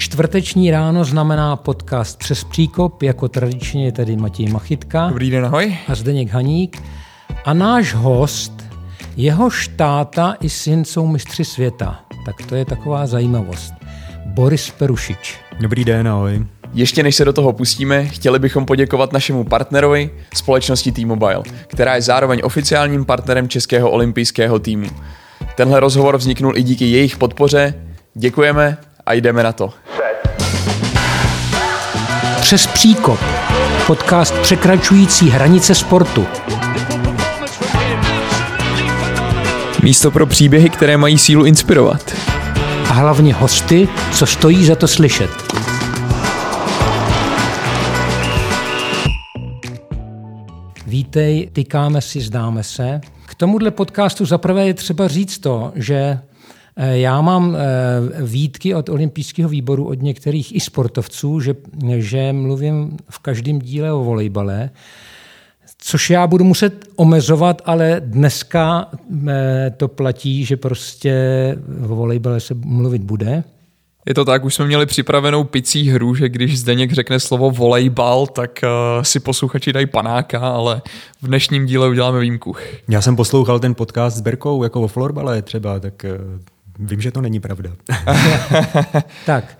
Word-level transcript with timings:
Čtvrteční 0.00 0.70
ráno 0.70 1.04
znamená 1.04 1.56
podcast 1.56 2.18
Přes 2.18 2.44
příkop, 2.44 3.02
jako 3.02 3.28
tradičně 3.28 3.84
je 3.84 3.92
tady 3.92 4.16
Matěj 4.16 4.48
Machytka. 4.48 5.08
Dobrý 5.08 5.30
den, 5.30 5.44
ahoj. 5.44 5.76
A 5.88 5.94
Zdeněk 5.94 6.30
Haník. 6.30 6.82
A 7.44 7.54
náš 7.54 7.94
host, 7.94 8.52
jeho 9.16 9.50
štáta 9.50 10.36
i 10.40 10.48
syn 10.48 10.84
jsou 10.84 11.06
mistři 11.06 11.44
světa. 11.44 12.00
Tak 12.24 12.42
to 12.42 12.54
je 12.54 12.64
taková 12.64 13.06
zajímavost. 13.06 13.72
Boris 14.26 14.70
Perušič. 14.70 15.38
Dobrý 15.60 15.84
den, 15.84 16.08
ahoj. 16.08 16.46
Ještě 16.72 17.02
než 17.02 17.16
se 17.16 17.24
do 17.24 17.32
toho 17.32 17.52
pustíme, 17.52 18.04
chtěli 18.04 18.38
bychom 18.38 18.66
poděkovat 18.66 19.12
našemu 19.12 19.44
partnerovi, 19.44 20.10
společnosti 20.34 20.92
T-Mobile, 20.92 21.42
která 21.66 21.94
je 21.94 22.02
zároveň 22.02 22.40
oficiálním 22.44 23.04
partnerem 23.04 23.48
českého 23.48 23.90
olympijského 23.90 24.58
týmu. 24.58 24.86
Tenhle 25.56 25.80
rozhovor 25.80 26.16
vzniknul 26.16 26.56
i 26.56 26.62
díky 26.62 26.84
jejich 26.84 27.16
podpoře. 27.16 27.74
Děkujeme 28.14 28.78
a 29.10 29.12
jdeme 29.12 29.42
na 29.42 29.52
to. 29.52 29.72
Přes 32.40 32.66
příkop. 32.66 33.20
Podcast 33.86 34.34
překračující 34.38 35.30
hranice 35.30 35.74
sportu. 35.74 36.26
Místo 39.82 40.10
pro 40.10 40.26
příběhy, 40.26 40.70
které 40.70 40.96
mají 40.96 41.18
sílu 41.18 41.44
inspirovat. 41.44 42.14
A 42.90 42.92
hlavně 42.92 43.34
hosty, 43.34 43.88
co 44.12 44.26
stojí 44.26 44.64
za 44.64 44.76
to 44.76 44.88
slyšet. 44.88 45.30
Vítej, 50.86 51.50
tykáme 51.52 52.00
si, 52.00 52.20
zdáme 52.20 52.62
se. 52.62 53.00
K 53.26 53.34
tomuhle 53.34 53.70
podcastu 53.70 54.26
zaprvé 54.26 54.66
je 54.66 54.74
třeba 54.74 55.08
říct 55.08 55.38
to, 55.38 55.72
že 55.74 56.18
já 56.80 57.20
mám 57.20 57.56
eh, 57.56 58.22
výtky 58.22 58.74
od 58.74 58.88
olympijského 58.88 59.48
výboru 59.48 59.88
od 59.88 60.02
některých 60.02 60.56
i 60.56 60.60
sportovců, 60.60 61.40
že, 61.40 61.54
že 61.96 62.32
mluvím 62.32 62.96
v 63.10 63.18
každém 63.18 63.58
díle 63.58 63.92
o 63.92 64.04
volejbale, 64.04 64.70
což 65.78 66.10
já 66.10 66.26
budu 66.26 66.44
muset 66.44 66.88
omezovat, 66.96 67.62
ale 67.64 68.02
dneska 68.04 68.88
eh, 69.28 69.72
to 69.76 69.88
platí, 69.88 70.44
že 70.44 70.56
prostě 70.56 71.14
o 71.84 71.94
volejbale 71.94 72.40
se 72.40 72.54
mluvit 72.54 73.02
bude. 73.02 73.44
Je 74.06 74.14
to 74.14 74.24
tak, 74.24 74.44
už 74.44 74.54
jsme 74.54 74.66
měli 74.66 74.86
připravenou 74.86 75.44
picí 75.44 75.88
hru, 75.88 76.14
že 76.14 76.28
když 76.28 76.60
Zdeněk 76.60 76.92
řekne 76.92 77.20
slovo 77.20 77.50
volejbal, 77.50 78.26
tak 78.26 78.60
uh, 78.62 79.02
si 79.02 79.20
posluchači 79.20 79.72
dají 79.72 79.86
panáka, 79.86 80.38
ale 80.38 80.82
v 81.22 81.26
dnešním 81.26 81.66
díle 81.66 81.88
uděláme 81.88 82.20
výjimku. 82.20 82.56
Já 82.88 83.02
jsem 83.02 83.16
poslouchal 83.16 83.60
ten 83.60 83.74
podcast 83.74 84.16
s 84.16 84.20
Berkou 84.20 84.62
jako 84.62 84.80
o 84.80 84.88
florbale 84.88 85.42
třeba, 85.42 85.80
tak 85.80 86.04
uh, 86.04 86.40
vím, 86.80 87.00
že 87.00 87.10
to 87.10 87.20
není 87.20 87.40
pravda. 87.40 87.70
tak, 89.26 89.58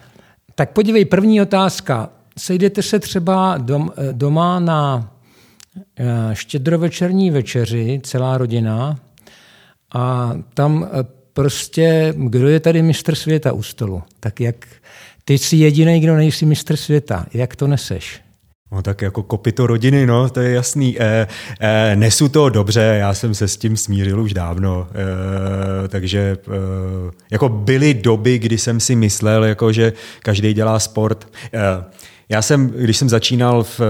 tak 0.55 0.71
podívej, 0.71 1.05
první 1.05 1.41
otázka. 1.41 2.11
Sejdete 2.39 2.83
se 2.83 2.99
třeba 2.99 3.59
dom, 3.59 3.93
doma 4.13 4.61
na 4.61 5.11
štědrovečerní 6.33 7.31
večeři, 7.31 8.01
celá 8.05 8.39
rodina, 8.39 8.97
a 9.95 10.35
tam 10.55 10.89
prostě, 11.33 12.15
kdo 12.17 12.49
je 12.49 12.61
tady 12.61 12.83
mistr 12.83 13.15
světa 13.15 13.53
u 13.53 13.63
stolu? 13.63 14.03
Tak 14.21 14.41
jak, 14.41 14.67
ty 15.25 15.39
jsi 15.39 15.57
jediný, 15.57 16.01
kdo 16.01 16.17
nejsi 16.17 16.47
mistr 16.47 16.77
světa. 16.77 17.27
Jak 17.35 17.57
to 17.57 17.67
neseš? 17.67 18.21
No 18.73 18.83
tak 18.83 19.03
jako 19.03 19.23
kopito 19.23 19.67
rodiny, 19.67 20.07
no, 20.07 20.31
to 20.31 20.41
je 20.41 20.53
jasný. 20.53 20.97
E, 21.01 21.27
e, 21.61 21.97
nesu 21.97 22.29
to 22.29 22.49
dobře, 22.49 22.81
já 22.81 23.15
jsem 23.15 23.35
se 23.35 23.49
s 23.49 23.57
tím 23.57 23.77
smířil 23.77 24.21
už 24.21 24.35
dávno. 24.35 24.89
E, 25.85 25.89
takže 25.89 26.19
e, 26.19 26.37
jako 27.31 27.49
byly 27.49 27.95
doby, 27.95 28.39
kdy 28.39 28.59
jsem 28.59 28.81
si 28.81 28.97
myslel, 28.97 29.45
jako, 29.45 29.73
že 29.73 29.93
každý 30.23 30.55
dělá 30.55 30.79
sport. 30.79 31.29
E, 31.55 31.85
já 32.31 32.43
jsem, 32.43 32.69
když 32.69 32.97
jsem 32.97 33.09
začínal 33.09 33.63
v, 33.63 33.81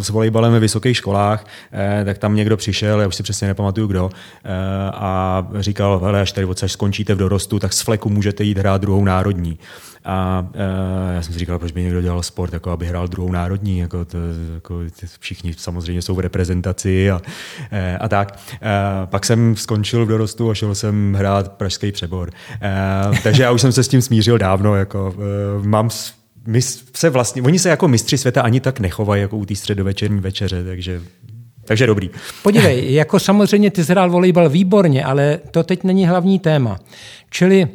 s 0.00 0.08
volejbalem 0.08 0.52
ve 0.52 0.60
vysokých 0.60 0.96
školách, 0.96 1.46
eh, 1.72 2.04
tak 2.04 2.18
tam 2.18 2.36
někdo 2.36 2.56
přišel, 2.56 3.00
já 3.00 3.08
už 3.08 3.14
si 3.14 3.22
přesně 3.22 3.48
nepamatuju 3.48 3.86
kdo, 3.86 4.10
eh, 4.44 4.50
a 4.94 5.46
říkal, 5.58 6.00
hele, 6.04 6.20
až 6.20 6.32
tady 6.32 6.44
odsaď 6.44 6.70
skončíte 6.70 7.14
v 7.14 7.18
dorostu, 7.18 7.58
tak 7.58 7.72
z 7.72 7.80
fleku 7.80 8.08
můžete 8.08 8.44
jít 8.44 8.58
hrát 8.58 8.80
druhou 8.80 9.04
národní. 9.04 9.58
A 10.04 10.48
e, 10.54 11.14
já 11.14 11.22
jsem 11.22 11.32
si 11.32 11.38
říkal, 11.38 11.58
proč 11.58 11.72
by 11.72 11.82
někdo 11.82 12.02
dělal 12.02 12.22
sport, 12.22 12.52
jako 12.52 12.70
aby 12.70 12.86
hrál 12.86 13.08
druhou 13.08 13.32
národní, 13.32 13.78
jako, 13.78 14.04
to, 14.04 14.18
jako 14.54 14.80
všichni 15.18 15.54
samozřejmě 15.56 16.02
jsou 16.02 16.14
v 16.14 16.20
reprezentaci 16.20 17.10
a, 17.10 17.20
e, 17.70 17.98
a 17.98 18.08
tak. 18.08 18.38
E, 18.52 19.06
pak 19.06 19.26
jsem 19.26 19.56
skončil 19.56 20.04
v 20.04 20.08
dorostu 20.08 20.50
a 20.50 20.54
šel 20.54 20.74
jsem 20.74 21.14
hrát 21.14 21.52
pražský 21.52 21.92
přebor. 21.92 22.30
E, 22.62 23.20
takže 23.22 23.42
já 23.42 23.50
už 23.50 23.60
jsem 23.60 23.72
se 23.72 23.82
s 23.82 23.88
tím 23.88 24.02
smířil 24.02 24.38
dávno, 24.38 24.76
jako 24.76 25.14
e, 25.64 25.68
mám 25.68 25.90
my 26.50 26.62
se 26.62 27.10
vlastně, 27.10 27.42
oni 27.42 27.58
se 27.58 27.68
jako 27.68 27.88
mistři 27.88 28.18
světa 28.18 28.42
ani 28.42 28.60
tak 28.60 28.80
nechovají 28.80 29.22
jako 29.22 29.36
u 29.36 29.44
té 29.44 29.54
středovečerní 29.54 30.20
večeře, 30.20 30.64
takže 30.64 31.02
takže 31.64 31.86
dobrý. 31.86 32.10
Podívej, 32.42 32.94
jako 32.94 33.18
samozřejmě 33.18 33.70
ty 33.70 33.82
zhrál 33.82 34.10
volejbal 34.10 34.48
výborně, 34.48 35.04
ale 35.04 35.40
to 35.50 35.62
teď 35.62 35.84
není 35.84 36.06
hlavní 36.06 36.38
téma. 36.38 36.78
Čili 37.30 37.68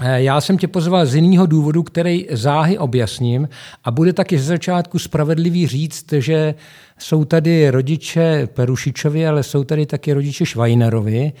eh, 0.00 0.22
já 0.22 0.40
jsem 0.40 0.58
tě 0.58 0.68
pozval 0.68 1.06
z 1.06 1.14
jiného 1.14 1.46
důvodu, 1.46 1.82
který 1.82 2.26
záhy 2.30 2.78
objasním 2.78 3.48
a 3.84 3.90
bude 3.90 4.12
taky 4.12 4.38
ze 4.38 4.44
začátku 4.44 4.98
spravedlivý 4.98 5.66
říct, 5.66 6.12
že 6.12 6.54
jsou 6.98 7.24
tady 7.24 7.70
rodiče 7.70 8.48
Perušičovi, 8.54 9.26
ale 9.26 9.42
jsou 9.42 9.64
tady 9.64 9.86
taky 9.86 10.12
rodiče 10.12 10.46
Švajnerovi 10.46 11.32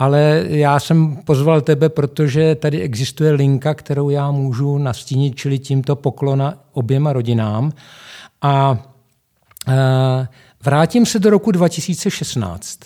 ale 0.00 0.44
já 0.48 0.80
jsem 0.80 1.16
pozval 1.16 1.60
tebe, 1.60 1.88
protože 1.88 2.54
tady 2.54 2.80
existuje 2.80 3.32
linka, 3.32 3.74
kterou 3.74 4.10
já 4.10 4.30
můžu 4.30 4.78
nastínit, 4.78 5.36
čili 5.36 5.58
tímto 5.58 5.96
poklona 5.96 6.54
oběma 6.72 7.12
rodinám. 7.12 7.72
A 8.42 8.84
e, 9.68 10.28
vrátím 10.64 11.06
se 11.06 11.18
do 11.18 11.30
roku 11.30 11.50
2016. 11.50 12.78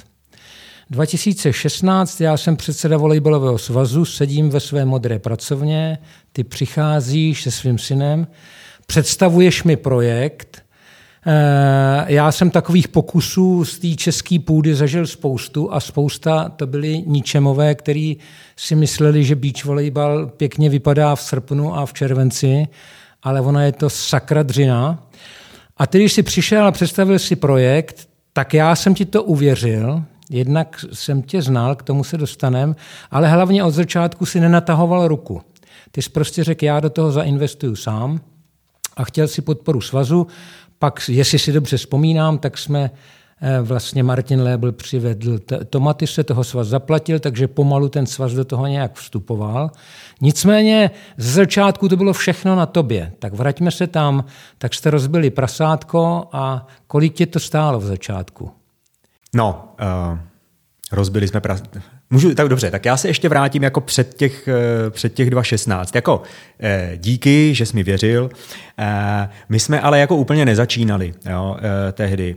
2016, 0.90 2.20
já 2.20 2.36
jsem 2.36 2.56
předseda 2.56 2.96
volejbalového 2.96 3.58
svazu, 3.58 4.04
sedím 4.04 4.50
ve 4.50 4.60
své 4.60 4.84
modré 4.84 5.18
pracovně, 5.18 5.98
ty 6.32 6.44
přicházíš 6.44 7.42
se 7.42 7.50
svým 7.50 7.78
synem, 7.78 8.26
představuješ 8.86 9.64
mi 9.64 9.76
projekt, 9.76 10.63
já 12.06 12.32
jsem 12.32 12.50
takových 12.50 12.88
pokusů 12.88 13.64
z 13.64 13.78
té 13.78 13.88
české 13.94 14.38
půdy 14.38 14.74
zažil 14.74 15.06
spoustu 15.06 15.74
a 15.74 15.80
spousta 15.80 16.48
to 16.48 16.66
byly 16.66 17.02
ničemové, 17.06 17.74
který 17.74 18.16
si 18.56 18.74
mysleli, 18.74 19.24
že 19.24 19.34
beach 19.34 19.64
volejbal 19.64 20.26
pěkně 20.26 20.70
vypadá 20.70 21.14
v 21.14 21.22
srpnu 21.22 21.74
a 21.74 21.86
v 21.86 21.92
červenci, 21.92 22.66
ale 23.22 23.40
ona 23.40 23.62
je 23.62 23.72
to 23.72 23.90
sakra 23.90 24.42
dřina. 24.42 25.02
A 25.76 25.86
ty, 25.86 25.98
když 25.98 26.12
jsi 26.12 26.22
přišel 26.22 26.66
a 26.66 26.72
představil 26.72 27.18
si 27.18 27.36
projekt, 27.36 28.08
tak 28.32 28.54
já 28.54 28.76
jsem 28.76 28.94
ti 28.94 29.04
to 29.04 29.22
uvěřil, 29.22 30.02
jednak 30.30 30.84
jsem 30.92 31.22
tě 31.22 31.42
znal, 31.42 31.74
k 31.74 31.82
tomu 31.82 32.04
se 32.04 32.18
dostanem, 32.18 32.76
ale 33.10 33.28
hlavně 33.28 33.64
od 33.64 33.70
začátku 33.70 34.26
si 34.26 34.40
nenatahoval 34.40 35.08
ruku. 35.08 35.42
Ty 35.90 36.02
jsi 36.02 36.10
prostě 36.10 36.44
řekl, 36.44 36.64
já 36.64 36.80
do 36.80 36.90
toho 36.90 37.12
zainvestuju 37.12 37.76
sám 37.76 38.20
a 38.96 39.04
chtěl 39.04 39.28
si 39.28 39.42
podporu 39.42 39.80
svazu 39.80 40.26
pak, 40.84 41.00
jestli 41.08 41.38
si 41.38 41.52
dobře 41.52 41.76
vzpomínám, 41.76 42.38
tak 42.38 42.58
jsme 42.58 42.90
eh, 43.40 43.60
vlastně 43.60 44.02
Martin 44.02 44.42
Lébl 44.42 44.72
přivedl 44.72 45.38
tomaty, 45.70 46.06
se 46.06 46.24
toho 46.24 46.44
svaz 46.44 46.68
zaplatil, 46.68 47.18
takže 47.18 47.48
pomalu 47.48 47.88
ten 47.88 48.06
svaz 48.06 48.32
do 48.32 48.44
toho 48.44 48.66
nějak 48.66 48.94
vstupoval. 48.94 49.70
Nicméně 50.20 50.90
z 51.16 51.34
začátku 51.34 51.88
to 51.88 51.96
bylo 51.96 52.12
všechno 52.12 52.56
na 52.56 52.66
tobě. 52.66 53.12
Tak 53.18 53.32
vraťme 53.32 53.70
se 53.70 53.86
tam, 53.86 54.24
tak 54.58 54.74
jste 54.74 54.90
rozbili 54.90 55.30
prasátko 55.30 56.28
a 56.32 56.66
kolik 56.86 57.14
tě 57.14 57.26
to 57.26 57.40
stálo 57.40 57.80
v 57.80 57.84
začátku? 57.84 58.50
No, 59.34 59.74
uh, 59.80 60.18
rozbili 60.92 61.28
jsme 61.28 61.40
prasátko. 61.40 61.93
Můžu, 62.14 62.34
tak 62.34 62.48
dobře, 62.48 62.70
tak 62.70 62.84
já 62.84 62.96
se 62.96 63.08
ještě 63.08 63.28
vrátím 63.28 63.62
jako 63.62 63.80
před 63.80 64.14
těch, 64.14 64.48
eh, 64.48 64.90
před 64.90 65.14
těch 65.14 65.30
2.16. 65.30 65.94
Jako 65.94 66.22
eh, 66.60 66.92
díky, 66.96 67.54
že 67.54 67.66
jsi 67.66 67.76
mi 67.76 67.82
věřil. 67.82 68.30
Eh, 68.78 69.28
my 69.48 69.60
jsme 69.60 69.80
ale 69.80 69.98
jako 69.98 70.16
úplně 70.16 70.44
nezačínali 70.44 71.14
jo, 71.30 71.56
tehdy. 71.92 72.36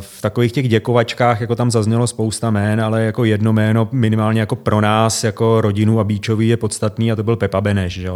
V 0.00 0.20
takových 0.20 0.52
těch 0.52 0.68
děkovačkách 0.68 1.40
jako 1.40 1.56
tam 1.56 1.70
zaznělo 1.70 2.06
spousta 2.06 2.50
jmén, 2.50 2.80
ale 2.80 3.04
jako 3.04 3.24
jedno 3.24 3.52
jméno 3.52 3.88
minimálně 3.92 4.40
jako 4.40 4.56
pro 4.56 4.80
nás, 4.80 5.24
jako 5.24 5.60
rodinu 5.60 6.00
a 6.00 6.04
Bíčový 6.04 6.48
je 6.48 6.56
podstatný 6.56 7.12
a 7.12 7.16
to 7.16 7.22
byl 7.22 7.36
Pepa 7.36 7.60
Beneš. 7.60 7.92
Že. 7.92 8.10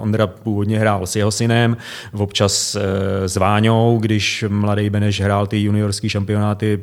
On 0.00 0.12
teda 0.12 0.26
původně 0.26 0.78
hrál 0.78 1.06
s 1.06 1.16
jeho 1.16 1.30
synem, 1.30 1.76
občas 2.12 2.76
s 3.26 3.36
Váňou, 3.36 3.98
když 3.98 4.44
mladý 4.48 4.90
Beneš 4.90 5.20
hrál 5.20 5.46
ty 5.46 5.58
juniorské 5.62 6.08
šampionáty 6.08 6.80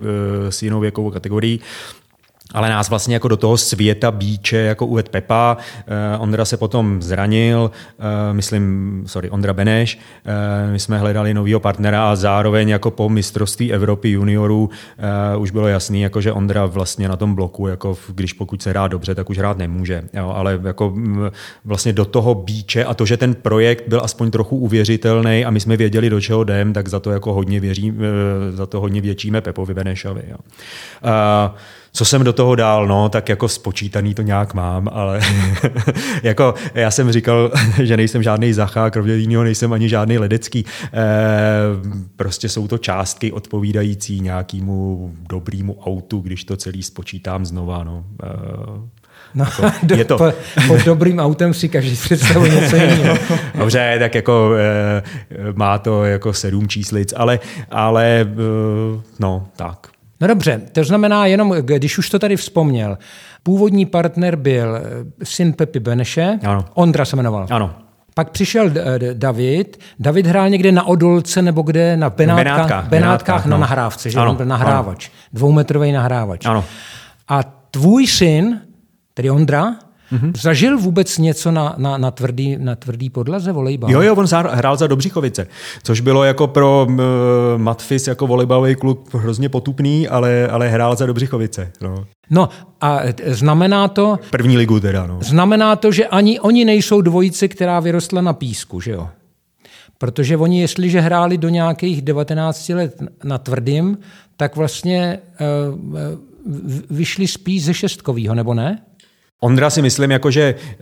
s 0.49 0.63
jinou 0.63 0.79
věkovou 0.79 1.11
kategorií. 1.11 1.59
Ale 2.53 2.69
nás 2.69 2.89
vlastně 2.89 3.15
jako 3.15 3.27
do 3.27 3.37
toho 3.37 3.57
světa 3.57 4.11
bíče 4.11 4.57
jako 4.57 4.85
uved 4.85 5.09
Pepa. 5.09 5.57
Uh, 6.15 6.23
Ondra 6.23 6.45
se 6.45 6.57
potom 6.57 7.01
zranil, 7.01 7.71
uh, 7.71 8.05
myslím, 8.31 9.03
sorry, 9.07 9.29
Ondra 9.29 9.53
Beneš. 9.53 9.99
Uh, 10.25 10.71
my 10.71 10.79
jsme 10.79 10.97
hledali 10.97 11.33
nového 11.33 11.59
partnera 11.59 12.11
a 12.11 12.15
zároveň 12.15 12.69
jako 12.69 12.91
po 12.91 13.09
mistrovství 13.09 13.73
Evropy 13.73 14.09
juniorů 14.09 14.69
uh, 15.35 15.41
už 15.41 15.51
bylo 15.51 15.67
jasný, 15.67 16.01
jako 16.01 16.21
že 16.21 16.31
Ondra 16.31 16.65
vlastně 16.65 17.09
na 17.09 17.15
tom 17.15 17.35
bloku, 17.35 17.67
jako 17.67 17.97
když 18.15 18.33
pokud 18.33 18.61
se 18.61 18.69
hrá 18.69 18.87
dobře, 18.87 19.15
tak 19.15 19.29
už 19.29 19.37
hrát 19.37 19.57
nemůže. 19.57 20.03
Jo, 20.13 20.33
ale 20.35 20.59
jako 20.63 20.93
vlastně 21.65 21.93
do 21.93 22.05
toho 22.05 22.35
bíče 22.35 22.85
a 22.85 22.93
to, 22.93 23.05
že 23.05 23.17
ten 23.17 23.35
projekt 23.35 23.83
byl 23.87 24.01
aspoň 24.03 24.31
trochu 24.31 24.57
uvěřitelný 24.57 25.45
a 25.45 25.49
my 25.49 25.59
jsme 25.59 25.77
věděli, 25.77 26.09
do 26.09 26.21
čeho 26.21 26.41
jdem, 26.43 26.73
tak 26.73 26.87
za 26.87 26.99
to 26.99 27.11
jako 27.11 27.33
hodně 27.33 27.59
věří, 27.59 27.93
za 28.49 28.65
to 28.65 28.79
hodně 28.79 29.01
věčíme 29.01 29.41
Pepovi 29.41 29.73
Benešovi. 29.73 30.23
Jo. 30.29 30.37
Uh, 30.37 31.57
co 31.93 32.05
jsem 32.05 32.23
do 32.23 32.33
toho 32.33 32.55
dál, 32.55 32.87
no, 32.87 33.09
tak 33.09 33.29
jako 33.29 33.47
spočítaný 33.47 34.13
to 34.13 34.21
nějak 34.21 34.53
mám, 34.53 34.89
ale 34.93 35.19
jako 36.23 36.53
já 36.73 36.91
jsem 36.91 37.11
říkal, 37.11 37.51
že 37.83 37.97
nejsem 37.97 38.23
žádný 38.23 38.53
zachák, 38.53 38.93
kromě 38.93 39.15
jiného 39.15 39.43
nejsem 39.43 39.73
ani 39.73 39.89
žádný 39.89 40.17
ledecký. 40.17 40.65
E, 40.83 40.99
prostě 42.15 42.49
jsou 42.49 42.67
to 42.67 42.77
částky 42.77 43.31
odpovídající 43.31 44.19
nějakému 44.19 45.11
dobrýmu 45.29 45.77
autu, 45.85 46.19
když 46.19 46.43
to 46.43 46.57
celý 46.57 46.83
spočítám 46.83 47.45
znova, 47.45 47.83
no. 47.83 48.03
E, 48.23 49.01
No, 49.35 49.45
jako, 49.45 49.71
je 49.95 50.05
to... 50.05 50.17
po, 50.17 50.33
pod 50.67 50.85
dobrým 50.85 51.19
autem 51.19 51.53
si 51.53 51.69
každý 51.69 51.95
představuje 51.95 52.51
něco 52.51 52.75
jiného. 52.75 53.17
Dobře, 53.55 53.95
tak 53.99 54.15
jako 54.15 54.53
e, 54.55 55.03
má 55.53 55.77
to 55.77 56.05
jako 56.05 56.33
sedm 56.33 56.67
číslic, 56.67 57.13
ale, 57.17 57.39
ale 57.69 58.21
e, 58.21 58.25
no, 59.19 59.47
tak. 59.55 59.87
No 60.21 60.27
dobře, 60.27 60.61
to 60.71 60.83
znamená 60.83 61.25
jenom, 61.25 61.51
když 61.61 61.97
už 61.97 62.09
to 62.09 62.19
tady 62.19 62.35
vzpomněl, 62.35 62.97
původní 63.43 63.85
partner 63.85 64.35
byl 64.35 64.75
eh, 64.75 64.81
syn 65.23 65.53
Pepi 65.53 65.79
Beneše, 65.79 66.39
ano. 66.43 66.65
Ondra 66.73 67.05
se 67.05 67.15
jmenoval. 67.15 67.47
Ano. 67.49 67.75
Pak 68.13 68.29
přišel 68.29 68.71
eh, 68.75 68.99
David. 69.13 69.79
David 69.99 70.25
hrál 70.27 70.49
někde 70.49 70.71
na 70.71 70.83
Odolce 70.83 71.41
nebo 71.41 71.61
kde? 71.61 71.97
Na 71.97 72.09
Benátkách. 72.09 72.45
Benátkách, 72.45 72.87
Benátkách 72.87 73.45
no. 73.45 73.51
na 73.51 73.57
nahrávce, 73.57 74.09
že 74.09 74.19
ano, 74.19 74.31
on 74.31 74.37
byl 74.37 74.45
nahrávač. 74.45 75.09
Ano. 75.09 75.15
Dvoumetrový 75.33 75.91
nahrávač. 75.91 76.45
Ano. 76.45 76.65
A 77.27 77.43
tvůj 77.71 78.07
syn, 78.07 78.61
tedy 79.13 79.29
Ondra, 79.29 79.75
Mm-hmm. 80.11 80.31
Zažil 80.41 80.77
vůbec 80.77 81.17
něco 81.17 81.51
na, 81.51 81.75
na, 81.77 81.97
na, 81.97 82.11
tvrdý, 82.11 82.57
na 82.59 82.75
tvrdý 82.75 83.09
podlaze 83.09 83.51
volejbal? 83.51 83.91
Jo, 83.91 84.01
jo, 84.01 84.15
on 84.15 84.25
hrál 84.49 84.77
za 84.77 84.87
Dobřichovice, 84.87 85.47
což 85.83 86.01
bylo 86.01 86.23
jako 86.23 86.47
pro 86.47 86.87
uh, 86.89 86.95
Matfis 87.57 88.07
jako 88.07 88.27
volejbalový 88.27 88.75
klub 88.75 89.13
hrozně 89.13 89.49
potupný, 89.49 90.07
ale, 90.07 90.47
ale 90.47 90.69
hrál 90.69 90.95
za 90.95 91.05
Dobřichovice. 91.05 91.71
No. 91.81 92.05
No 92.29 92.49
a 92.81 92.99
znamená 93.25 93.87
to... 93.87 94.19
První 94.29 94.57
ligu 94.57 94.79
teda, 94.79 95.07
no. 95.07 95.19
Znamená 95.21 95.75
to, 95.75 95.91
že 95.91 96.07
ani 96.07 96.39
oni 96.39 96.65
nejsou 96.65 97.01
dvojice, 97.01 97.47
která 97.47 97.79
vyrostla 97.79 98.21
na 98.21 98.33
písku, 98.33 98.81
že 98.81 98.91
jo? 98.91 99.09
Protože 99.97 100.37
oni, 100.37 100.61
jestliže 100.61 100.99
hráli 100.99 101.37
do 101.37 101.49
nějakých 101.49 102.01
19 102.01 102.69
let 102.69 103.01
na 103.23 103.37
tvrdým, 103.37 103.97
tak 104.37 104.55
vlastně 104.55 105.19
uh, 105.41 105.91
vyšli 106.89 107.27
spíš 107.27 107.65
ze 107.65 107.73
šestkovýho, 107.73 108.35
nebo 108.35 108.53
ne? 108.53 108.79
Ondra 109.43 109.69
si 109.69 109.81
myslím, 109.81 110.11
jako, 110.11 110.31
že 110.31 110.55
eh, 110.69 110.75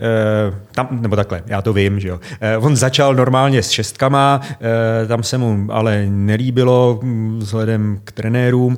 tam, 0.71 0.87
nebo 0.91 1.15
takhle, 1.15 1.43
já 1.45 1.61
to 1.61 1.73
vím, 1.73 1.99
že 1.99 2.07
jo. 2.07 2.19
Eh, 2.41 2.57
on 2.57 2.75
začal 2.75 3.15
normálně 3.15 3.63
s 3.63 3.69
šestkama, 3.69 4.41
eh, 4.43 5.07
tam 5.07 5.23
se 5.23 5.37
mu 5.37 5.67
ale 5.69 6.05
nelíbilo 6.09 6.99
hm, 7.03 7.39
vzhledem 7.39 8.01
k 8.03 8.11
trenérům, 8.11 8.77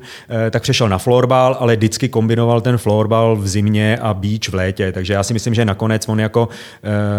tak 0.51 0.61
přešel 0.61 0.89
na 0.89 0.97
florbal, 0.97 1.57
ale 1.59 1.75
vždycky 1.75 2.09
kombinoval 2.09 2.61
ten 2.61 2.77
florbal 2.77 3.35
v 3.35 3.47
zimě 3.47 3.97
a 4.01 4.13
beach 4.13 4.49
v 4.49 4.53
létě, 4.53 4.91
takže 4.91 5.13
já 5.13 5.23
si 5.23 5.33
myslím, 5.33 5.53
že 5.53 5.65
nakonec 5.65 6.09
on 6.09 6.19
jako 6.19 6.49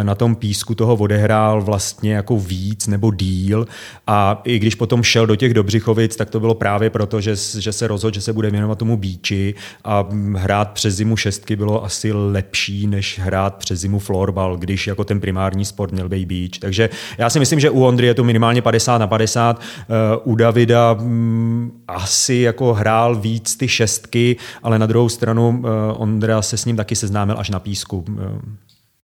na 0.03 0.15
tom 0.15 0.35
písku 0.35 0.75
toho 0.75 0.95
odehrál 0.95 1.63
vlastně 1.63 2.15
jako 2.15 2.39
víc 2.39 2.87
nebo 2.87 3.13
díl 3.13 3.67
a 4.07 4.41
i 4.45 4.59
když 4.59 4.75
potom 4.75 5.03
šel 5.03 5.27
do 5.27 5.37
těch 5.37 5.55
Dobřichovic, 5.55 6.17
tak 6.17 6.31
to 6.31 6.41
bylo 6.41 6.55
právě 6.55 6.91
proto, 6.91 7.21
že, 7.21 7.37
že 7.59 7.73
se 7.73 7.87
rozhodl, 7.87 8.15
že 8.15 8.21
se 8.21 8.33
bude 8.33 8.51
věnovat 8.51 8.79
tomu 8.79 8.97
bíči 8.97 9.55
a 9.85 10.03
hm, 10.03 10.35
hrát 10.35 10.71
přes 10.71 10.95
zimu 10.95 11.17
šestky 11.17 11.57
bylo 11.57 11.85
asi 11.85 12.13
lepší 12.13 12.52
lepší, 12.53 12.87
než 12.87 13.19
hrát 13.19 13.55
přes 13.55 13.81
zimu 13.81 13.99
florbal, 13.99 14.57
když 14.57 14.87
jako 14.87 15.05
ten 15.05 15.21
primární 15.21 15.65
sport 15.65 15.93
měl 15.93 16.09
být 16.09 16.29
beach. 16.29 16.59
Takže 16.61 16.91
já 17.19 17.31
si 17.31 17.39
myslím, 17.39 17.61
že 17.61 17.71
u 17.71 17.85
Ondry 17.85 18.07
je 18.07 18.15
to 18.15 18.25
minimálně 18.25 18.63
50 18.63 18.99
na 18.99 19.07
50. 19.07 19.61
Eh, 19.61 19.85
u 20.25 20.35
Davida 20.35 20.95
mm, 20.95 21.83
asi 21.89 22.35
jako 22.35 22.75
hrál 22.75 23.15
víc 23.15 23.57
ty 23.57 23.69
šestky, 23.69 24.37
ale 24.63 24.79
na 24.79 24.87
druhou 24.87 25.09
stranu 25.09 25.63
eh, 25.65 25.93
Ondra 25.93 26.43
se 26.43 26.57
s 26.57 26.65
ním 26.65 26.77
taky 26.77 26.97
seznámil 26.97 27.37
až 27.39 27.51
na 27.51 27.59
písku. 27.59 28.05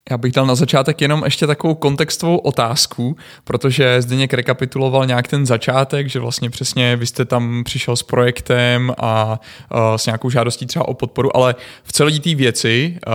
Eh, 0.10 0.13
já 0.13 0.18
bych 0.18 0.31
dal 0.31 0.46
na 0.46 0.56
začátek 0.56 1.02
jenom 1.02 1.22
ještě 1.24 1.48
takovou 1.48 1.75
kontextovou 1.75 2.38
otázku, 2.38 3.18
protože 3.44 4.02
Zdeněk 4.02 4.34
rekapituloval 4.34 5.06
nějak 5.06 5.28
ten 5.28 5.46
začátek, 5.46 6.10
že 6.10 6.19
vlastně 6.19 6.50
přesně 6.50 6.96
vy 6.96 7.06
jste 7.06 7.25
tam 7.25 7.63
přišel 7.63 7.96
s 7.96 8.04
projektem 8.04 8.94
a 8.98 9.40
uh, 9.74 9.80
s 9.96 10.06
nějakou 10.06 10.30
žádostí 10.30 10.66
třeba 10.66 10.88
o 10.88 10.94
podporu, 10.94 11.38
ale 11.38 11.56
v 11.84 11.92
celé 11.92 12.19
té 12.19 12.36
věci, 12.36 12.98
uh, 13.07 13.13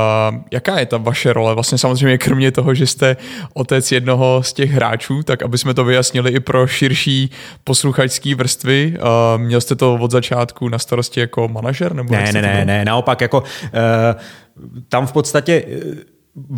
jaká 0.50 0.78
je 0.78 0.86
ta 0.86 0.96
vaše 0.96 1.32
role? 1.32 1.54
Vlastně 1.54 1.78
samozřejmě 1.78 2.18
kromě 2.18 2.52
toho, 2.52 2.74
že 2.74 2.86
jste 2.86 3.16
otec 3.54 3.92
jednoho 3.92 4.42
z 4.42 4.52
těch 4.52 4.70
hráčů, 4.70 5.22
tak 5.22 5.42
aby 5.42 5.58
jsme 5.58 5.74
to 5.74 5.84
vyjasnili 5.84 6.30
i 6.30 6.40
pro 6.40 6.66
širší 6.66 7.30
posluchačské 7.64 8.34
vrstvy, 8.34 8.94
uh, 8.98 9.42
měl 9.42 9.60
jste 9.60 9.74
to 9.74 9.94
od 9.94 10.10
začátku 10.10 10.68
na 10.68 10.78
starosti 10.78 11.20
jako 11.20 11.48
manažer? 11.48 11.94
Nebo 11.94 12.12
ne, 12.12 12.32
ne, 12.32 12.42
ne, 12.42 12.64
ne, 12.64 12.84
naopak 12.84 13.20
jako 13.20 13.40
uh, 13.40 13.46
tam 14.88 15.06
v 15.06 15.12
podstatě 15.12 15.62
uh, 15.62 15.94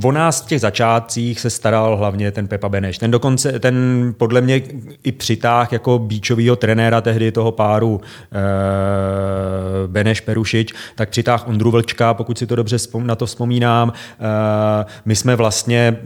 O 0.05 0.13
nás 0.13 0.43
v 0.43 0.47
těch 0.47 0.61
začátcích 0.61 1.41
se 1.41 1.51
staral 1.51 1.97
hlavně 1.97 2.31
ten 2.31 2.49
Pepa 2.49 2.69
Beneš. 2.69 2.99
Ten 2.99 3.11
dokonce, 3.11 3.59
ten 3.59 3.75
podle 4.19 4.41
mě 4.41 4.63
i 5.03 5.13
přitáh 5.13 5.73
jako 5.73 5.99
bíčovýho 5.99 6.57
trenéra 6.57 7.01
tehdy 7.01 7.33
toho 7.33 7.53
páru 7.53 8.01
e, 8.33 8.39
Beneš 9.87 10.21
Perušič, 10.21 10.75
tak 10.95 11.09
přitáh 11.09 11.49
Ondru 11.49 11.71
Vlčka, 11.71 12.15
pokud 12.15 12.39
si 12.39 12.47
to 12.47 12.57
dobře 12.57 12.77
na 12.99 13.15
to 13.15 13.27
vzpomínám. 13.27 13.93
E, 13.93 14.85
my 15.05 15.17
jsme 15.17 15.37
vlastně, 15.37 15.97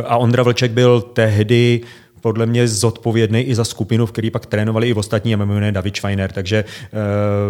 e, 0.00 0.02
a 0.06 0.16
Ondra 0.16 0.42
Vlček 0.42 0.70
byl 0.70 1.00
tehdy 1.00 1.80
podle 2.24 2.46
mě 2.46 2.68
zodpovědný 2.68 3.40
i 3.40 3.54
za 3.54 3.64
skupinu, 3.64 4.06
v 4.06 4.12
který 4.12 4.30
pak 4.30 4.46
trénovali 4.46 4.88
i 4.88 4.92
v 4.92 4.98
ostatní, 4.98 5.34
a 5.34 5.54
jiné 5.54 5.72
David 5.72 5.96
Schweiner. 5.96 6.32
Takže 6.32 6.56
e, 6.56 6.64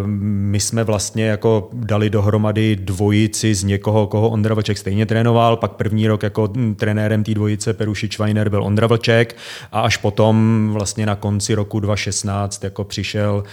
my 0.07 0.61
jsme 0.61 0.85
vlastně 0.85 1.27
jako 1.27 1.69
dali 1.73 2.11
dohromady 2.11 2.77
dvojici 2.77 3.55
z 3.55 3.65
někoho, 3.65 4.07
koho 4.07 4.31
Ondra 4.31 4.55
Vlček 4.55 4.79
stejně 4.79 5.07
trénoval. 5.07 5.57
Pak 5.57 5.73
první 5.73 6.09
rok 6.09 6.23
jako 6.23 6.49
trenérem 6.77 7.25
té 7.25 7.35
dvojice 7.35 7.73
Peruši 7.73 8.09
Schweiner 8.13 8.49
byl 8.49 8.63
Ondra 8.65 8.87
Vlček 8.87 9.37
a 9.73 9.81
až 9.81 9.97
potom 9.97 10.69
vlastně 10.73 11.07
na 11.07 11.15
konci 11.15 11.55
roku 11.55 11.81
2016 11.81 12.65
jako 12.65 12.85
přišel, 12.85 13.45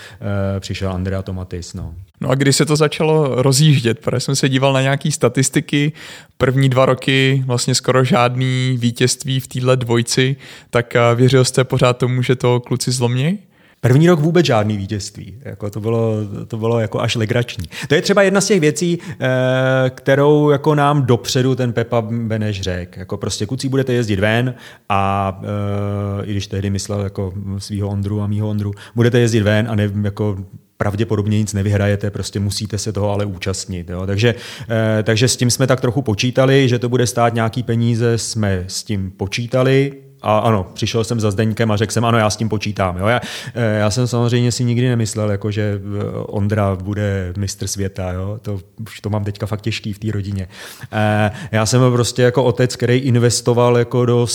e, 0.58 0.60
přišel 0.60 0.92
Andrea 0.92 1.22
Tomatis. 1.22 1.74
No. 1.74 1.94
No 2.22 2.30
a 2.30 2.36
když 2.36 2.56
se 2.56 2.66
to 2.66 2.76
začalo 2.76 3.42
rozjíždět, 3.42 4.00
protože 4.00 4.20
jsem 4.20 4.36
se 4.36 4.50
díval 4.50 4.74
na 4.74 4.82
nějaké 4.82 5.12
statistiky, 5.12 5.94
první 6.38 6.70
dva 6.70 6.86
roky 6.86 7.44
vlastně 7.46 7.76
skoro 7.76 8.04
žádný 8.04 8.78
vítězství 8.80 9.40
v 9.40 9.48
téhle 9.48 9.78
dvojci, 9.78 10.36
tak 10.70 10.96
eh, 10.96 11.16
věřil 11.16 11.46
jste 11.46 11.64
pořád 11.64 11.98
tomu, 11.98 12.22
že 12.22 12.36
to 12.36 12.60
kluci 12.60 12.92
zlomí? 12.92 13.40
První 13.82 14.08
rok 14.08 14.20
vůbec 14.20 14.46
žádný 14.46 14.78
vítězství. 14.78 15.36
Jako 15.46 15.70
to, 15.70 15.80
bylo, 15.80 16.14
to 16.48 16.58
bylo 16.58 16.80
jako 16.80 17.00
až 17.00 17.16
legrační. 17.16 17.70
To 17.88 17.96
je 17.96 18.02
třeba 18.02 18.22
jedna 18.22 18.42
z 18.42 18.48
těch 18.48 18.60
věcí, 18.60 19.00
eh, 19.20 19.90
kterou 19.90 20.50
jako 20.50 20.76
nám 20.76 21.06
dopředu 21.06 21.56
ten 21.56 21.74
Pepa 21.74 22.02
Beneš 22.02 22.62
řekl. 22.62 23.00
Jako 23.00 23.18
prostě 23.18 23.46
kucí 23.46 23.70
budete 23.70 23.94
jezdit 23.94 24.20
ven 24.20 24.56
a 24.90 25.42
eh, 25.44 26.26
i 26.26 26.32
když 26.32 26.48
tehdy 26.48 26.70
myslel 26.70 27.00
jako 27.00 27.34
svého 27.58 27.90
Ondru 27.90 28.22
a 28.22 28.28
mýho 28.28 28.50
Ondru, 28.50 28.74
budete 28.96 29.20
jezdit 29.20 29.42
ven 29.42 29.68
a 29.70 29.76
ne, 29.76 29.92
jako 30.04 30.38
pravděpodobně 30.82 31.38
nic 31.38 31.54
nevyhrajete, 31.54 32.12
prostě 32.12 32.40
musíte 32.40 32.78
se 32.78 32.94
toho 32.94 33.12
ale 33.12 33.26
účastnit. 33.26 33.90
Jo. 33.90 34.06
Takže, 34.06 34.36
eh, 34.70 35.04
takže 35.04 35.28
s 35.28 35.38
tím 35.38 35.52
jsme 35.52 35.68
tak 35.68 35.82
trochu 35.82 36.02
počítali, 36.02 36.70
že 36.70 36.80
to 36.80 36.90
bude 36.90 37.08
stát 37.08 37.34
nějaký 37.34 37.64
peníze, 37.64 38.18
jsme 38.18 38.64
s 38.68 38.84
tím 38.84 39.12
počítali, 39.12 39.94
a 40.22 40.40
ano, 40.40 40.68
přišel 40.74 41.04
jsem 41.04 41.20
za 41.20 41.32
Zdeňkem 41.32 41.72
a 41.72 41.78
řekl 41.78 41.94
jsem, 41.94 42.06
ano, 42.06 42.18
já 42.18 42.30
s 42.30 42.38
tím 42.38 42.50
počítám. 42.50 42.98
Jo. 42.98 43.08
Já, 43.08 43.22
eh, 43.54 43.78
já 43.80 43.92
jsem 43.92 44.08
samozřejmě 44.08 44.52
si 44.52 44.64
nikdy 44.64 44.90
nemyslel, 44.90 45.32
jako, 45.32 45.52
že 45.52 45.82
eh, 45.82 46.04
Ondra 46.18 46.76
bude 46.76 47.34
mistr 47.38 47.68
světa. 47.68 48.12
Jo. 48.12 48.40
To, 48.42 48.60
už 48.82 49.02
to 49.02 49.10
mám 49.10 49.24
teďka 49.24 49.46
fakt 49.46 49.62
těžký 49.62 49.94
v 49.94 50.00
té 50.00 50.12
rodině. 50.12 50.48
Já 51.52 51.66
jsem 51.66 51.82
prostě 51.92 52.22
jako 52.22 52.44
otec, 52.44 52.76
který 52.76 52.98
investoval 52.98 53.78
jako 53.78 54.06
do 54.06 54.28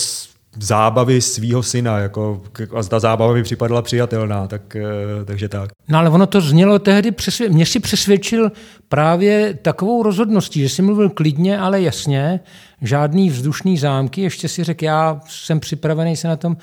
zábavy 0.59 1.21
svého 1.21 1.63
syna, 1.63 1.97
jako, 1.97 2.41
a 2.79 2.83
ta 2.83 2.99
zábava 2.99 3.33
mi 3.33 3.43
připadala 3.43 3.81
přijatelná, 3.81 4.47
tak, 4.47 4.75
eh, 4.75 4.81
takže 5.25 5.49
tak. 5.49 5.69
No 5.87 5.97
ale 5.97 6.09
ono 6.09 6.27
to 6.27 6.41
znělo 6.41 6.79
tehdy, 6.79 7.11
přesvě- 7.11 7.49
mě 7.49 7.65
si 7.65 7.79
přesvědčil 7.79 8.51
právě 8.89 9.53
takovou 9.61 10.03
rozhodností, 10.03 10.61
že 10.61 10.69
jsi 10.69 10.81
mluvil 10.81 11.09
klidně, 11.09 11.59
ale 11.59 11.81
jasně, 11.81 12.39
žádný 12.81 13.29
vzdušný 13.29 13.77
zámky, 13.77 14.21
ještě 14.21 14.47
si 14.47 14.63
řekl, 14.63 14.83
já 14.85 15.21
jsem 15.27 15.59
připravený 15.59 16.15
se 16.15 16.27
na 16.27 16.35
tom 16.35 16.57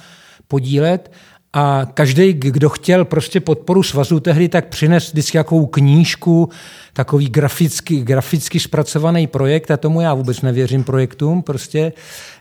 podílet 0.49 1.13
a 1.57 1.87
každý, 1.95 2.33
kdo 2.33 2.69
chtěl 2.69 3.05
prostě 3.05 3.41
podporu 3.41 3.83
svazu 3.83 4.21
tehdy, 4.21 4.49
tak 4.49 4.69
přines 4.69 5.13
vždycky 5.13 5.37
jakou 5.37 5.67
knížku, 5.67 6.49
takový 6.93 7.29
graficky, 7.29 8.03
graficky 8.03 8.61
zpracovaný 8.61 9.27
projekt 9.27 9.71
a 9.71 9.77
tomu 9.77 10.01
já 10.01 10.15
vůbec 10.15 10.43
nevěřím 10.43 10.85
projektům, 10.85 11.43
prostě 11.43 11.93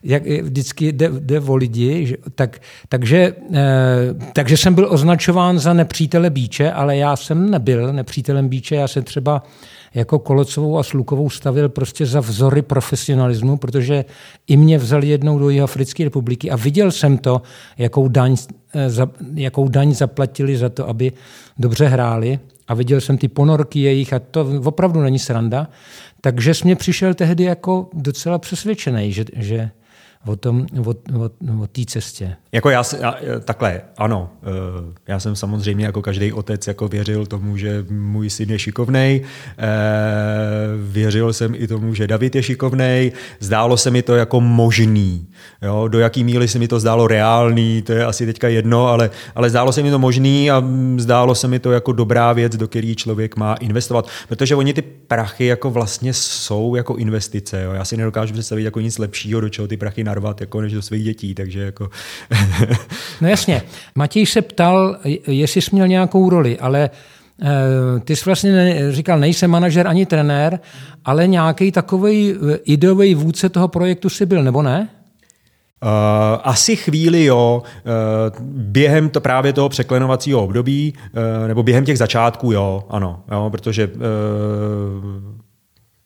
jak, 0.03 0.23
vždycky 0.25 0.91
jde, 0.91 1.09
jde 1.19 1.39
o 1.39 1.55
lidi, 1.55 2.05
že, 2.05 2.15
tak, 2.35 2.61
takže, 2.89 3.33
eh, 3.53 4.31
takže 4.33 4.57
jsem 4.57 4.73
byl 4.73 4.87
označován 4.89 5.59
za 5.59 5.73
nepřítele 5.73 6.29
Bíče, 6.29 6.71
ale 6.71 6.97
já 6.97 7.15
jsem 7.15 7.49
nebyl 7.49 7.93
nepřítelem 7.93 8.49
Bíče, 8.49 8.75
já 8.75 8.87
jsem 8.87 9.03
třeba 9.03 9.43
jako 9.93 10.19
Kolocovou 10.19 10.77
a 10.77 10.83
Slukovou 10.83 11.29
stavil 11.29 11.69
prostě 11.69 12.05
za 12.05 12.19
vzory 12.19 12.61
profesionalismu, 12.61 13.57
protože 13.57 14.05
i 14.47 14.57
mě 14.57 14.77
vzali 14.77 15.07
jednou 15.07 15.39
do 15.39 15.49
Jihoafrické 15.49 16.03
republiky 16.03 16.51
a 16.51 16.55
viděl 16.55 16.91
jsem 16.91 17.17
to, 17.17 17.41
jakou 17.77 18.07
daň, 18.07 18.35
eh, 18.75 18.89
jakou 19.33 19.67
daň 19.67 19.93
zaplatili 19.93 20.57
za 20.57 20.69
to, 20.69 20.89
aby 20.89 21.11
dobře 21.59 21.87
hráli 21.87 22.39
a 22.67 22.73
viděl 22.73 23.01
jsem 23.01 23.17
ty 23.17 23.27
ponorky 23.27 23.79
jejich 23.79 24.13
a 24.13 24.19
to 24.19 24.47
opravdu 24.63 25.01
není 25.01 25.19
sranda. 25.19 25.67
Takže 26.21 26.53
jsi 26.53 26.65
mě 26.65 26.75
přišel 26.75 27.13
tehdy 27.13 27.43
jako 27.43 27.89
docela 27.93 28.37
přesvědčený, 28.37 29.11
že, 29.11 29.25
že 29.35 29.69
o 30.25 30.35
tom, 30.35 30.65
o, 30.85 30.89
o, 30.89 31.29
o 31.63 31.67
té 31.67 31.81
cestě. 31.87 32.35
Jako 32.51 32.69
já, 32.69 32.83
já, 33.01 33.15
takhle, 33.45 33.81
ano, 33.97 34.29
eh, 34.43 34.93
já 35.07 35.19
jsem 35.19 35.35
samozřejmě 35.35 35.85
jako 35.85 36.01
každý 36.01 36.33
otec 36.33 36.67
jako 36.67 36.87
věřil 36.87 37.25
tomu, 37.25 37.57
že 37.57 37.85
můj 37.89 38.29
syn 38.29 38.49
je 38.49 38.59
šikovnej, 38.59 39.21
eh, 39.57 39.63
věřil 40.91 41.33
jsem 41.33 41.55
i 41.55 41.67
tomu, 41.67 41.93
že 41.93 42.07
David 42.07 42.35
je 42.35 42.43
šikovnej, 42.43 43.11
zdálo 43.39 43.77
se 43.77 43.91
mi 43.91 44.01
to 44.01 44.15
jako 44.15 44.41
možný, 44.41 45.27
jo? 45.61 45.87
do 45.87 45.99
jaký 45.99 46.23
míry 46.23 46.47
se 46.47 46.59
mi 46.59 46.67
to 46.67 46.79
zdálo 46.79 47.07
reálný, 47.07 47.81
to 47.81 47.91
je 47.91 48.05
asi 48.05 48.25
teďka 48.25 48.47
jedno, 48.47 48.87
ale, 48.87 49.09
ale 49.35 49.49
zdálo 49.49 49.71
se 49.71 49.83
mi 49.83 49.91
to 49.91 49.99
možný 49.99 50.51
a 50.51 50.63
zdálo 50.97 51.35
se 51.35 51.47
mi 51.47 51.59
to 51.59 51.71
jako 51.71 51.91
dobrá 51.91 52.33
věc, 52.33 52.55
do 52.55 52.67
který 52.67 52.95
člověk 52.95 53.35
má 53.35 53.53
investovat, 53.53 54.07
protože 54.27 54.55
oni 54.55 54.73
ty 54.73 54.81
prachy 54.81 55.45
jako 55.45 55.69
vlastně 55.69 56.13
jsou 56.13 56.75
jako 56.75 56.95
investice, 56.95 57.63
jo? 57.63 57.71
já 57.73 57.85
si 57.85 57.97
nedokážu 57.97 58.33
představit 58.33 58.63
jako 58.63 58.79
nic 58.79 58.97
lepšího, 58.97 59.41
do 59.41 59.49
čeho 59.49 59.67
ty 59.67 59.77
prachy 59.77 60.03
narvat, 60.13 60.41
jako 60.41 60.61
než 60.61 60.73
do 60.73 60.81
svých 60.81 61.03
dětí, 61.03 61.35
takže 61.35 61.59
jako... 61.59 61.89
no 63.21 63.27
jasně. 63.27 63.61
Matěj 63.95 64.25
se 64.25 64.41
ptal, 64.41 64.97
jestli 65.27 65.61
jsi 65.61 65.69
měl 65.73 65.87
nějakou 65.87 66.29
roli, 66.29 66.59
ale 66.59 66.89
eh, 67.41 67.99
ty 67.99 68.15
jsi 68.15 68.25
vlastně 68.25 68.77
říkal, 68.91 69.19
nejsem 69.19 69.51
manažer 69.51 69.87
ani 69.87 70.05
trenér, 70.05 70.59
ale 71.05 71.27
nějaký 71.27 71.71
takový 71.71 72.33
eh, 72.33 72.57
ideový 72.63 73.15
vůdce 73.15 73.49
toho 73.49 73.67
projektu 73.67 74.09
si 74.09 74.25
byl, 74.25 74.43
nebo 74.43 74.61
ne? 74.61 74.89
Uh, 75.83 75.89
asi 76.43 76.75
chvíli 76.75 77.25
jo, 77.25 77.63
uh, 77.63 78.45
během 78.47 79.09
to 79.09 79.21
právě 79.21 79.53
toho 79.53 79.69
překlenovacího 79.69 80.43
období, 80.43 80.93
uh, 80.95 81.47
nebo 81.47 81.63
během 81.63 81.85
těch 81.85 81.97
začátků 81.97 82.51
jo, 82.51 82.83
ano, 82.89 83.23
jo, 83.31 83.49
protože 83.51 83.87
uh, 83.87 83.93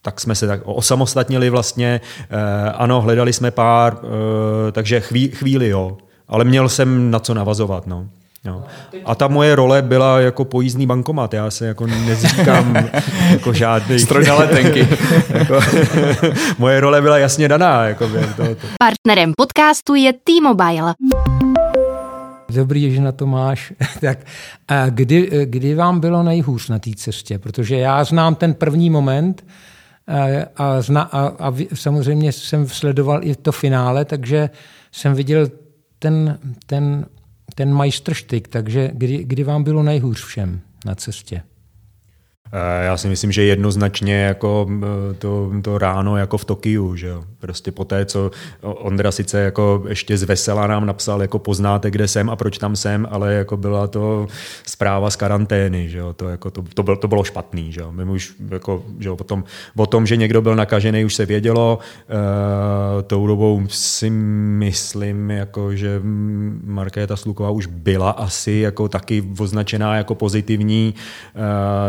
tak 0.07 0.21
jsme 0.21 0.35
se 0.35 0.47
tak 0.47 0.61
osamostatnili 0.63 1.49
vlastně, 1.49 2.01
eh, 2.29 2.71
ano, 2.71 3.01
hledali 3.01 3.33
jsme 3.33 3.51
pár, 3.51 3.97
eh, 3.97 4.71
takže 4.71 4.99
chví, 4.99 5.29
chvíli 5.29 5.69
jo, 5.69 5.97
ale 6.27 6.43
měl 6.43 6.69
jsem 6.69 7.11
na 7.11 7.19
co 7.19 7.33
navazovat, 7.33 7.87
no. 7.87 8.07
No. 8.45 8.63
A 9.05 9.15
ta 9.15 9.27
moje 9.27 9.55
role 9.55 9.81
byla 9.81 10.19
jako 10.19 10.45
pojízdný 10.45 10.85
bankomat. 10.85 11.33
Já 11.33 11.51
se 11.51 11.67
jako 11.67 11.87
nezříkám 11.87 12.75
jako 13.31 13.53
žádný... 13.53 13.99
Stroj 13.99 14.25
na 14.25 14.35
letenky. 14.35 14.87
jako, 15.29 15.59
moje 16.57 16.79
role 16.79 17.01
byla 17.01 17.17
jasně 17.17 17.47
daná. 17.47 17.85
Jako 17.85 18.07
tohoto. 18.35 18.67
Partnerem 18.79 19.33
podcastu 19.37 19.95
je 19.95 20.13
T-Mobile. 20.13 20.93
Dobrý, 22.49 22.95
že 22.95 23.01
na 23.01 23.11
to 23.11 23.25
máš. 23.25 23.73
tak 24.01 24.17
kdy, 24.89 25.45
kdy 25.45 25.75
vám 25.75 25.99
bylo 25.99 26.23
nejhůř 26.23 26.69
na 26.69 26.79
té 26.79 26.91
cestě? 26.95 27.39
Protože 27.39 27.75
já 27.75 28.03
znám 28.03 28.35
ten 28.35 28.53
první 28.53 28.89
moment, 28.89 29.43
a, 30.55 30.81
zna, 30.81 31.01
a, 31.01 31.27
a 31.27 31.53
samozřejmě 31.73 32.31
jsem 32.31 32.67
sledoval 32.67 33.23
i 33.23 33.35
to 33.35 33.51
finále, 33.51 34.05
takže 34.05 34.49
jsem 34.91 35.13
viděl 35.13 35.47
ten, 35.99 36.39
ten, 36.65 37.05
ten 37.55 37.73
majstrštyk, 37.73 38.47
takže 38.47 38.91
kdy, 38.93 39.23
kdy 39.23 39.43
vám 39.43 39.63
bylo 39.63 39.83
nejhůř 39.83 40.25
všem 40.25 40.61
na 40.85 40.95
cestě? 40.95 41.41
Eh, 42.51 42.85
já 42.85 42.97
si 42.97 43.07
myslím, 43.07 43.31
že 43.31 43.43
jednoznačně 43.43 44.21
jako 44.23 44.67
to, 45.19 45.51
to 45.61 45.77
ráno 45.77 46.17
jako 46.17 46.37
v 46.37 46.45
Tokiu, 46.45 46.95
že 46.95 47.07
jo. 47.07 47.23
Prostě 47.39 47.71
po 47.71 47.85
té, 47.85 48.05
co 48.05 48.31
Ondra 48.61 49.11
sice 49.11 49.39
jako 49.39 49.83
ještě 49.87 50.17
z 50.17 50.23
vesela 50.23 50.67
nám 50.67 50.85
napsal, 50.85 51.21
jako 51.21 51.39
poznáte, 51.39 51.91
kde 51.91 52.07
jsem 52.07 52.29
a 52.29 52.35
proč 52.35 52.57
tam 52.57 52.75
jsem, 52.75 53.07
ale 53.11 53.33
jako 53.33 53.57
byla 53.57 53.87
to 53.87 54.27
zpráva 54.65 55.09
z 55.09 55.15
karantény, 55.15 55.89
že 55.89 55.97
jo. 55.97 56.13
To, 56.13 56.29
jako 56.29 56.51
to, 56.51 56.63
to, 56.73 56.83
bylo, 56.83 56.97
to 56.97 57.07
bylo 57.07 57.23
špatný, 57.23 57.71
že 57.71 57.81
jo. 57.81 57.91
My 57.91 58.03
už 58.03 58.33
jako, 58.49 58.83
že 58.99 59.09
jo, 59.09 59.15
potom, 59.15 59.43
o 59.75 59.85
tom, 59.85 60.05
že 60.05 60.17
někdo 60.17 60.41
byl 60.41 60.55
nakažený, 60.55 61.05
už 61.05 61.15
se 61.15 61.25
vědělo. 61.25 61.79
E, 62.99 63.03
tou 63.03 63.27
dobou 63.27 63.63
si 63.67 64.09
myslím, 64.09 65.31
jako, 65.31 65.75
že 65.75 66.01
Markéta 66.63 67.15
Sluková 67.15 67.49
už 67.49 67.65
byla 67.65 68.09
asi 68.11 68.51
jako 68.51 68.87
taky 68.89 69.23
označená 69.39 69.95
jako 69.95 70.15
pozitivní, 70.15 70.95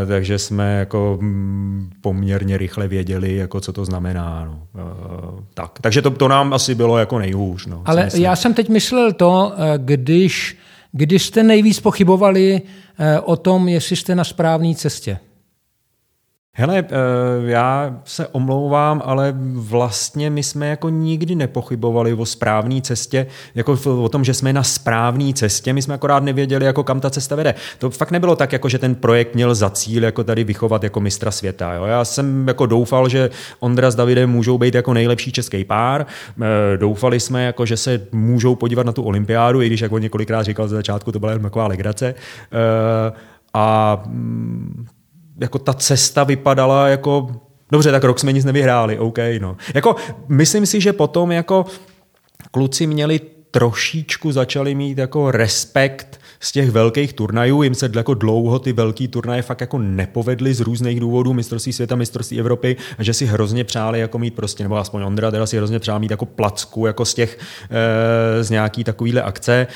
e, 0.02 0.06
takže 0.06 0.38
jsme 0.48 0.78
jako 0.78 1.18
mm, 1.20 1.90
poměrně 2.00 2.58
rychle 2.58 2.88
věděli, 2.88 3.36
jako 3.36 3.60
co 3.60 3.72
to 3.72 3.84
znamená. 3.84 4.44
No. 4.44 4.82
E, 4.82 5.42
tak. 5.54 5.78
Takže 5.80 6.02
to, 6.02 6.10
to 6.10 6.28
nám 6.28 6.52
asi 6.52 6.74
bylo 6.74 6.98
jako 6.98 7.18
nejhůř. 7.18 7.66
No, 7.66 7.82
Ale 7.84 8.08
já 8.14 8.36
jsem 8.36 8.54
teď 8.54 8.68
myslel 8.68 9.12
to, 9.12 9.52
e, 9.56 9.78
když, 9.78 10.58
když 10.92 11.26
jste 11.26 11.42
nejvíc 11.42 11.80
pochybovali 11.80 12.62
e, 12.98 13.20
o 13.20 13.36
tom, 13.36 13.68
jestli 13.68 13.96
jste 13.96 14.14
na 14.14 14.24
správné 14.24 14.74
cestě. 14.74 15.18
Hele, 16.60 16.78
eh, 16.78 16.92
já 17.46 17.96
se 18.04 18.26
omlouvám, 18.26 19.02
ale 19.04 19.34
vlastně 19.52 20.30
my 20.30 20.42
jsme 20.42 20.68
jako 20.68 20.88
nikdy 20.88 21.34
nepochybovali 21.34 22.14
o 22.14 22.26
správné 22.26 22.80
cestě, 22.82 23.26
jako 23.54 23.78
o 24.02 24.08
tom, 24.08 24.24
že 24.24 24.34
jsme 24.34 24.52
na 24.52 24.62
správné 24.62 25.32
cestě, 25.32 25.72
my 25.72 25.82
jsme 25.82 25.94
akorát 25.94 26.22
nevěděli, 26.22 26.64
jako 26.64 26.84
kam 26.84 27.00
ta 27.00 27.10
cesta 27.10 27.36
vede. 27.36 27.54
To 27.78 27.90
fakt 27.90 28.10
nebylo 28.10 28.36
tak, 28.36 28.52
jako 28.52 28.68
že 28.68 28.78
ten 28.78 28.94
projekt 28.94 29.34
měl 29.34 29.54
za 29.54 29.70
cíl 29.70 30.04
jako 30.04 30.24
tady 30.24 30.44
vychovat 30.44 30.82
jako 30.82 31.00
mistra 31.00 31.30
světa. 31.30 31.74
Jo? 31.74 31.84
Já 31.84 32.04
jsem 32.04 32.48
jako 32.48 32.66
doufal, 32.66 33.08
že 33.08 33.30
Ondra 33.60 33.90
s 33.90 33.94
Davidem 33.94 34.30
můžou 34.30 34.58
být 34.58 34.74
jako 34.74 34.94
nejlepší 34.94 35.32
český 35.32 35.64
pár. 35.64 36.06
Eh, 36.42 36.76
doufali 36.76 37.20
jsme, 37.20 37.44
jako, 37.44 37.66
že 37.66 37.76
se 37.76 38.00
můžou 38.12 38.54
podívat 38.54 38.86
na 38.86 38.92
tu 38.92 39.02
olympiádu, 39.02 39.62
i 39.62 39.66
když, 39.66 39.80
jak 39.80 39.92
on 39.92 40.02
několikrát 40.02 40.42
říkal 40.42 40.68
za 40.68 40.76
začátku, 40.76 41.12
to 41.12 41.18
byla 41.18 41.32
jen 41.32 41.42
taková 41.42 41.66
legrace. 41.66 42.14
Eh, 42.52 43.12
a 43.54 44.02
mm, 44.06 44.86
jako 45.38 45.58
ta 45.58 45.74
cesta 45.74 46.24
vypadala 46.24 46.88
jako 46.88 47.28
Dobře, 47.72 47.92
tak 47.92 48.04
rok 48.04 48.18
jsme 48.18 48.32
nic 48.32 48.44
nevyhráli, 48.44 48.98
OK, 48.98 49.18
no. 49.40 49.56
Jako, 49.74 49.96
myslím 50.28 50.66
si, 50.66 50.80
že 50.80 50.92
potom 50.92 51.32
jako 51.32 51.66
kluci 52.50 52.86
měli 52.86 53.20
trošičku 53.50 54.32
začali 54.32 54.74
mít 54.74 54.98
jako 54.98 55.30
respekt 55.30 56.20
z 56.40 56.52
těch 56.52 56.70
velkých 56.70 57.12
turnajů. 57.12 57.62
Jim 57.62 57.74
se 57.74 57.90
jako 57.94 58.14
dlouho 58.14 58.58
ty 58.58 58.72
velký 58.72 59.08
turnaje 59.08 59.42
fakt 59.42 59.60
jako 59.60 59.78
nepovedly 59.78 60.54
z 60.54 60.60
různých 60.60 61.00
důvodů, 61.00 61.32
mistrovství 61.32 61.72
světa, 61.72 61.96
mistrovství 61.96 62.40
Evropy, 62.40 62.76
a 62.98 63.02
že 63.02 63.14
si 63.14 63.26
hrozně 63.26 63.64
přáli 63.64 64.00
jako 64.00 64.18
mít 64.18 64.34
prostě, 64.34 64.62
nebo 64.62 64.76
aspoň 64.76 65.02
Ondra 65.02 65.30
teda 65.30 65.46
si 65.46 65.56
hrozně 65.56 65.78
přál 65.78 66.00
mít 66.00 66.10
jako 66.10 66.26
placku 66.26 66.86
jako 66.86 67.04
z 67.04 67.14
těch, 67.14 67.38
e, 67.70 68.44
z 68.44 68.50
nějaký 68.50 68.84
takovýhle 68.84 69.22
akce. 69.22 69.54
E, 69.54 69.66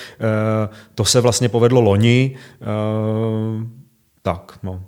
to 0.94 1.04
se 1.04 1.20
vlastně 1.20 1.48
povedlo 1.48 1.80
loni. 1.80 2.36
E, 2.60 2.66
tak, 4.22 4.58
no. 4.62 4.82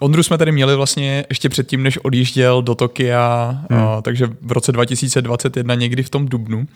Ondru 0.00 0.22
jsme 0.22 0.38
tady 0.38 0.52
měli 0.52 0.76
vlastně 0.76 1.24
ještě 1.28 1.48
předtím, 1.48 1.82
než 1.82 1.98
odjížděl 2.02 2.62
do 2.62 2.74
Tokia, 2.74 3.58
hmm. 3.70 3.82
uh, 3.82 4.00
takže 4.02 4.28
v 4.40 4.52
roce 4.52 4.72
2021 4.72 5.74
někdy 5.74 6.02
v 6.02 6.10
tom 6.10 6.26
dubnu. 6.28 6.66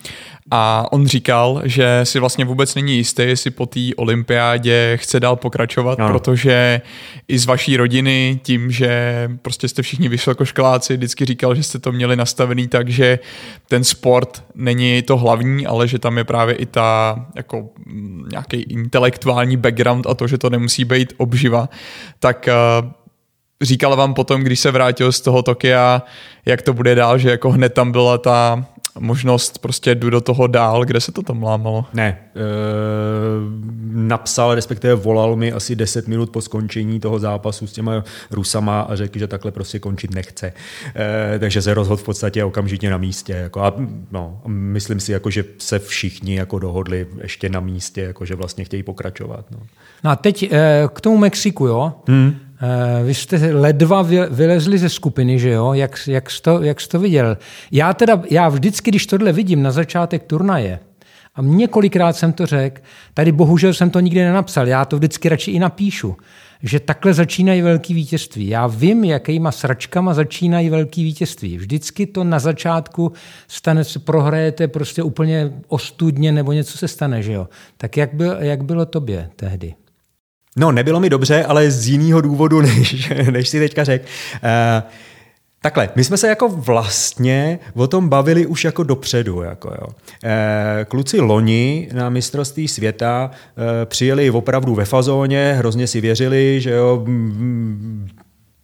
A 0.51 0.87
on 0.91 1.07
říkal, 1.07 1.61
že 1.63 1.99
si 2.03 2.19
vlastně 2.19 2.45
vůbec 2.45 2.75
není 2.75 2.97
jistý, 2.97 3.23
jestli 3.23 3.51
po 3.51 3.65
té 3.65 3.79
olympiádě 3.95 4.97
chce 5.01 5.19
dál 5.19 5.35
pokračovat, 5.35 5.99
no. 5.99 6.07
protože 6.07 6.81
i 7.27 7.39
z 7.39 7.45
vaší 7.45 7.77
rodiny, 7.77 8.39
tím, 8.43 8.71
že 8.71 9.29
prostě 9.41 9.67
jste 9.67 9.81
všichni 9.81 10.09
vysokoškoláci, 10.09 10.97
vždycky 10.97 11.25
říkal, 11.25 11.55
že 11.55 11.63
jste 11.63 11.79
to 11.79 11.91
měli 11.91 12.15
nastavený 12.15 12.67
tak, 12.67 12.89
že 12.89 13.19
ten 13.67 13.83
sport 13.83 14.43
není 14.55 15.01
to 15.01 15.17
hlavní, 15.17 15.67
ale 15.67 15.87
že 15.87 15.99
tam 15.99 16.17
je 16.17 16.23
právě 16.23 16.55
i 16.55 16.65
ta 16.65 17.25
jako 17.35 17.69
nějaký 18.31 18.61
intelektuální 18.61 19.57
background 19.57 20.07
a 20.07 20.13
to, 20.13 20.27
že 20.27 20.37
to 20.37 20.49
nemusí 20.49 20.85
být 20.85 21.13
obživa, 21.17 21.69
tak 22.19 22.49
uh, 23.65 23.75
říkal 23.75 23.95
vám 23.95 24.13
potom, 24.13 24.41
když 24.41 24.59
se 24.59 24.71
vrátil 24.71 25.11
z 25.11 25.21
toho 25.21 25.41
Tokia, 25.41 26.01
jak 26.45 26.61
to 26.61 26.73
bude 26.73 26.95
dál, 26.95 27.17
že 27.17 27.29
jako 27.29 27.51
hned 27.51 27.73
tam 27.73 27.91
byla 27.91 28.17
ta 28.17 28.65
možnost 28.99 29.57
prostě 29.57 29.95
jdu 29.95 30.09
do 30.09 30.21
toho 30.21 30.47
dál, 30.47 30.85
kde 30.85 31.01
se 31.01 31.11
to 31.11 31.21
tam 31.21 31.43
lámalo? 31.43 31.85
Ne. 31.93 32.07
E, 32.07 32.19
napsal, 33.91 34.55
respektive 34.55 34.95
volal 34.95 35.35
mi 35.35 35.51
asi 35.51 35.75
10 35.75 36.07
minut 36.07 36.29
po 36.29 36.41
skončení 36.41 36.99
toho 36.99 37.19
zápasu 37.19 37.67
s 37.67 37.71
těma 37.71 38.03
Rusama 38.31 38.81
a 38.81 38.95
řekl, 38.95 39.19
že 39.19 39.27
takhle 39.27 39.51
prostě 39.51 39.79
končit 39.79 40.13
nechce. 40.13 40.53
E, 40.95 41.39
takže 41.39 41.61
se 41.61 41.73
rozhodl 41.73 42.01
v 42.01 42.05
podstatě 42.05 42.43
okamžitě 42.43 42.89
na 42.89 42.97
místě. 42.97 43.33
Jako, 43.33 43.61
a 43.61 43.73
no, 44.11 44.41
myslím 44.47 44.99
si, 44.99 45.11
jako, 45.11 45.29
že 45.29 45.43
se 45.57 45.79
všichni 45.79 46.35
jako 46.35 46.59
dohodli 46.59 47.07
ještě 47.21 47.49
na 47.49 47.59
místě, 47.59 48.01
jako, 48.01 48.25
že 48.25 48.35
vlastně 48.35 48.65
chtějí 48.65 48.83
pokračovat. 48.83 49.45
No. 49.51 49.57
no 50.03 50.11
a 50.11 50.15
teď 50.15 50.43
e, 50.43 50.89
k 50.93 51.01
tomu 51.01 51.17
Mexiku, 51.17 51.67
jo? 51.67 51.93
Hmm. 52.07 52.44
Eh, 52.61 53.03
vy 53.03 53.13
jste 53.13 53.53
ledva 53.53 54.01
vylezli 54.29 54.77
ze 54.77 54.89
skupiny, 54.89 55.39
že 55.39 55.49
jo? 55.49 55.73
Jak, 55.73 55.99
jak, 56.07 56.31
jsi 56.31 56.41
to, 56.41 56.61
jak 56.61 56.81
jsi 56.81 56.89
to 56.89 56.99
viděl? 56.99 57.37
Já 57.71 57.93
teda, 57.93 58.21
já 58.29 58.49
vždycky, 58.49 58.91
když 58.91 59.05
tohle 59.05 59.31
vidím 59.31 59.63
na 59.63 59.71
začátek 59.71 60.23
turnaje, 60.23 60.79
a 61.35 61.41
několikrát 61.41 62.15
jsem 62.15 62.33
to 62.33 62.45
řekl, 62.45 62.81
tady 63.13 63.31
bohužel 63.31 63.73
jsem 63.73 63.89
to 63.89 63.99
nikdy 63.99 64.23
nenapsal, 64.23 64.67
já 64.67 64.85
to 64.85 64.95
vždycky 64.97 65.29
radši 65.29 65.51
i 65.51 65.59
napíšu, 65.59 66.17
že 66.63 66.79
takhle 66.79 67.13
začínají 67.13 67.61
velký 67.61 67.93
vítězství. 67.93 68.47
Já 68.47 68.67
vím, 68.67 69.03
jakýma 69.03 69.51
sračkama 69.51 70.13
začínají 70.13 70.69
velký 70.69 71.03
vítězství. 71.03 71.57
Vždycky 71.57 72.05
to 72.05 72.23
na 72.23 72.39
začátku 72.39 73.11
stane, 73.47 73.83
prohrajete 74.03 74.67
prostě 74.67 75.03
úplně 75.03 75.53
ostudně 75.67 76.31
nebo 76.31 76.51
něco 76.51 76.77
se 76.77 76.87
stane, 76.87 77.23
že 77.23 77.33
jo? 77.33 77.47
Tak 77.77 77.97
jak, 77.97 78.13
byl, 78.13 78.37
jak 78.39 78.63
bylo 78.63 78.85
tobě 78.85 79.29
tehdy? 79.35 79.73
No, 80.55 80.71
nebylo 80.71 80.99
mi 80.99 81.09
dobře, 81.09 81.43
ale 81.43 81.71
z 81.71 81.87
jiného 81.87 82.21
důvodu, 82.21 82.61
než, 82.61 83.11
než 83.31 83.49
si 83.49 83.59
teďka 83.59 83.83
řekl. 83.83 84.05
Uh, 84.43 84.89
Takhle, 85.65 85.89
my 85.95 86.03
jsme 86.03 86.17
se 86.17 86.27
jako 86.27 86.49
vlastně 86.49 87.59
o 87.73 87.87
tom 87.87 88.09
bavili 88.09 88.45
už 88.45 88.63
jako 88.63 88.83
dopředu. 88.83 89.41
Jako 89.41 89.67
jo. 89.67 89.87
E, 90.23 90.85
kluci 90.85 91.21
loni 91.21 91.89
na 91.93 92.09
mistrovství 92.09 92.67
světa 92.67 93.31
e, 93.31 93.85
přijeli 93.85 94.31
opravdu 94.31 94.75
ve 94.75 94.85
fazóně, 94.85 95.53
hrozně 95.57 95.87
si 95.87 96.01
věřili, 96.01 96.61
že 96.61 96.71
jo, 96.71 97.05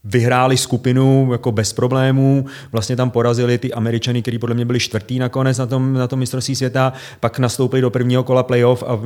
vyhráli 0.03 0.57
skupinu 0.57 1.29
jako 1.31 1.51
bez 1.51 1.73
problémů, 1.73 2.45
vlastně 2.71 2.95
tam 2.95 3.09
porazili 3.09 3.57
ty 3.57 3.73
Američany, 3.73 4.21
kteří 4.21 4.39
podle 4.39 4.55
mě 4.55 4.65
byli 4.65 4.79
čtvrtý 4.79 5.19
nakonec 5.19 5.57
na 5.57 5.65
tom, 5.65 5.93
na 5.93 6.07
tom 6.07 6.19
mistrovství 6.19 6.55
světa, 6.55 6.93
pak 7.19 7.39
nastoupili 7.39 7.81
do 7.81 7.89
prvního 7.89 8.23
kola 8.23 8.43
playoff 8.43 8.83
a 8.83 8.99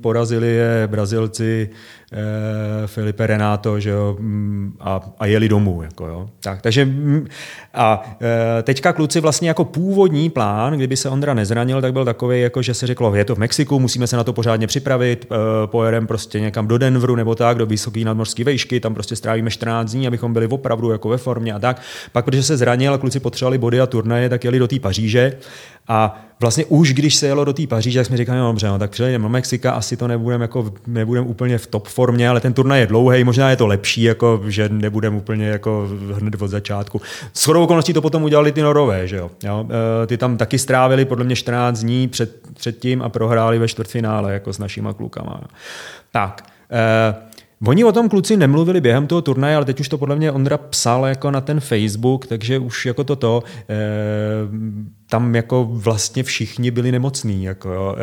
porazili 0.00 0.48
je 0.48 0.86
Brazilci 0.86 1.70
Eh, 2.12 2.86
Filipe 2.86 3.26
Renato 3.26 3.80
že 3.80 3.90
jo, 3.90 4.16
mm, 4.18 4.76
a, 4.80 5.00
a 5.18 5.26
jeli 5.26 5.48
domů. 5.48 5.82
Jako 5.82 6.06
jo. 6.06 6.28
Tak, 6.40 6.62
takže 6.62 6.84
mm, 6.84 7.26
a 7.74 8.16
eh, 8.58 8.62
teďka 8.62 8.92
kluci 8.92 9.20
vlastně 9.20 9.48
jako 9.48 9.64
původní 9.64 10.30
plán, 10.30 10.72
kdyby 10.72 10.96
se 10.96 11.08
Ondra 11.08 11.34
nezranil, 11.34 11.80
tak 11.80 11.92
byl 11.92 12.04
takový, 12.04 12.40
jako 12.40 12.62
že 12.62 12.74
se 12.74 12.86
řeklo, 12.86 13.14
je 13.14 13.24
to 13.24 13.34
v 13.34 13.38
Mexiku, 13.38 13.80
musíme 13.80 14.06
se 14.06 14.16
na 14.16 14.24
to 14.24 14.32
pořádně 14.32 14.66
připravit, 14.66 15.26
eh, 15.30 15.36
pojedeme 15.66 16.06
prostě 16.06 16.40
někam 16.40 16.68
do 16.68 16.78
Denveru 16.78 17.16
nebo 17.16 17.34
tak, 17.34 17.58
do 17.58 17.66
vysoké 17.66 18.00
nadmořské 18.00 18.44
vejšky, 18.44 18.80
tam 18.80 18.94
prostě 18.94 19.16
strávíme 19.16 19.50
14 19.50 19.92
dní, 19.92 20.06
abychom 20.06 20.32
byli 20.32 20.46
opravdu 20.46 20.90
jako 20.90 21.08
ve 21.08 21.16
formě 21.16 21.52
a 21.52 21.58
tak. 21.58 21.82
Pak, 22.12 22.24
protože 22.24 22.42
se 22.42 22.56
zranil 22.56 22.94
a 22.94 22.98
kluci 22.98 23.20
potřebovali 23.20 23.58
body 23.58 23.80
a 23.80 23.86
turnaje, 23.86 24.28
tak 24.28 24.44
jeli 24.44 24.58
do 24.58 24.68
té 24.68 24.78
Paříže 24.80 25.32
a 25.88 26.22
vlastně 26.40 26.64
už 26.64 26.92
když 26.92 27.14
se 27.14 27.26
jelo 27.26 27.44
do 27.44 27.52
té 27.52 27.66
Paříže, 27.66 27.98
tak 27.98 28.06
jsme 28.06 28.16
říkali, 28.16 28.38
no 28.38 28.46
dobře, 28.46 28.68
no, 28.68 28.78
tak 28.78 28.90
přijedeme 28.90 29.22
do 29.22 29.28
Mexika, 29.28 29.72
asi 29.72 29.96
to 29.96 30.08
nebudeme 30.08 30.44
jako, 30.44 30.72
nebudem 30.86 31.26
úplně 31.26 31.58
v 31.58 31.66
top 31.66 31.88
formě, 31.88 32.28
ale 32.28 32.40
ten 32.40 32.52
turnaj 32.52 32.80
je 32.80 32.86
dlouhý, 32.86 33.24
možná 33.24 33.50
je 33.50 33.56
to 33.56 33.66
lepší, 33.66 34.02
jako, 34.02 34.42
že 34.48 34.68
nebudeme 34.68 35.16
úplně 35.16 35.46
jako 35.46 35.88
hned 36.12 36.42
od 36.42 36.48
začátku. 36.48 37.00
S 37.32 37.44
chodou 37.44 37.62
okolností 37.62 37.92
to 37.92 38.02
potom 38.02 38.22
udělali 38.22 38.52
ty 38.52 38.62
Norové, 38.62 39.08
že 39.08 39.16
jo? 39.16 39.30
jo? 39.44 39.66
E, 40.02 40.06
ty 40.06 40.16
tam 40.16 40.36
taky 40.36 40.58
strávili 40.58 41.04
podle 41.04 41.24
mě 41.24 41.36
14 41.36 41.80
dní 41.80 42.08
před, 42.08 42.36
před 42.54 42.78
tím 42.78 43.02
a 43.02 43.08
prohráli 43.08 43.58
ve 43.58 43.68
čtvrtfinále 43.68 44.32
jako 44.32 44.52
s 44.52 44.58
našima 44.58 44.92
klukama. 44.92 45.40
Tak, 46.12 46.42
e, 46.70 47.30
Oni 47.66 47.84
o 47.84 47.92
tom 47.92 48.08
kluci 48.08 48.36
nemluvili 48.36 48.80
během 48.80 49.06
toho 49.06 49.22
turnaje, 49.22 49.56
ale 49.56 49.64
teď 49.64 49.80
už 49.80 49.88
to 49.88 49.98
podle 49.98 50.16
mě 50.16 50.32
Ondra 50.32 50.58
psal 50.58 51.06
jako 51.06 51.30
na 51.30 51.40
ten 51.40 51.60
Facebook, 51.60 52.26
takže 52.26 52.58
už 52.58 52.86
jako 52.86 53.04
toto, 53.04 53.42
e, 53.68 53.76
tam 55.10 55.34
jako 55.34 55.68
vlastně 55.70 56.22
všichni 56.22 56.70
byli 56.70 56.92
nemocní. 56.92 57.44
Jako. 57.44 57.96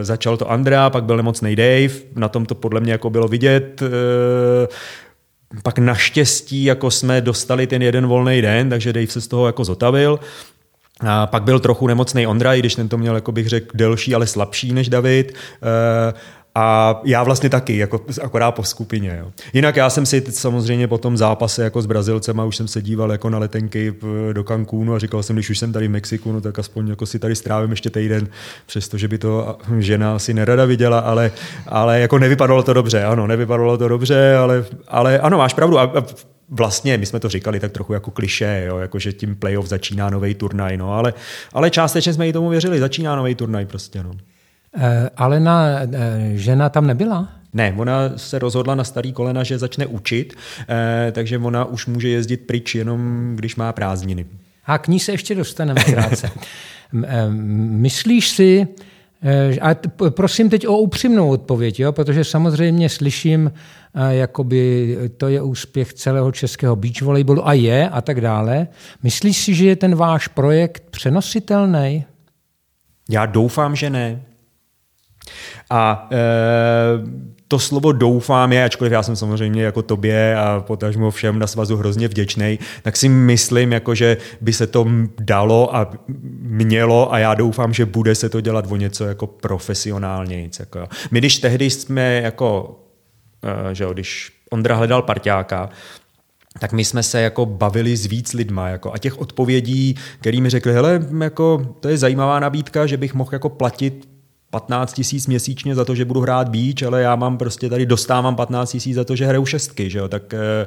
E, 0.00 0.04
začal 0.04 0.36
to 0.36 0.50
Andrea, 0.50 0.90
pak 0.90 1.04
byl 1.04 1.16
nemocný 1.16 1.56
Dave, 1.56 1.94
na 2.14 2.28
tom 2.28 2.46
to 2.46 2.54
podle 2.54 2.80
mě 2.80 2.92
jako 2.92 3.10
bylo 3.10 3.28
vidět. 3.28 3.82
E, 3.82 3.88
pak 5.62 5.78
naštěstí 5.78 6.64
jako 6.64 6.90
jsme 6.90 7.20
dostali 7.20 7.66
ten 7.66 7.82
jeden 7.82 8.06
volný 8.06 8.42
den, 8.42 8.70
takže 8.70 8.92
Dave 8.92 9.06
se 9.06 9.20
z 9.20 9.28
toho 9.28 9.46
jako 9.46 9.64
zotavil. 9.64 10.20
A 11.00 11.26
pak 11.26 11.42
byl 11.42 11.60
trochu 11.60 11.86
nemocný 11.86 12.26
Ondra, 12.26 12.54
i 12.54 12.58
když 12.58 12.74
ten 12.74 12.88
to 12.88 12.98
měl, 12.98 13.14
jako 13.14 13.32
bych 13.32 13.48
řekl, 13.48 13.66
delší, 13.74 14.14
ale 14.14 14.26
slabší 14.26 14.72
než 14.72 14.88
David. 14.88 15.32
E, 15.32 16.14
a 16.58 17.00
já 17.04 17.22
vlastně 17.22 17.50
taky, 17.50 17.76
jako 17.76 18.00
akorát 18.22 18.52
po 18.52 18.62
skupině. 18.62 19.16
Jo. 19.20 19.32
Jinak 19.52 19.76
já 19.76 19.90
jsem 19.90 20.06
si 20.06 20.24
samozřejmě 20.30 20.88
po 20.88 20.98
tom 20.98 21.16
zápase 21.16 21.64
jako 21.64 21.82
s 21.82 21.86
Brazilcem 21.86 22.40
a 22.40 22.44
už 22.44 22.56
jsem 22.56 22.68
se 22.68 22.82
díval 22.82 23.12
jako 23.12 23.30
na 23.30 23.38
letenky 23.38 23.94
do 24.32 24.44
Cancúnu 24.44 24.94
a 24.94 24.98
říkal 24.98 25.22
jsem, 25.22 25.36
když 25.36 25.50
už 25.50 25.58
jsem 25.58 25.72
tady 25.72 25.88
v 25.88 25.90
Mexiku, 25.90 26.32
no 26.32 26.40
tak 26.40 26.58
aspoň 26.58 26.88
jako 26.88 27.06
si 27.06 27.18
tady 27.18 27.36
strávím 27.36 27.70
ještě 27.70 27.90
týden, 27.90 28.28
přestože 28.66 29.08
by 29.08 29.18
to 29.18 29.58
žena 29.78 30.16
asi 30.16 30.34
nerada 30.34 30.64
viděla, 30.64 30.98
ale, 30.98 31.30
ale 31.66 32.00
jako 32.00 32.18
nevypadalo 32.18 32.62
to 32.62 32.72
dobře, 32.72 33.04
ano, 33.04 33.26
nevypadalo 33.26 33.78
to 33.78 33.88
dobře, 33.88 34.36
ale, 34.36 34.64
ale 34.88 35.18
ano, 35.18 35.38
máš 35.38 35.54
pravdu. 35.54 35.78
A, 35.78 35.82
a 35.82 36.04
vlastně, 36.50 36.98
my 36.98 37.06
jsme 37.06 37.20
to 37.20 37.28
říkali 37.28 37.60
tak 37.60 37.72
trochu 37.72 37.92
jako 37.92 38.10
kliše, 38.10 38.64
jo, 38.68 38.78
jako 38.78 38.98
že 38.98 39.12
tím 39.12 39.36
playoff 39.36 39.66
začíná 39.66 40.10
nový 40.10 40.34
turnaj, 40.34 40.76
no, 40.76 40.94
ale, 40.94 41.14
ale 41.52 41.70
částečně 41.70 42.12
jsme 42.12 42.28
i 42.28 42.32
tomu 42.32 42.48
věřili, 42.48 42.80
začíná 42.80 43.16
nový 43.16 43.34
turnaj 43.34 43.66
prostě, 43.66 44.02
no. 44.02 44.10
Eh, 44.76 45.10
ale 45.16 45.40
na 45.40 45.66
eh, 45.80 46.30
žena 46.34 46.68
tam 46.68 46.86
nebyla? 46.86 47.28
Ne, 47.52 47.74
ona 47.78 48.12
se 48.16 48.38
rozhodla 48.38 48.74
na 48.74 48.84
starý 48.84 49.12
kolena, 49.12 49.42
že 49.42 49.58
začne 49.58 49.86
učit, 49.86 50.34
eh, 50.68 51.12
takže 51.12 51.38
ona 51.38 51.64
už 51.64 51.86
může 51.86 52.08
jezdit 52.08 52.36
pryč 52.36 52.74
jenom, 52.74 53.32
když 53.36 53.56
má 53.56 53.72
prázdniny. 53.72 54.26
A 54.66 54.78
k 54.78 54.88
ní 54.88 55.00
se 55.00 55.12
ještě 55.12 55.34
dostaneme 55.34 55.84
krátce. 55.84 56.30
Myslíš 57.70 58.28
si, 58.28 58.68
a 59.60 59.74
prosím 60.10 60.50
teď 60.50 60.66
o 60.66 60.78
upřímnou 60.78 61.28
odpověď, 61.28 61.80
jo? 61.80 61.92
protože 61.92 62.24
samozřejmě 62.24 62.88
slyším, 62.88 63.52
jakoby 64.08 64.96
to 65.16 65.28
je 65.28 65.42
úspěch 65.42 65.94
celého 65.94 66.32
českého 66.32 66.76
beach 66.76 67.02
volejbolu 67.02 67.48
a 67.48 67.52
je 67.52 67.88
a 67.88 68.00
tak 68.00 68.20
dále. 68.20 68.68
Myslíš 69.02 69.38
si, 69.38 69.54
že 69.54 69.66
je 69.66 69.76
ten 69.76 69.94
váš 69.94 70.28
projekt 70.28 70.82
přenositelný? 70.90 72.04
Já 73.10 73.26
doufám, 73.26 73.76
že 73.76 73.90
ne. 73.90 74.20
A 75.70 76.08
e, 76.12 76.16
to 77.48 77.58
slovo 77.58 77.92
doufám 77.92 78.52
je, 78.52 78.64
ačkoliv 78.64 78.92
já 78.92 79.02
jsem 79.02 79.16
samozřejmě 79.16 79.62
jako 79.62 79.82
tobě 79.82 80.36
a 80.36 80.60
potažmo 80.66 81.10
všem 81.10 81.38
na 81.38 81.46
svazu 81.46 81.76
hrozně 81.76 82.08
vděčný, 82.08 82.58
tak 82.82 82.96
si 82.96 83.08
myslím, 83.08 83.72
jako, 83.72 83.94
že 83.94 84.16
by 84.40 84.52
se 84.52 84.66
to 84.66 84.86
dalo 85.20 85.76
a 85.76 85.90
mělo 86.40 87.12
a 87.12 87.18
já 87.18 87.34
doufám, 87.34 87.72
že 87.72 87.86
bude 87.86 88.14
se 88.14 88.28
to 88.28 88.40
dělat 88.40 88.64
o 88.68 88.76
něco 88.76 89.04
jako 89.04 89.26
profesionálně. 89.26 90.50
Jako. 90.60 90.88
My 91.10 91.18
když 91.18 91.38
tehdy 91.38 91.70
jsme 91.70 92.20
jako, 92.22 92.78
e, 93.70 93.74
že 93.74 93.84
jo, 93.84 93.92
když 93.92 94.32
Ondra 94.50 94.76
hledal 94.76 95.02
parťáka, 95.02 95.68
tak 96.58 96.72
my 96.72 96.84
jsme 96.84 97.02
se 97.02 97.20
jako 97.20 97.46
bavili 97.46 97.96
s 97.96 98.06
víc 98.06 98.32
lidma 98.32 98.68
jako, 98.68 98.92
a 98.94 98.98
těch 98.98 99.20
odpovědí, 99.20 99.94
který 100.20 100.40
mi 100.40 100.50
řekli, 100.50 100.72
hele, 100.72 101.06
jako, 101.22 101.74
to 101.80 101.88
je 101.88 101.98
zajímavá 101.98 102.40
nabídka, 102.40 102.86
že 102.86 102.96
bych 102.96 103.14
mohl 103.14 103.30
jako 103.32 103.48
platit 103.48 104.08
15 104.56 104.92
tisíc 104.92 105.26
měsíčně 105.26 105.74
za 105.74 105.84
to, 105.84 105.94
že 105.94 106.04
budu 106.04 106.20
hrát 106.20 106.48
beach, 106.48 106.82
ale 106.86 107.02
já 107.02 107.16
mám 107.16 107.38
prostě 107.38 107.68
tady 107.68 107.86
dostávám 107.86 108.36
15 108.36 108.70
tisíc 108.70 108.94
za 108.94 109.04
to, 109.04 109.16
že 109.16 109.26
hraju 109.26 109.46
šestky, 109.46 109.90
že 109.90 109.98
jo? 109.98 110.08
Tak, 110.08 110.34
eh, 110.34 110.66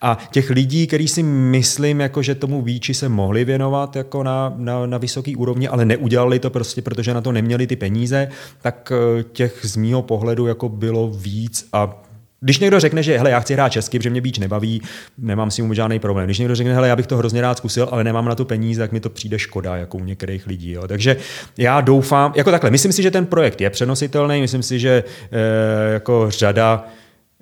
a 0.00 0.18
těch 0.30 0.50
lidí, 0.50 0.86
který 0.86 1.08
si 1.08 1.22
myslím, 1.22 2.00
jako, 2.00 2.22
že 2.22 2.34
tomu 2.34 2.62
beachi 2.62 2.94
se 2.94 3.08
mohli 3.08 3.44
věnovat 3.44 3.96
jako 3.96 4.22
na, 4.22 4.52
na, 4.56 4.86
na 4.86 4.98
vysoký 4.98 5.36
úrovni, 5.36 5.68
ale 5.68 5.84
neudělali 5.84 6.38
to 6.38 6.50
prostě, 6.50 6.82
protože 6.82 7.14
na 7.14 7.20
to 7.20 7.32
neměli 7.32 7.66
ty 7.66 7.76
peníze, 7.76 8.28
tak 8.62 8.92
eh, 8.92 9.22
těch 9.22 9.60
z 9.62 9.76
mýho 9.76 10.02
pohledu 10.02 10.46
jako 10.46 10.68
bylo 10.68 11.08
víc 11.08 11.68
a 11.72 12.02
když 12.40 12.58
někdo 12.58 12.80
řekne, 12.80 13.02
že 13.02 13.18
hele, 13.18 13.30
já 13.30 13.40
chci 13.40 13.54
hrát 13.54 13.68
česky, 13.68 13.98
protože 13.98 14.10
mě 14.10 14.20
beach 14.20 14.38
nebaví, 14.38 14.82
nemám 15.18 15.50
s 15.50 15.56
tím 15.56 15.74
žádný 15.74 15.98
problém. 15.98 16.26
Když 16.26 16.38
někdo 16.38 16.54
řekne, 16.54 16.74
hele, 16.74 16.88
já 16.88 16.96
bych 16.96 17.06
to 17.06 17.16
hrozně 17.16 17.40
rád 17.40 17.58
zkusil, 17.58 17.88
ale 17.90 18.04
nemám 18.04 18.24
na 18.24 18.34
to 18.34 18.44
peníze, 18.44 18.80
tak 18.80 18.92
mi 18.92 19.00
to 19.00 19.10
přijde 19.10 19.38
škoda, 19.38 19.76
jako 19.76 19.98
u 19.98 20.04
některých 20.04 20.46
lidí. 20.46 20.72
Jo. 20.72 20.88
Takže 20.88 21.16
já 21.58 21.80
doufám, 21.80 22.32
jako 22.36 22.50
takhle, 22.50 22.70
myslím 22.70 22.92
si, 22.92 23.02
že 23.02 23.10
ten 23.10 23.26
projekt 23.26 23.60
je 23.60 23.70
přenositelný, 23.70 24.40
myslím 24.40 24.62
si, 24.62 24.78
že 24.78 25.04
e, 25.32 25.92
jako 25.92 26.26
řada 26.28 26.84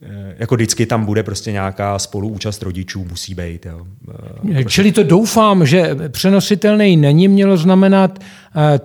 eh, 0.03 0.35
jako 0.39 0.55
vždycky 0.55 0.87
tam 0.87 1.05
bude 1.05 1.23
prostě 1.23 1.53
nějaká 1.53 1.99
spoluúčast 1.99 2.63
rodičů, 2.63 3.07
musí 3.11 3.35
být. 3.35 3.67
Jo. 3.67 3.81
Prostě. 4.05 4.65
Čili 4.69 4.93
to 4.93 5.03
doufám, 5.03 5.67
že 5.67 5.97
přenositelný 6.09 6.97
není, 6.97 7.29
mělo 7.29 7.57
znamenat, 7.57 8.19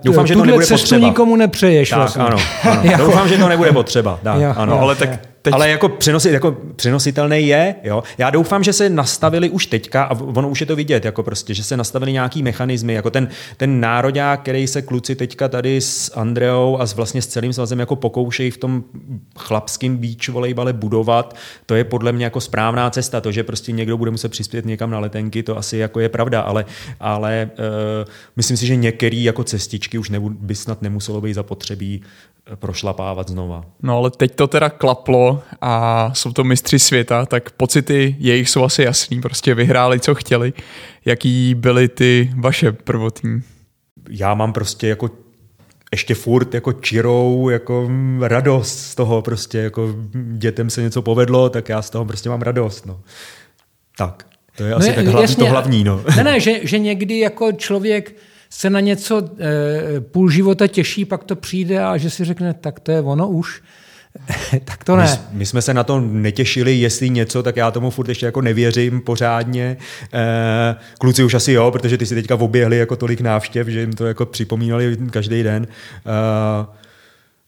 doufám, 0.04 0.28
že 0.28 0.34
to 0.34 0.45
nebude 0.45 0.65
cestu 0.65 0.84
potřeba. 0.84 1.08
nikomu 1.08 1.36
nepřeješ. 1.36 1.89
Tak, 1.89 1.99
vlastně. 1.99 2.23
ano, 2.23 2.38
ano. 2.63 2.97
doufám, 2.97 3.28
že 3.28 3.38
to 3.38 3.49
nebude 3.49 3.71
potřeba. 3.71 4.19
Tak, 4.23 4.41
jo, 4.41 4.54
ano. 4.58 4.73
Jo, 4.73 4.80
ale 4.80 4.95
tak 4.95 5.33
Teď... 5.44 5.54
Ale 5.54 5.70
jako, 5.70 5.90
přenosi, 5.90 6.32
jako 6.32 6.58
přenositelný 6.76 7.48
je, 7.48 7.76
jo. 7.84 8.04
Já 8.18 8.30
doufám, 8.30 8.64
že 8.64 8.74
se 8.74 8.90
nastavili 8.90 9.50
už 9.50 9.66
teďka, 9.66 10.04
a 10.04 10.20
ono 10.20 10.50
už 10.50 10.60
je 10.60 10.66
to 10.66 10.76
vidět, 10.76 11.06
jako 11.06 11.24
prostě, 11.24 11.54
že 11.54 11.64
se 11.64 11.78
nastavili 11.78 12.12
nějaký 12.12 12.44
mechanismy, 12.44 12.94
jako 12.94 13.10
ten, 13.10 13.28
ten 13.58 13.80
národák, 13.80 14.42
který 14.42 14.68
se 14.68 14.82
kluci 14.82 15.16
teďka 15.16 15.48
tady 15.48 15.82
s 15.82 16.12
Andreou 16.16 16.78
a 16.80 16.86
s 16.86 16.94
vlastně 16.94 17.22
s 17.22 17.28
celým 17.28 17.54
svazem 17.54 17.80
jako 17.80 17.96
pokoušejí 17.96 18.52
v 18.52 18.58
tom 18.58 18.84
chlapském 19.38 19.98
beach 19.98 20.30
volejbale 20.30 20.74
budovat, 20.74 21.36
to 21.66 21.76
je 21.76 21.84
podle 21.84 22.12
mě 22.12 22.26
jako 22.26 22.42
správná 22.42 22.90
cesta. 22.90 23.22
To, 23.22 23.32
že 23.32 23.44
prostě 23.44 23.72
někdo 23.72 23.98
bude 23.98 24.12
muset 24.12 24.30
přispět 24.30 24.66
někam 24.66 24.92
na 24.92 25.00
letenky, 25.00 25.44
to 25.44 25.58
asi 25.58 25.78
jako 25.78 26.00
je 26.00 26.10
pravda, 26.10 26.42
ale, 26.42 26.66
ale 27.00 27.50
uh, 27.54 28.10
myslím 28.36 28.58
si, 28.58 28.68
že 28.68 28.76
některý 28.76 29.24
jako 29.24 29.44
cestičky 29.44 29.98
už 29.98 30.10
nebu, 30.10 30.30
by 30.30 30.56
snad 30.56 30.82
nemuselo 30.82 31.22
být 31.22 31.34
zapotřebí 31.34 32.02
prošlapávat 32.56 33.30
znova. 33.30 33.66
No 33.82 33.98
ale 33.98 34.12
teď 34.12 34.36
to 34.36 34.48
teda 34.48 34.70
klaplo 34.70 35.33
a 35.62 36.12
jsou 36.13 36.32
to 36.34 36.43
mistři 36.43 36.80
světa, 36.80 37.26
tak 37.26 37.52
pocity 37.52 38.15
jejich 38.19 38.50
jsou 38.50 38.63
asi 38.63 38.84
jasný, 38.84 39.22
prostě 39.22 39.56
vyhráli, 39.56 40.00
co 40.00 40.15
chtěli. 40.15 40.54
Jaký 41.06 41.56
byly 41.56 41.88
ty 41.88 42.32
vaše 42.36 42.72
prvotní? 42.72 43.41
Já 44.10 44.34
mám 44.34 44.54
prostě 44.54 44.88
jako 44.88 45.10
ještě 45.91 46.15
furt 46.15 46.54
jako 46.54 46.74
čirou 46.74 47.50
jako 47.50 47.89
radost 48.19 48.80
z 48.80 48.96
toho 48.96 49.22
prostě, 49.22 49.58
jako 49.58 49.96
dětem 50.34 50.69
se 50.69 50.82
něco 50.82 51.02
povedlo, 51.02 51.50
tak 51.50 51.69
já 51.69 51.82
z 51.82 51.89
toho 51.89 52.06
prostě 52.06 52.30
mám 52.30 52.41
radost, 52.41 52.86
no. 52.86 53.00
Tak, 53.98 54.26
to 54.58 54.63
je 54.63 54.72
no 54.72 54.78
asi 54.78 54.89
je, 54.89 54.93
tak 54.93 55.06
hlavní, 55.06 55.22
jasně, 55.22 55.43
to 55.43 55.50
hlavní, 55.50 55.84
no. 55.84 56.04
Ne, 56.17 56.24
ne, 56.24 56.39
že, 56.39 56.67
že 56.67 56.80
někdy 56.80 57.19
jako 57.19 57.52
člověk 57.52 58.15
se 58.50 58.69
na 58.69 58.80
něco 58.80 59.30
e, 59.39 60.02
půl 60.02 60.30
života 60.30 60.67
těší, 60.67 61.06
pak 61.06 61.24
to 61.24 61.36
přijde 61.36 61.84
a 61.84 61.98
že 61.98 62.10
si 62.10 62.26
řekne, 62.26 62.54
tak 62.54 62.80
to 62.80 62.91
je 62.91 63.02
ono 63.02 63.30
už. 63.30 63.62
tak 64.65 64.84
to 64.84 64.95
ne. 64.95 65.19
My, 65.32 65.38
my 65.38 65.45
jsme 65.45 65.62
se 65.62 65.73
na 65.73 65.84
to 65.84 65.99
netěšili, 65.99 66.73
jestli 66.73 67.10
něco, 67.10 67.43
tak 67.43 67.58
já 67.58 67.71
tomu 67.71 67.89
furt 67.89 68.10
ještě 68.10 68.26
jako 68.26 68.41
nevěřím 68.41 69.02
pořádně. 69.02 69.78
E, 70.13 70.76
kluci 70.97 71.23
už 71.23 71.34
asi 71.34 71.52
jo, 71.52 71.71
protože 71.71 71.97
ty 71.97 72.06
si 72.06 72.15
teďka 72.15 72.36
oběhli 72.36 72.78
jako 72.78 72.95
tolik 72.95 73.21
návštěv, 73.21 73.67
že 73.67 73.80
jim 73.80 73.93
to 73.93 74.06
jako 74.06 74.26
připomínali 74.26 74.97
každý 75.12 75.43
den. 75.43 75.67
E, 76.06 76.83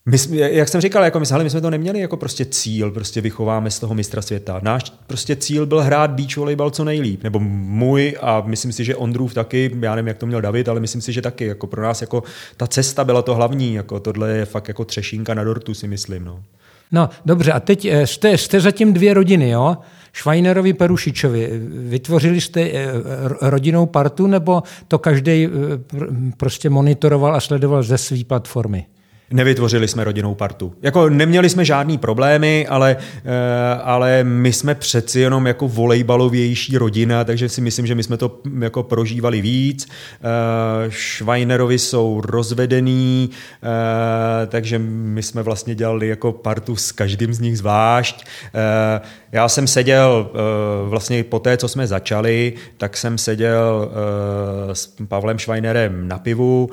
my, 0.06 0.18
jak 0.38 0.70
jsem 0.70 0.82
říkal, 0.82 1.04
jako 1.04 1.20
my, 1.20 1.26
hele, 1.32 1.44
my 1.44 1.50
jsme 1.50 1.62
to 1.62 1.70
neměli 1.70 2.00
jako 2.00 2.18
prostě 2.18 2.46
cíl, 2.46 2.91
prostě 2.91 3.22
vychováme 3.22 3.72
z 3.72 3.80
toho 3.80 3.94
mistra 3.94 4.22
světa. 4.22 4.60
Náš 4.63 4.94
prostě 5.08 5.36
cíl 5.36 5.65
byl 5.65 5.82
hrát 5.82 6.12
beach 6.12 6.38
volejbal 6.38 6.70
co 6.70 6.84
nejlíp, 6.84 7.24
nebo 7.24 7.39
můj 7.39 8.18
a 8.22 8.44
myslím 8.46 8.72
si, 8.72 8.86
že 8.86 8.96
Ondrův 8.96 9.34
taky, 9.34 9.72
já 9.82 9.96
nevím, 9.96 10.08
jak 10.08 10.18
to 10.18 10.26
měl 10.26 10.41
David, 10.41 10.70
ale 10.70 10.80
myslím 10.80 11.02
si, 11.02 11.13
že 11.13 11.22
taky, 11.22 11.46
jako 11.46 11.68
pro 11.68 11.82
nás 11.82 12.02
jako 12.02 12.24
ta 12.58 12.68
cesta 12.68 13.04
byla 13.04 13.22
to 13.22 13.36
hlavní, 13.36 13.74
jako 13.74 14.00
tohle 14.00 14.32
je 14.32 14.46
fakt 14.46 14.68
jako 14.68 14.86
třešínka 14.86 15.34
na 15.34 15.44
dortu, 15.44 15.74
si 15.74 15.88
myslím, 15.88 16.26
no. 16.26 16.44
No, 16.91 17.10
dobře, 17.26 17.52
a 17.52 17.60
teď 17.60 17.86
eh, 17.86 18.08
jste, 18.08 18.38
jste 18.38 18.62
zatím 18.62 18.94
dvě 18.94 19.13
rodiny, 19.13 19.50
jo? 19.50 19.78
Švajnerovi 20.13 20.74
Perušičovi. 20.74 21.50
Vytvořili 21.70 22.41
jste 22.41 22.62
eh, 22.62 22.88
rodinou 23.41 23.86
partu, 23.86 24.28
nebo 24.28 24.63
to 24.88 25.00
každý 25.00 25.46
eh, 25.46 25.50
prostě 26.38 26.70
monitoroval 26.70 27.36
a 27.36 27.39
sledoval 27.39 27.84
ze 27.84 27.98
své 27.98 28.24
platformy? 28.24 28.86
Nevytvořili 29.32 29.88
jsme 29.88 30.04
rodinnou 30.04 30.36
partu. 30.36 30.74
Jako 30.82 31.10
neměli 31.10 31.50
jsme 31.50 31.66
žádný 31.66 31.98
problémy, 31.98 32.68
ale, 32.68 32.98
eh, 33.26 33.80
ale 33.84 34.24
my 34.24 34.54
jsme 34.54 34.76
přeci 34.76 35.20
jenom 35.20 35.48
jako 35.48 35.68
volejbalovější 35.68 36.78
rodina, 36.78 37.24
takže 37.24 37.50
si 37.50 37.62
myslím, 37.62 37.88
že 37.88 37.96
my 37.96 38.04
jsme 38.04 38.18
to 38.18 38.40
jako 38.60 38.84
prožívali 38.84 39.42
víc. 39.42 39.88
Eh, 39.88 40.92
Schweinerovi 40.92 41.80
jsou 41.80 42.22
rozvedený, 42.22 43.30
eh, 43.64 44.48
takže 44.48 44.80
my 44.80 45.24
jsme 45.24 45.44
vlastně 45.44 45.76
dělali 45.76 46.08
jako 46.08 46.32
partu 46.32 46.76
s 46.76 46.92
každým 46.92 47.34
z 47.34 47.40
nich 47.40 47.58
zvlášť. 47.58 48.26
Já 49.32 49.50
jsem 49.50 49.68
seděl 49.68 50.32
vlastně 50.86 51.24
po 51.24 51.40
té, 51.40 51.58
co 51.58 51.68
jsme 51.68 51.88
začali, 51.88 52.54
tak 52.78 52.98
jsem 52.98 53.18
seděl 53.18 53.92
s 54.74 54.94
Pavlem 55.08 55.40
Schweinerem 55.40 56.08
na 56.08 56.18
pivu. 56.18 56.70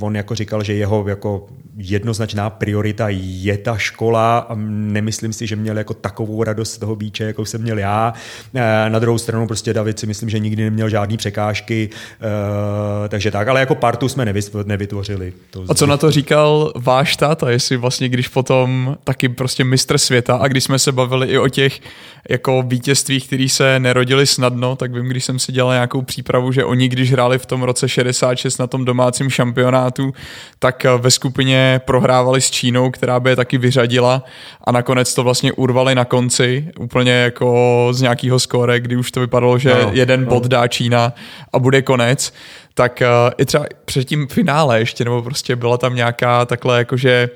On 0.00 0.16
jako 0.16 0.34
říkal, 0.34 0.62
že 0.62 0.77
jeho 0.78 1.08
jako 1.08 1.46
jednoznačná 1.78 2.50
priorita 2.50 3.06
je 3.10 3.58
ta 3.58 3.76
škola 3.76 4.38
a 4.38 4.54
nemyslím 4.68 5.32
si, 5.32 5.46
že 5.46 5.56
měl 5.56 5.78
jako 5.78 5.94
takovou 5.94 6.44
radost 6.44 6.72
z 6.72 6.78
toho 6.78 6.96
bíče, 6.96 7.24
jako 7.24 7.44
jsem 7.44 7.62
měl 7.62 7.78
já. 7.78 8.12
Eh, 8.54 8.90
na 8.90 8.98
druhou 8.98 9.18
stranu 9.18 9.46
prostě 9.46 9.74
David 9.74 9.98
si 9.98 10.06
myslím, 10.06 10.28
že 10.28 10.38
nikdy 10.38 10.64
neměl 10.64 10.88
žádný 10.88 11.16
překážky, 11.16 11.90
eh, 12.20 13.08
takže 13.08 13.30
tak, 13.30 13.48
ale 13.48 13.60
jako 13.60 13.74
partu 13.74 14.08
jsme 14.08 14.34
nevytvořili. 14.64 15.32
To 15.50 15.64
a 15.68 15.74
co 15.74 15.86
na 15.86 15.96
to 15.96 16.10
říkal 16.10 16.72
váš 16.76 17.16
táta, 17.16 17.50
jestli 17.50 17.76
vlastně 17.76 18.08
když 18.08 18.28
potom 18.28 18.96
taky 19.04 19.28
prostě 19.28 19.64
mistr 19.64 19.98
světa 19.98 20.36
a 20.36 20.48
když 20.48 20.64
jsme 20.64 20.78
se 20.78 20.92
bavili 20.92 21.26
i 21.26 21.38
o 21.38 21.48
těch 21.48 21.80
jako 22.28 22.62
vítězstvích, 22.66 23.26
který 23.26 23.48
se 23.48 23.78
nerodili 23.80 24.26
snadno, 24.26 24.76
tak 24.76 24.94
vím, 24.94 25.08
když 25.08 25.24
jsem 25.24 25.38
si 25.38 25.52
dělal 25.52 25.72
nějakou 25.72 26.02
přípravu, 26.02 26.52
že 26.52 26.64
oni, 26.64 26.88
když 26.88 27.12
hráli 27.12 27.38
v 27.38 27.46
tom 27.46 27.62
roce 27.62 27.88
66 27.88 28.58
na 28.58 28.66
tom 28.66 28.84
domácím 28.84 29.30
šampionátu, 29.30 30.12
tak 30.58 30.67
eh, 30.84 30.88
ve 30.98 31.10
skupině 31.10 31.80
prohrávali 31.84 32.40
s 32.40 32.50
Čínou, 32.50 32.90
která 32.90 33.20
by 33.20 33.30
je 33.30 33.36
taky 33.36 33.58
vyřadila 33.58 34.24
a 34.64 34.72
nakonec 34.72 35.14
to 35.14 35.24
vlastně 35.24 35.52
urvali 35.52 35.94
na 35.94 36.04
konci, 36.04 36.68
úplně 36.78 37.12
jako 37.12 37.88
z 37.90 38.02
nějakého 38.02 38.38
skóre, 38.38 38.80
kdy 38.80 38.96
už 38.96 39.10
to 39.10 39.20
vypadalo, 39.20 39.58
že 39.58 39.74
no, 39.82 39.90
jeden 39.92 40.24
no. 40.24 40.26
bod 40.26 40.46
dá 40.46 40.68
Čína 40.68 41.12
a 41.52 41.58
bude 41.58 41.82
konec, 41.82 42.32
tak 42.74 43.02
uh, 43.02 43.30
i 43.38 43.44
třeba 43.44 43.66
před 43.84 44.04
tím 44.04 44.26
finále 44.26 44.78
ještě, 44.78 45.04
nebo 45.04 45.22
prostě 45.22 45.56
byla 45.56 45.78
tam 45.78 45.94
nějaká 45.94 46.44
takhle 46.44 46.78
jakože 46.78 47.30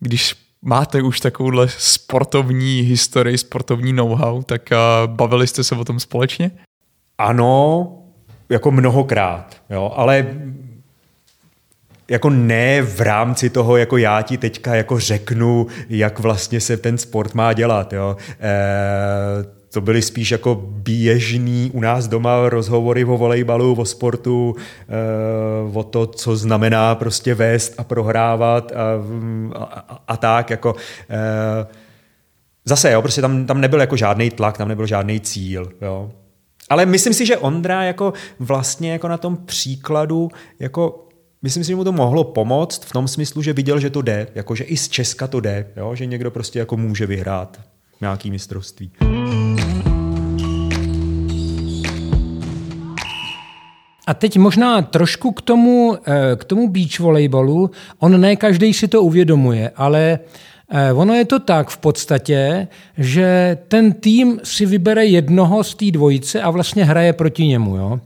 když 0.00 0.34
máte 0.62 1.02
už 1.02 1.20
takovouhle 1.20 1.68
sportovní 1.68 2.80
historii, 2.80 3.38
sportovní 3.38 3.92
know-how, 3.92 4.42
tak 4.42 4.62
uh, 4.72 5.10
bavili 5.14 5.46
jste 5.46 5.64
se 5.64 5.74
o 5.74 5.84
tom 5.84 6.00
společně? 6.00 6.50
Ano, 7.18 7.88
jako 8.48 8.70
mnohokrát, 8.70 9.56
jo, 9.70 9.92
ale 9.96 10.26
jako 12.08 12.30
ne 12.30 12.82
v 12.82 13.00
rámci 13.00 13.50
toho, 13.50 13.76
jako 13.76 13.96
já 13.96 14.22
ti 14.22 14.38
teďka 14.38 14.74
jako 14.74 14.98
řeknu, 14.98 15.66
jak 15.88 16.18
vlastně 16.18 16.60
se 16.60 16.76
ten 16.76 16.98
sport 16.98 17.34
má 17.34 17.52
dělat. 17.52 17.92
Jo. 17.92 18.16
E, 18.40 19.62
to 19.72 19.80
byly 19.80 20.02
spíš 20.02 20.30
jako 20.30 20.54
běžný 20.64 21.70
u 21.74 21.80
nás 21.80 22.08
doma 22.08 22.48
rozhovory 22.48 23.04
o 23.04 23.16
volejbalu, 23.16 23.74
o 23.74 23.84
sportu, 23.84 24.56
e, 24.88 25.78
o 25.78 25.82
to, 25.82 26.06
co 26.06 26.36
znamená 26.36 26.94
prostě 26.94 27.34
vést 27.34 27.74
a 27.78 27.84
prohrávat 27.84 28.72
a, 28.72 28.84
a, 29.58 29.98
a 30.08 30.16
tak. 30.16 30.50
Jako, 30.50 30.74
e, 31.10 31.66
zase, 32.64 32.92
jo, 32.92 33.02
prostě 33.02 33.20
tam, 33.20 33.46
tam 33.46 33.60
nebyl 33.60 33.80
jako 33.80 33.96
žádný 33.96 34.30
tlak, 34.30 34.58
tam 34.58 34.68
nebyl 34.68 34.86
žádný 34.86 35.20
cíl. 35.20 35.72
Jo. 35.82 36.10
Ale 36.68 36.86
myslím 36.86 37.14
si, 37.14 37.26
že 37.26 37.36
Ondra 37.36 37.82
jako 37.82 38.12
vlastně 38.38 38.92
jako 38.92 39.08
na 39.08 39.18
tom 39.18 39.36
příkladu 39.36 40.30
jako 40.58 41.08
Myslím 41.44 41.64
si, 41.64 41.68
že 41.68 41.76
mu 41.76 41.84
to 41.84 41.92
mohlo 41.92 42.24
pomoct 42.24 42.84
v 42.84 42.92
tom 42.92 43.08
smyslu, 43.08 43.42
že 43.42 43.52
viděl, 43.52 43.80
že 43.80 43.90
to 43.90 44.02
jde, 44.02 44.26
jakože 44.34 44.64
i 44.64 44.76
z 44.76 44.88
Česka 44.88 45.26
to 45.26 45.40
jde, 45.40 45.66
jo? 45.76 45.94
že 45.94 46.06
někdo 46.06 46.30
prostě 46.30 46.58
jako 46.58 46.76
může 46.76 47.06
vyhrát 47.06 47.60
nějaký 48.00 48.30
mistrovství. 48.30 48.90
A 54.06 54.14
teď 54.14 54.38
možná 54.38 54.82
trošku 54.82 55.32
k 55.32 55.42
tomu, 55.42 55.98
eh, 56.06 56.36
k 56.36 56.44
tomu 56.44 56.68
beach 56.68 57.00
volejbalu. 57.00 57.70
On 57.98 58.20
ne 58.20 58.36
každý 58.36 58.72
si 58.72 58.88
to 58.88 59.02
uvědomuje, 59.02 59.70
ale 59.76 60.18
eh, 60.70 60.92
ono 60.92 61.14
je 61.14 61.24
to 61.24 61.38
tak 61.38 61.68
v 61.68 61.76
podstatě, 61.76 62.68
že 62.98 63.58
ten 63.68 63.92
tým 63.92 64.40
si 64.42 64.66
vybere 64.66 65.06
jednoho 65.06 65.64
z 65.64 65.74
té 65.74 65.90
dvojice 65.90 66.42
a 66.42 66.50
vlastně 66.50 66.84
hraje 66.84 67.12
proti 67.12 67.46
němu. 67.46 67.76
Jo? 67.76 68.00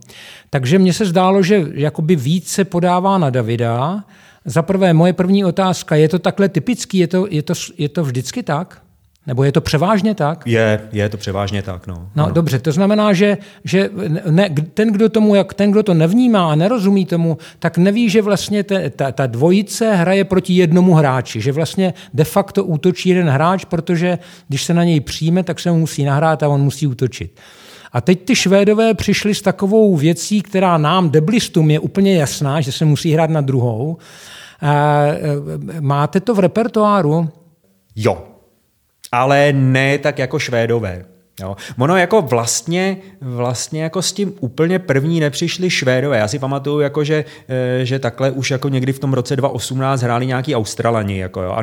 Takže 0.49 0.79
mně 0.79 0.93
se 0.93 1.05
zdálo, 1.05 1.43
že 1.43 1.65
jakoby 1.73 2.15
víc 2.15 2.47
se 2.47 2.65
podává 2.65 3.17
na 3.17 3.29
Davida. 3.29 4.03
Za 4.45 4.61
prvé, 4.61 4.93
moje 4.93 5.13
první 5.13 5.45
otázka, 5.45 5.95
je 5.95 6.09
to 6.09 6.19
takhle 6.19 6.49
typický, 6.49 6.97
je 6.97 7.07
to, 7.07 7.27
je 7.29 7.41
to, 7.41 7.53
je 7.77 7.89
to 7.89 8.03
vždycky 8.03 8.43
tak? 8.43 8.81
Nebo 9.27 9.43
je 9.43 9.51
to 9.51 9.61
převážně 9.61 10.15
tak? 10.15 10.43
Je, 10.47 10.81
je 10.91 11.09
to 11.09 11.17
převážně 11.17 11.61
tak, 11.61 11.87
no. 11.87 12.09
No 12.15 12.23
ano. 12.23 12.33
dobře, 12.33 12.59
to 12.59 12.71
znamená, 12.71 13.13
že, 13.13 13.37
že 13.63 13.89
ne, 14.29 14.49
ten, 14.73 14.91
kdo 14.91 15.09
tomu, 15.09 15.35
jak 15.35 15.53
ten, 15.53 15.71
kdo 15.71 15.83
to 15.83 15.93
nevnímá 15.93 16.51
a 16.51 16.55
nerozumí 16.55 17.05
tomu, 17.05 17.37
tak 17.59 17.77
neví, 17.77 18.09
že 18.09 18.21
vlastně 18.21 18.63
te, 18.63 18.89
ta, 18.89 19.11
ta 19.11 19.27
dvojice 19.27 19.95
hraje 19.95 20.23
proti 20.23 20.53
jednomu 20.53 20.93
hráči, 20.93 21.41
že 21.41 21.51
vlastně 21.51 21.93
de 22.13 22.23
facto 22.23 22.63
útočí 22.63 23.09
jeden 23.09 23.29
hráč, 23.29 23.65
protože 23.65 24.19
když 24.47 24.63
se 24.63 24.73
na 24.73 24.83
něj 24.83 24.99
přijme, 24.99 25.43
tak 25.43 25.59
se 25.59 25.71
mu 25.71 25.79
musí 25.79 26.03
nahrát 26.03 26.43
a 26.43 26.47
on 26.47 26.61
musí 26.61 26.87
útočit. 26.87 27.39
A 27.91 28.01
teď 28.01 28.25
ty 28.25 28.35
Švédové 28.35 28.93
přišli 28.93 29.35
s 29.35 29.41
takovou 29.41 29.95
věcí, 29.95 30.41
která 30.41 30.77
nám, 30.77 31.09
deblistům, 31.09 31.71
je 31.71 31.79
úplně 31.79 32.17
jasná, 32.17 32.61
že 32.61 32.71
se 32.71 32.85
musí 32.85 33.13
hrát 33.13 33.29
na 33.29 33.41
druhou. 33.41 33.97
E, 34.63 35.81
máte 35.81 36.19
to 36.19 36.35
v 36.35 36.39
repertoáru? 36.39 37.29
Jo, 37.95 38.27
ale 39.11 39.53
ne 39.53 39.97
tak 39.97 40.19
jako 40.19 40.39
Švédové. 40.39 41.05
Jo. 41.41 41.55
Ono 41.77 41.97
jako 41.97 42.21
vlastně, 42.21 42.97
vlastně 43.21 43.83
jako 43.83 44.01
s 44.01 44.13
tím 44.13 44.33
úplně 44.39 44.79
první 44.79 45.19
nepřišli 45.19 45.69
Švédové. 45.69 46.17
Já 46.17 46.27
si 46.27 46.39
pamatuju, 46.39 46.79
jako 46.79 47.03
že, 47.03 47.25
eh, 47.47 47.85
že 47.85 47.99
takhle 47.99 48.31
už 48.31 48.51
jako 48.51 48.69
někdy 48.69 48.93
v 48.93 48.99
tom 48.99 49.13
roce 49.13 49.35
2018 49.35 50.01
hráli 50.01 50.25
nějaký 50.25 50.55
Australani. 50.55 51.17
Jako 51.17 51.41
jo. 51.41 51.51
A 51.51 51.61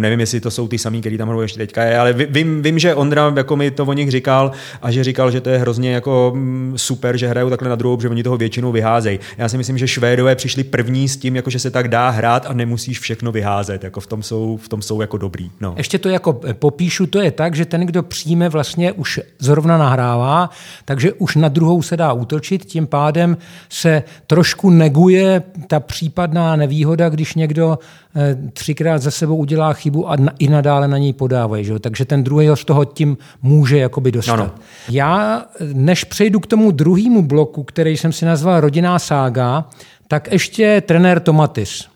nevím, 0.00 0.20
jestli 0.20 0.40
to 0.40 0.50
jsou 0.50 0.68
ty 0.68 0.78
samý, 0.78 1.00
který 1.00 1.18
tam 1.18 1.28
hrajou 1.28 1.42
ještě 1.42 1.58
teďka. 1.58 2.00
Ale 2.00 2.12
vím, 2.12 2.62
vím, 2.62 2.78
že 2.78 2.94
Ondra 2.94 3.32
jako 3.36 3.56
mi 3.56 3.70
to 3.70 3.84
o 3.84 3.92
nich 3.92 4.10
říkal 4.10 4.52
a 4.82 4.90
že 4.90 5.04
říkal, 5.04 5.30
že 5.30 5.40
to 5.40 5.50
je 5.50 5.58
hrozně 5.58 5.92
jako 5.92 6.32
mm, 6.34 6.74
super, 6.76 7.16
že 7.16 7.28
hrajou 7.28 7.50
takhle 7.50 7.68
na 7.68 7.76
druhou, 7.76 8.00
že 8.00 8.08
oni 8.08 8.22
toho 8.22 8.36
většinou 8.36 8.72
vyházejí. 8.72 9.18
Já 9.38 9.48
si 9.48 9.58
myslím, 9.58 9.78
že 9.78 9.88
Švédové 9.88 10.34
přišli 10.34 10.64
první 10.64 11.08
s 11.08 11.16
tím, 11.16 11.36
jako 11.36 11.50
že 11.50 11.58
se 11.58 11.70
tak 11.70 11.88
dá 11.88 12.10
hrát 12.10 12.46
a 12.46 12.52
nemusíš 12.52 13.00
všechno 13.00 13.32
vyházet. 13.32 13.84
Jako 13.84 14.00
v 14.00 14.06
tom 14.06 14.22
jsou, 14.22 14.56
v 14.62 14.68
tom 14.68 14.82
jsou 14.82 15.00
jako 15.00 15.18
dobrý. 15.18 15.50
No. 15.60 15.74
Ještě 15.76 15.98
to 15.98 16.08
jako 16.08 16.40
popíšu, 16.52 17.06
to 17.06 17.20
je 17.20 17.30
tak, 17.30 17.54
že 17.54 17.64
ten, 17.64 17.80
kdo 17.86 18.02
přijme 18.02 18.48
vlastně 18.48 18.92
už 18.92 19.11
zrovna 19.38 19.78
nahrává, 19.78 20.50
takže 20.84 21.12
už 21.12 21.36
na 21.36 21.48
druhou 21.48 21.82
se 21.82 21.96
dá 21.96 22.12
útočit, 22.12 22.64
tím 22.64 22.86
pádem 22.86 23.36
se 23.68 24.02
trošku 24.26 24.70
neguje 24.70 25.42
ta 25.66 25.80
případná 25.80 26.56
nevýhoda, 26.56 27.08
když 27.08 27.34
někdo 27.34 27.78
eh, 28.16 28.36
třikrát 28.52 29.02
za 29.02 29.10
sebou 29.10 29.36
udělá 29.36 29.72
chybu 29.72 30.10
a 30.10 30.16
i 30.38 30.48
nadále 30.48 30.88
na 30.88 30.98
něj 30.98 31.12
podávají. 31.12 31.64
Že? 31.64 31.78
Takže 31.78 32.04
ten 32.04 32.24
druhý 32.24 32.48
z 32.54 32.64
toho 32.64 32.84
tím 32.84 33.16
může 33.42 33.78
jakoby 33.78 34.12
dostat. 34.12 34.36
No, 34.36 34.44
no. 34.44 34.50
Já, 34.90 35.44
než 35.72 36.04
přejdu 36.04 36.40
k 36.40 36.46
tomu 36.46 36.70
druhému 36.70 37.22
bloku, 37.22 37.62
který 37.62 37.96
jsem 37.96 38.12
si 38.12 38.24
nazval 38.24 38.60
Rodinná 38.60 38.98
sága, 38.98 39.64
tak 40.08 40.32
ještě 40.32 40.80
trenér 40.80 41.20
Tomatis. 41.20 41.91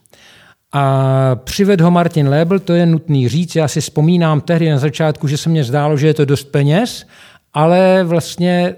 A 0.76 1.36
přived 1.44 1.80
ho 1.80 1.90
Martin 1.90 2.28
Lebel, 2.28 2.58
to 2.58 2.72
je 2.72 2.86
nutný 2.86 3.28
říct. 3.28 3.56
Já 3.56 3.68
si 3.68 3.80
vzpomínám 3.80 4.40
tehdy 4.40 4.70
na 4.70 4.78
začátku, 4.78 5.28
že 5.28 5.36
se 5.36 5.48
mně 5.48 5.64
zdálo, 5.64 5.96
že 5.96 6.06
je 6.06 6.14
to 6.14 6.24
dost 6.24 6.44
peněz, 6.44 7.06
ale 7.54 8.04
vlastně 8.04 8.74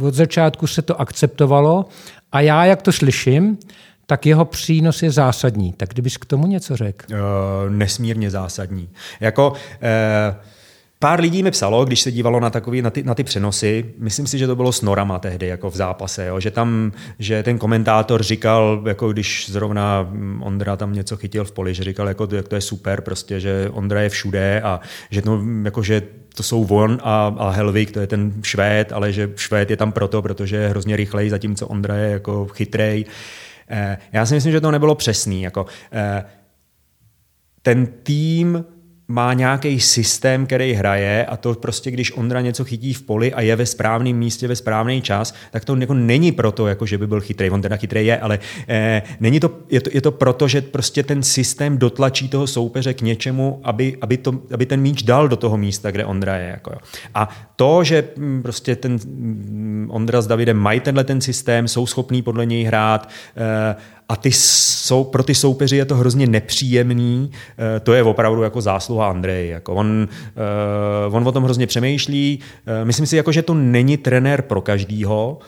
eh, 0.00 0.04
od 0.06 0.14
začátku 0.14 0.66
se 0.66 0.82
to 0.82 1.00
akceptovalo 1.00 1.84
a 2.32 2.40
já, 2.40 2.64
jak 2.64 2.82
to 2.82 2.92
slyším, 2.92 3.58
tak 4.06 4.26
jeho 4.26 4.44
přínos 4.44 5.02
je 5.02 5.10
zásadní. 5.10 5.72
Tak 5.72 5.88
kdybys 5.88 6.16
k 6.16 6.24
tomu 6.24 6.46
něco 6.46 6.76
řekl? 6.76 7.06
Uh, 7.10 7.18
nesmírně 7.70 8.30
zásadní. 8.30 8.88
Jako... 9.20 9.50
Uh 9.50 10.53
Pár 11.04 11.20
lidí 11.20 11.42
mi 11.42 11.50
psalo, 11.50 11.84
když 11.84 12.00
se 12.00 12.12
dívalo 12.12 12.40
na, 12.40 12.50
takový, 12.50 12.82
na, 12.82 12.90
ty, 12.90 13.02
na 13.02 13.14
ty 13.14 13.24
přenosy, 13.24 13.94
myslím 13.98 14.26
si, 14.26 14.38
že 14.38 14.46
to 14.46 14.56
bylo 14.56 14.72
s 14.72 14.82
Norama 14.82 15.18
tehdy, 15.18 15.46
jako 15.46 15.70
v 15.70 15.76
zápase, 15.76 16.26
jo, 16.26 16.40
že 16.40 16.50
tam, 16.50 16.92
že 17.18 17.42
ten 17.42 17.58
komentátor 17.58 18.22
říkal, 18.22 18.82
jako 18.86 19.12
když 19.12 19.50
zrovna 19.50 20.12
Ondra 20.40 20.76
tam 20.76 20.92
něco 20.92 21.16
chytil 21.16 21.44
v 21.44 21.52
poli, 21.52 21.74
že 21.74 21.84
říkal, 21.84 22.08
jako, 22.08 22.28
jak 22.32 22.48
to 22.48 22.54
je 22.54 22.60
super, 22.60 23.00
prostě, 23.00 23.40
že 23.40 23.68
Ondra 23.72 24.00
je 24.00 24.08
všude 24.08 24.62
a 24.62 24.80
že, 25.10 25.22
to, 25.22 25.40
jako, 25.64 25.82
že 25.82 26.02
to 26.34 26.42
jsou 26.42 26.64
Von 26.64 26.98
a, 27.02 27.34
a 27.38 27.50
Helvik, 27.50 27.90
to 27.90 28.00
je 28.00 28.06
ten 28.06 28.32
Švéd, 28.42 28.92
ale 28.92 29.12
že 29.12 29.30
Švéd 29.36 29.70
je 29.70 29.76
tam 29.76 29.92
proto, 29.92 30.22
protože 30.22 30.56
je 30.56 30.68
hrozně 30.68 30.96
rychlej, 30.96 31.30
zatímco 31.30 31.66
Ondra 31.66 31.96
je 31.96 32.10
jako 32.10 32.46
chytrej. 32.46 33.04
Eh, 33.70 33.98
já 34.12 34.26
si 34.26 34.34
myslím, 34.34 34.52
že 34.52 34.60
to 34.60 34.70
nebylo 34.70 34.94
přesný. 34.94 35.42
Jako, 35.42 35.66
eh, 35.92 36.24
ten 37.62 37.86
tým 37.86 38.64
má 39.08 39.32
nějaký 39.32 39.80
systém, 39.80 40.46
který 40.46 40.72
hraje 40.72 41.26
a 41.26 41.36
to 41.36 41.54
prostě, 41.54 41.90
když 41.90 42.16
Ondra 42.16 42.40
něco 42.40 42.64
chytí 42.64 42.94
v 42.94 43.02
poli 43.02 43.32
a 43.32 43.40
je 43.40 43.56
ve 43.56 43.66
správném 43.66 44.16
místě 44.16 44.48
ve 44.48 44.56
správný 44.56 45.02
čas, 45.02 45.34
tak 45.50 45.64
to 45.64 45.76
jako 45.76 45.94
není 45.94 46.32
proto, 46.32 46.66
jako 46.66 46.86
že 46.86 46.98
by 46.98 47.06
byl 47.06 47.20
chytrý. 47.20 47.50
On 47.50 47.62
teda 47.62 47.76
chytrý 47.76 48.06
je, 48.06 48.18
ale 48.18 48.38
eh, 48.68 49.02
není 49.20 49.40
to, 49.40 49.50
je, 49.70 49.80
to, 49.80 49.90
je 49.92 50.00
to 50.00 50.12
proto, 50.12 50.48
že 50.48 50.62
prostě 50.62 51.02
ten 51.02 51.22
systém 51.22 51.78
dotlačí 51.78 52.28
toho 52.28 52.46
soupeře 52.46 52.94
k 52.94 53.02
něčemu, 53.02 53.60
aby, 53.62 53.96
aby, 54.00 54.16
to, 54.16 54.40
aby 54.54 54.66
ten 54.66 54.80
míč 54.80 55.02
dal 55.02 55.28
do 55.28 55.36
toho 55.36 55.56
místa, 55.56 55.90
kde 55.90 56.04
Ondra 56.04 56.36
je. 56.36 56.48
Jako 56.48 56.70
jo. 56.70 56.78
A 57.14 57.28
to, 57.56 57.84
že 57.84 58.04
mm, 58.16 58.42
prostě 58.42 58.76
ten 58.76 58.92
mm, 58.92 59.88
Ondra 59.90 60.22
s 60.22 60.26
Davidem 60.26 60.56
mají 60.56 60.80
tenhle 60.80 61.04
ten 61.04 61.20
systém, 61.20 61.68
jsou 61.68 61.86
schopní 61.86 62.22
podle 62.22 62.46
něj 62.46 62.64
hrát, 62.64 63.08
eh, 63.36 63.76
a 64.08 64.16
ty 64.16 64.32
jsou, 64.32 65.04
pro 65.04 65.22
ty 65.22 65.34
soupeři 65.34 65.76
je 65.76 65.84
to 65.84 65.96
hrozně 65.96 66.26
nepříjemný. 66.26 67.30
Eh, 67.76 67.80
to 67.80 67.92
je 67.92 68.02
opravdu 68.02 68.42
jako 68.42 68.60
zásluha 68.60 69.08
Andrej. 69.08 69.48
Jako 69.48 69.74
on, 69.74 70.08
eh, 70.10 71.10
on 71.10 71.28
o 71.28 71.32
tom 71.32 71.44
hrozně 71.44 71.66
přemýšlí. 71.66 72.40
Eh, 72.66 72.84
myslím 72.84 73.06
si, 73.06 73.16
jako, 73.16 73.32
že 73.32 73.42
to 73.42 73.54
není 73.54 73.96
trenér 73.96 74.42
pro 74.42 74.60
každýho, 74.60 75.38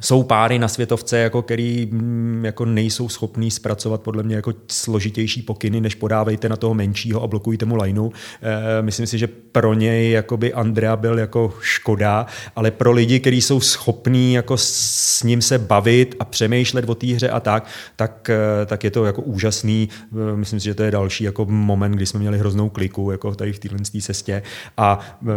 jsou 0.00 0.22
páry 0.22 0.58
na 0.58 0.68
světovce, 0.68 1.18
jako 1.18 1.42
který 1.42 1.88
mm, 1.90 2.44
jako 2.44 2.64
nejsou 2.64 3.08
schopní 3.08 3.50
zpracovat 3.50 4.00
podle 4.00 4.22
mě 4.22 4.36
jako 4.36 4.54
složitější 4.68 5.42
pokyny, 5.42 5.80
než 5.80 5.94
podávejte 5.94 6.48
na 6.48 6.56
toho 6.56 6.74
menšího 6.74 7.22
a 7.22 7.26
blokujte 7.26 7.66
mu 7.66 7.76
lineu. 7.76 8.10
E, 8.42 8.82
myslím 8.82 9.06
si, 9.06 9.18
že 9.18 9.26
pro 9.26 9.74
něj 9.74 10.10
jakoby 10.10 10.52
Andrea 10.52 10.96
byl 10.96 11.18
jako 11.18 11.54
škoda, 11.60 12.26
ale 12.56 12.70
pro 12.70 12.92
lidi, 12.92 13.20
kteří 13.20 13.40
jsou 13.40 13.60
schopní 13.60 14.34
jako 14.34 14.56
s 14.56 15.22
ním 15.22 15.42
se 15.42 15.58
bavit 15.58 16.16
a 16.20 16.24
přemýšlet 16.24 16.88
o 16.88 16.94
té 16.94 17.06
hře 17.06 17.30
a 17.30 17.40
tak, 17.40 17.66
tak, 17.96 18.30
eh, 18.30 18.66
tak 18.66 18.84
je 18.84 18.90
to 18.90 19.04
jako 19.04 19.22
úžasný. 19.22 19.88
E, 20.32 20.36
myslím 20.36 20.60
si, 20.60 20.64
že 20.64 20.74
to 20.74 20.82
je 20.82 20.90
další 20.90 21.24
jako 21.24 21.46
moment, 21.46 21.92
kdy 21.92 22.06
jsme 22.06 22.20
měli 22.20 22.38
hroznou 22.38 22.68
kliku 22.68 23.10
jako 23.10 23.34
tady 23.34 23.52
v 23.52 23.58
téhle 23.58 23.78
cestě 24.00 24.42
a 24.76 24.98
e, 25.22 25.32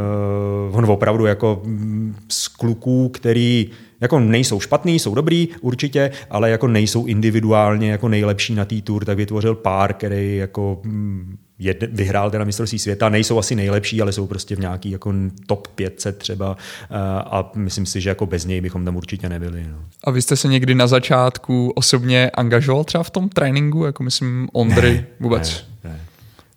on 0.71 0.85
opravdu 0.85 1.25
jako 1.25 1.61
mm, 1.65 2.15
z 2.29 2.47
kluků, 2.47 3.09
který 3.09 3.71
jako 4.03 4.19
nejsou 4.19 4.59
špatný, 4.59 4.99
jsou 4.99 5.15
dobrý 5.15 5.49
určitě, 5.61 6.11
ale 6.29 6.49
jako 6.49 6.67
nejsou 6.67 7.05
individuálně 7.05 7.91
jako 7.91 8.09
nejlepší 8.09 8.55
na 8.55 8.65
té 8.65 8.81
tour, 8.81 9.05
tak 9.05 9.17
vytvořil 9.17 9.55
pár, 9.55 9.93
který 9.93 10.37
jako 10.37 10.81
mm, 10.83 11.37
jed, 11.59 11.83
vyhrál 11.91 12.31
teda 12.31 12.43
mistrovství 12.43 12.79
světa, 12.79 13.09
nejsou 13.09 13.39
asi 13.39 13.55
nejlepší, 13.55 14.01
ale 14.01 14.11
jsou 14.11 14.27
prostě 14.27 14.55
v 14.55 14.59
nějaký 14.59 14.91
jako 14.91 15.13
top 15.47 15.67
500 15.67 16.17
třeba 16.17 16.57
eh, 16.83 16.95
a 17.19 17.51
myslím 17.55 17.85
si, 17.85 18.01
že 18.01 18.09
jako 18.09 18.25
bez 18.25 18.45
něj 18.45 18.61
bychom 18.61 18.85
tam 18.85 18.95
určitě 18.95 19.29
nebyli. 19.29 19.65
No. 19.71 19.77
A 20.03 20.11
vy 20.11 20.21
jste 20.21 20.35
se 20.35 20.47
někdy 20.47 20.75
na 20.75 20.87
začátku 20.87 21.69
osobně 21.75 22.29
angažoval 22.29 22.83
třeba 22.83 23.03
v 23.03 23.09
tom 23.09 23.29
tréninku, 23.29 23.85
jako 23.85 24.03
myslím 24.03 24.47
Ondry 24.53 24.93
ne, 24.93 25.05
vůbec? 25.19 25.65
Ne, 25.67 25.72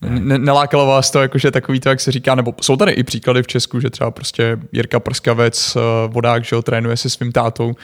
ne. 0.01 0.21
Ne, 0.21 0.39
nelákalo 0.39 0.87
vás 0.87 1.11
to, 1.11 1.23
jakože 1.23 1.51
takový 1.51 1.81
to, 1.81 1.89
jak 1.89 2.01
se 2.01 2.13
říká, 2.13 2.35
nebo 2.35 2.55
jsou 2.61 2.77
tady 2.77 2.93
i 2.93 3.03
příklady 3.03 3.43
v 3.43 3.47
Česku, 3.47 3.81
že 3.81 3.91
třeba 3.91 4.11
prostě 4.11 4.59
Jirka 4.73 5.01
Prskavec, 5.01 5.77
eh, 5.77 5.81
vodák, 6.09 6.45
že 6.45 6.57
ho 6.57 6.63
trénuje 6.63 6.97
se 6.97 7.11
svým 7.11 7.33
tátou. 7.33 7.75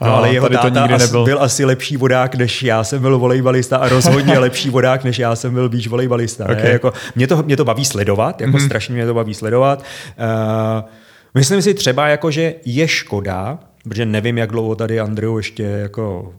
No, 0.00 0.16
ale 0.16 0.32
jeho 0.32 0.48
táta 0.48 0.70
to 0.70 0.80
nikdy 0.80 0.98
nebyl. 0.98 1.24
byl 1.24 1.42
asi 1.42 1.64
lepší 1.64 1.96
vodák, 1.96 2.34
než 2.34 2.62
já 2.62 2.84
jsem 2.84 3.02
byl 3.02 3.18
volejbalista 3.18 3.76
a 3.76 3.88
rozhodně 3.88 4.38
lepší 4.38 4.70
vodák, 4.70 5.04
než 5.04 5.18
já 5.18 5.36
jsem 5.36 5.54
byl 5.54 5.68
beach 5.68 5.86
volejbalista. 5.86 6.44
Okay. 6.44 6.72
Jako, 6.72 6.92
mě, 7.14 7.26
to, 7.26 7.42
mě 7.42 7.56
to 7.56 7.64
baví 7.64 7.84
sledovat, 7.84 8.40
jako 8.40 8.56
mm-hmm. 8.56 8.66
strašně 8.66 8.94
mě 8.94 9.06
to 9.06 9.14
baví 9.14 9.34
sledovat. 9.34 9.78
Uh, 10.18 10.88
myslím 11.34 11.62
si 11.62 11.74
třeba, 11.74 12.08
jako, 12.08 12.30
že 12.30 12.54
je 12.64 12.88
škoda, 12.88 13.58
protože 13.84 14.06
nevím, 14.06 14.38
jak 14.38 14.50
dlouho 14.50 14.74
tady 14.74 15.00
Andrew 15.00 15.36
ještě 15.36 15.62
jako 15.62 16.32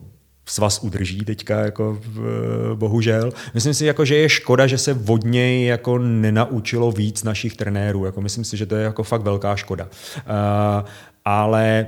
svaz 0.50 0.78
udrží 0.82 1.24
teďka, 1.24 1.58
jako 1.58 1.98
bohužel. 2.74 3.32
Myslím 3.54 3.74
si, 3.74 3.86
jako, 3.86 4.04
že 4.04 4.16
je 4.16 4.28
škoda, 4.28 4.66
že 4.66 4.78
se 4.78 4.98
od 5.08 5.24
něj 5.24 5.66
jako 5.66 5.98
nenaučilo 5.98 6.92
víc 6.92 7.22
našich 7.22 7.56
trenérů. 7.56 8.04
Jako, 8.04 8.20
myslím 8.20 8.44
si, 8.44 8.56
že 8.56 8.66
to 8.66 8.76
je 8.76 8.84
jako 8.84 9.02
fakt 9.02 9.22
velká 9.22 9.56
škoda. 9.56 9.84
Uh, 9.84 10.88
ale 11.24 11.86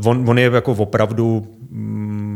uh, 0.00 0.06
on, 0.06 0.30
on 0.30 0.38
je 0.38 0.50
jako 0.54 0.72
opravdu 0.72 1.46
um, 1.70 2.29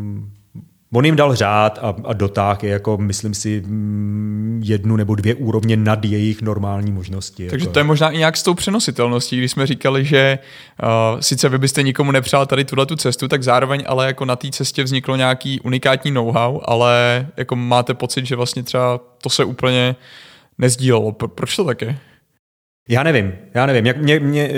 On 0.95 1.05
jim 1.05 1.17
dal 1.17 1.35
řád 1.35 1.79
a, 1.83 1.95
a 2.05 2.13
dotáh 2.13 2.65
je 2.65 2.71
jako, 2.71 2.99
myslím 2.99 3.35
si, 3.35 3.63
mm, 3.67 4.61
jednu 4.65 4.97
nebo 4.97 5.15
dvě 5.15 5.35
úrovně 5.35 5.77
nad 5.77 6.05
jejich 6.05 6.43
normální 6.43 6.93
možnosti. 6.93 7.49
Takže 7.51 7.65
jako. 7.65 7.73
to 7.73 7.81
je 7.81 7.85
možná 7.85 8.11
i 8.11 8.19
nějak 8.19 8.37
s 8.37 8.43
tou 8.43 8.55
přenositelností, 8.55 9.39
když 9.39 9.51
jsme 9.51 9.67
říkali, 9.67 10.05
že 10.05 10.39
uh, 10.83 11.21
sice 11.21 11.49
vy 11.49 11.59
byste 11.59 11.83
nikomu 11.83 12.11
nepřál 12.11 12.47
tady 12.47 12.65
tuhle 12.65 12.87
tu 12.87 12.97
cestu, 12.97 13.29
tak 13.29 13.43
zároveň 13.43 13.85
ale 13.87 14.07
jako 14.07 14.25
na 14.25 14.37
té 14.37 14.51
cestě 14.51 14.83
vzniklo 14.83 15.17
nějaký 15.17 15.61
unikátní 15.61 16.11
know-how, 16.11 16.61
ale 16.65 17.27
jako 17.37 17.57
máte 17.57 17.95
pocit, 17.95 18.27
že 18.27 18.37
vlastně 18.37 18.63
třeba 18.63 19.01
to 19.23 19.31
se 19.31 19.45
úplně 19.45 19.97
nezdílelo. 20.59 21.13
Proč 21.13 21.57
to 21.57 21.65
tak 21.65 21.83
je? 21.83 21.99
Já 22.89 23.03
nevím, 23.03 23.33
já 23.55 23.67
nevím. 23.67 23.87
Jak 23.87 23.97
mě, 23.97 24.21
mě, 24.21 24.51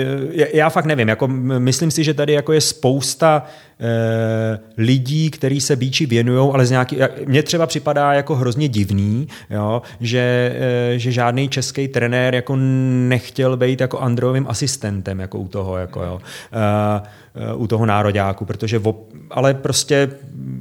já 0.53 0.69
fakt 0.69 0.85
nevím. 0.85 1.07
Jako, 1.07 1.27
myslím 1.57 1.91
si, 1.91 2.03
že 2.03 2.13
tady 2.13 2.33
jako 2.33 2.53
je 2.53 2.61
spousta 2.61 3.43
e, 3.79 4.59
lidí, 4.77 5.31
kteří 5.31 5.61
se 5.61 5.75
bíči 5.75 6.05
věnují, 6.05 6.51
ale 6.53 6.65
z 6.65 6.71
nějaký, 6.71 6.97
mně 7.25 7.43
třeba 7.43 7.65
připadá 7.67 8.13
jako 8.13 8.35
hrozně 8.35 8.67
divný, 8.67 9.27
jo, 9.49 9.81
že, 9.99 10.55
e, 10.55 10.99
že 10.99 11.11
žádný 11.11 11.49
český 11.49 11.87
trenér 11.87 12.35
jako 12.35 12.55
nechtěl 13.07 13.57
být 13.57 13.81
jako 13.81 13.99
Androjovým 13.99 14.45
asistentem 14.49 15.19
jako 15.19 15.37
u 15.37 15.47
toho, 15.47 15.77
jako, 15.77 16.03
jo, 16.03 16.21
e, 16.51 17.53
u 17.53 17.67
toho 17.67 17.85
nároďáku, 17.85 18.45
protože, 18.45 18.79
vo, 18.79 19.05
ale 19.31 19.53
prostě 19.53 20.09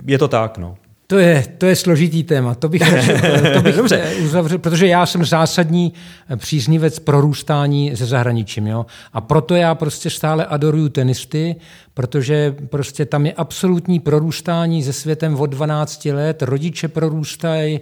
je 0.07 0.19
to 0.19 0.29
tak, 0.29 0.59
no. 0.59 0.77
To 1.07 1.19
je, 1.19 1.45
to 1.59 1.67
je 1.67 1.77
složitý 1.77 2.25
téma. 2.25 2.55
To 2.55 2.69
bych, 2.69 2.83
to 3.55 3.63
bych 3.63 3.77
Dobře. 3.77 4.13
uzavřel, 4.25 4.59
protože 4.59 4.87
já 4.87 5.07
jsem 5.07 5.25
zásadní 5.25 5.93
příznivec 6.37 6.99
prorůstání 6.99 7.97
se 7.97 8.07
zahraničím. 8.07 8.67
Jo? 8.67 8.87
A 9.13 9.21
proto 9.21 9.55
já 9.55 9.75
prostě 9.75 10.11
stále 10.11 10.47
adoruju 10.47 10.89
tenisty, 10.89 11.57
protože 11.95 12.55
prostě 12.71 13.07
tam 13.07 13.27
je 13.27 13.33
absolutní 13.33 14.01
prorůstání 14.01 14.83
se 14.83 14.93
světem 14.93 15.41
od 15.41 15.47
12 15.47 16.05
let, 16.05 16.43
rodiče 16.43 16.89
prorůstají, 16.89 17.81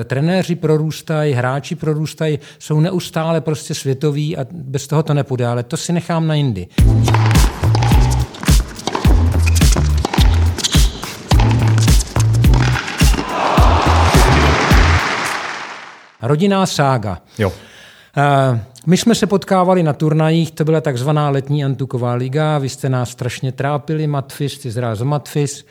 eh, 0.00 0.04
trenéři 0.04 0.54
prorůstají, 0.54 1.32
hráči 1.32 1.74
prorůstají, 1.74 2.38
jsou 2.58 2.80
neustále 2.80 3.40
prostě 3.40 3.74
světoví 3.74 4.36
a 4.36 4.46
bez 4.52 4.86
toho 4.86 5.02
to 5.02 5.14
nepůjde, 5.14 5.46
ale 5.46 5.62
to 5.62 5.76
si 5.76 5.92
nechám 5.92 6.26
na 6.26 6.34
jindy. 6.34 6.66
Rodinná 16.22 16.66
sága. 16.66 17.18
Jo. 17.38 17.52
Uh, 18.16 18.58
my 18.86 18.96
jsme 18.96 19.14
se 19.14 19.26
potkávali 19.26 19.82
na 19.82 19.92
turnajích, 19.92 20.50
to 20.50 20.64
byla 20.64 20.80
takzvaná 20.80 21.30
letní 21.30 21.64
Antuková 21.64 22.14
liga, 22.14 22.58
vy 22.58 22.68
jste 22.68 22.88
nás 22.88 23.10
strašně 23.10 23.52
trápili, 23.52 24.06
Matfis, 24.06 24.58
ty 24.58 24.70
zhrál 24.70 24.96
za 24.96 25.04
Matfis, 25.04 25.64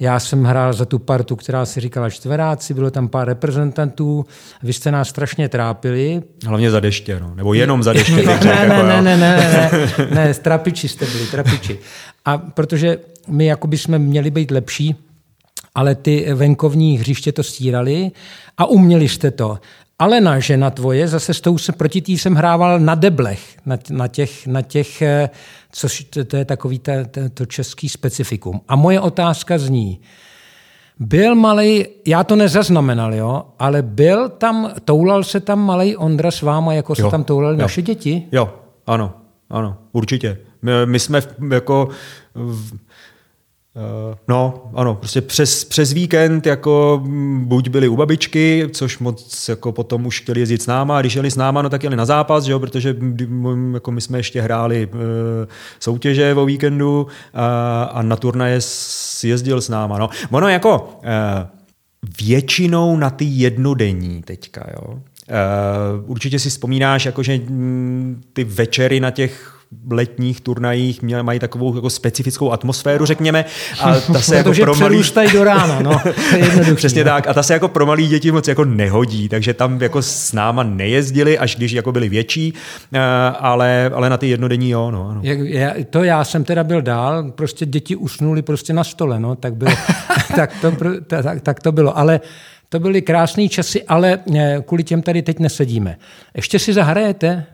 já 0.00 0.20
jsem 0.20 0.44
hrál 0.44 0.72
za 0.72 0.84
tu 0.84 0.98
partu, 0.98 1.36
která 1.36 1.66
si 1.66 1.80
říkala 1.80 2.10
čtveráci, 2.10 2.74
bylo 2.74 2.90
tam 2.90 3.08
pár 3.08 3.28
reprezentantů, 3.28 4.26
vy 4.62 4.72
jste 4.72 4.90
nás 4.90 5.08
strašně 5.08 5.48
trápili. 5.48 6.22
Hlavně 6.46 6.70
za 6.70 6.80
deště, 6.80 7.20
no. 7.20 7.34
nebo 7.34 7.54
jenom 7.54 7.82
za 7.82 7.92
deště. 7.92 8.12
ne, 8.26 8.40
ne, 8.44 8.50
jako, 8.50 8.86
ne, 8.86 9.02
ne, 9.02 9.16
ne, 9.16 9.16
ne, 9.16 9.70
ne, 10.14 10.26
ne, 10.26 10.34
trapiči 10.34 10.88
jste 10.88 11.06
byli, 11.06 11.26
trapiči. 11.26 11.78
A 12.24 12.38
protože 12.38 12.98
my 13.28 13.46
jako 13.46 13.68
jsme 13.72 13.98
měli 13.98 14.30
být 14.30 14.50
lepší, 14.50 14.96
ale 15.74 15.94
ty 15.94 16.34
venkovní 16.34 16.98
hřiště 16.98 17.32
to 17.32 17.42
stírali 17.42 18.10
a 18.58 18.66
uměli 18.66 19.08
jste 19.08 19.30
to. 19.30 19.58
Alena, 20.02 20.38
žena 20.38 20.70
tvoje, 20.70 21.08
zase 21.08 21.34
s 21.34 21.40
tou 21.40 21.58
se 21.58 21.72
proti 21.72 22.02
tý 22.02 22.18
jsem 22.18 22.34
hrával 22.34 22.80
na 22.80 22.94
deblech, 22.94 23.56
na, 23.66 23.78
na 23.90 24.08
těch, 24.08 24.46
na 24.46 24.62
těch 24.62 25.02
eh, 25.02 25.30
což 25.72 26.04
to, 26.04 26.24
to 26.24 26.36
je 26.36 26.44
takový 26.44 26.78
ta, 26.78 26.92
ta, 27.10 27.20
to 27.34 27.46
český 27.46 27.88
specifikum. 27.88 28.60
A 28.68 28.76
moje 28.76 29.00
otázka 29.00 29.58
zní, 29.58 30.00
byl 30.98 31.34
malý, 31.34 31.86
já 32.06 32.24
to 32.24 32.36
nezaznamenal, 32.36 33.14
jo, 33.14 33.42
ale 33.58 33.82
byl 33.82 34.28
tam, 34.28 34.70
toulal 34.84 35.24
se 35.24 35.40
tam 35.40 35.60
malý 35.60 35.96
Ondra 35.96 36.30
s 36.30 36.42
váma, 36.42 36.74
jako 36.74 36.94
se 36.94 37.02
tam 37.10 37.24
toulali 37.24 37.54
jo. 37.54 37.62
naše 37.62 37.82
děti? 37.82 38.26
Jo, 38.32 38.54
ano, 38.86 39.14
ano, 39.50 39.76
určitě. 39.92 40.38
My, 40.62 40.72
my 40.84 40.98
jsme 40.98 41.20
jako 41.50 41.88
v, 42.34 42.78
no, 44.28 44.70
ano, 44.74 44.94
prostě 44.94 45.20
přes, 45.20 45.64
přes 45.64 45.92
víkend 45.92 46.46
jako 46.46 47.02
buď 47.38 47.68
byli 47.68 47.88
u 47.88 47.96
babičky, 47.96 48.68
což 48.72 48.98
moc 48.98 49.48
jako 49.48 49.72
potom 49.72 50.06
už 50.06 50.20
chtěli 50.20 50.40
jezdit 50.40 50.62
s 50.62 50.66
náma, 50.66 50.98
a 50.98 51.00
když 51.00 51.14
jeli 51.14 51.30
s 51.30 51.36
náma, 51.36 51.62
no 51.62 51.70
tak 51.70 51.84
jeli 51.84 51.96
na 51.96 52.04
zápas, 52.04 52.44
že 52.44 52.52
jo, 52.52 52.58
protože 52.58 52.96
jako 53.72 53.90
my 53.90 54.00
jsme 54.00 54.18
ještě 54.18 54.40
hráli 54.40 54.86
uh, 54.86 55.00
soutěže 55.80 56.34
o 56.34 56.44
víkendu 56.44 57.06
a, 57.34 57.82
a 57.82 58.02
na 58.02 58.16
turnaje 58.16 58.60
jezdil 59.24 59.60
s 59.60 59.68
náma. 59.68 59.98
No. 59.98 60.08
Ono 60.30 60.48
jako 60.48 60.98
uh, 60.98 61.08
většinou 62.26 62.96
na 62.96 63.10
ty 63.10 63.24
jednodenní 63.24 64.22
teďka, 64.22 64.66
jo. 64.72 64.92
Uh, 64.92 66.10
určitě 66.10 66.38
si 66.38 66.50
vzpomínáš, 66.50 67.06
jako, 67.06 67.22
že 67.22 67.38
mm, 67.38 68.22
ty 68.32 68.44
večery 68.44 69.00
na 69.00 69.10
těch 69.10 69.61
letních 69.90 70.40
turnajích 70.40 71.02
měli, 71.02 71.22
mají 71.22 71.38
takovou 71.38 71.74
jako 71.74 71.90
specifickou 71.90 72.52
atmosféru, 72.52 73.06
řekněme. 73.06 73.44
A 73.80 74.00
ta 74.00 74.18
se 74.20 74.36
jako 74.36 74.52
pro 74.60 74.74
malý... 74.74 75.02
do 75.32 75.44
rána, 75.44 75.80
no. 75.80 76.00
Přesně 76.74 77.04
tak. 77.04 77.26
A 77.26 77.34
ta 77.34 77.42
se 77.42 77.52
jako 77.52 77.68
pro 77.68 77.86
malý 77.86 78.08
děti 78.08 78.32
moc 78.32 78.48
jako 78.48 78.64
nehodí, 78.64 79.28
takže 79.28 79.54
tam 79.54 79.82
jako 79.82 80.02
s 80.02 80.32
náma 80.32 80.62
nejezdili, 80.62 81.38
až 81.38 81.56
když 81.56 81.72
jako 81.72 81.92
byli 81.92 82.08
větší, 82.08 82.54
eh, 82.92 83.00
ale, 83.38 83.90
ale 83.94 84.10
na 84.10 84.16
ty 84.16 84.28
jednodenní 84.28 84.70
jo. 84.70 84.90
No, 84.90 85.08
ano. 85.08 85.20
Já, 85.24 85.74
to 85.90 86.04
já 86.04 86.24
jsem 86.24 86.44
teda 86.44 86.64
byl 86.64 86.82
dál, 86.82 87.30
prostě 87.30 87.66
děti 87.66 87.96
usnuli 87.96 88.42
prostě 88.42 88.72
na 88.72 88.84
stole, 88.84 89.20
no, 89.20 89.36
tak, 89.36 89.54
bylo, 89.54 89.72
tak, 90.36 90.52
to, 90.60 90.72
tak, 91.06 91.40
tak 91.40 91.60
to 91.60 91.72
bylo. 91.72 91.98
Ale 91.98 92.20
to 92.68 92.80
byly 92.80 93.02
krásné 93.02 93.48
časy, 93.48 93.82
ale 93.82 94.18
eh, 94.36 94.58
kvůli 94.66 94.84
těm 94.84 95.02
tady 95.02 95.22
teď 95.22 95.38
nesedíme. 95.38 95.96
Ještě 96.34 96.58
si 96.58 96.72
zahrajete? 96.72 97.46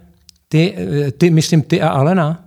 Ty, 0.48 0.76
ty, 1.18 1.30
myslím, 1.30 1.62
ty 1.62 1.82
a 1.82 1.88
Alena? 1.88 2.44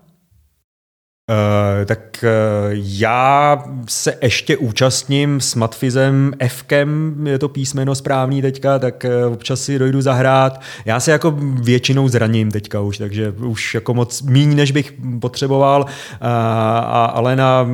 Uh, 1.29 1.85
tak 1.85 1.99
uh, 2.23 2.29
já 2.73 3.63
se 3.87 4.17
ještě 4.21 4.57
účastním 4.57 5.41
s 5.41 5.55
Matfizem 5.55 6.33
Fkem, 6.47 7.27
je 7.27 7.39
to 7.39 7.49
písmeno 7.49 7.95
správný 7.95 8.41
teďka, 8.41 8.79
tak 8.79 9.05
uh, 9.25 9.33
občas 9.33 9.61
si 9.61 9.79
dojdu 9.79 10.01
zahrát. 10.01 10.61
Já 10.85 10.99
se 10.99 11.11
jako 11.11 11.31
většinou 11.61 12.07
zraním 12.07 12.51
teďka 12.51 12.81
už, 12.81 12.97
takže 12.97 13.31
už 13.31 13.75
jako 13.75 13.93
moc 13.93 14.21
míň, 14.21 14.55
než 14.55 14.71
bych 14.71 14.93
potřeboval. 15.19 15.85
A 16.21 17.05
Alena 17.05 17.67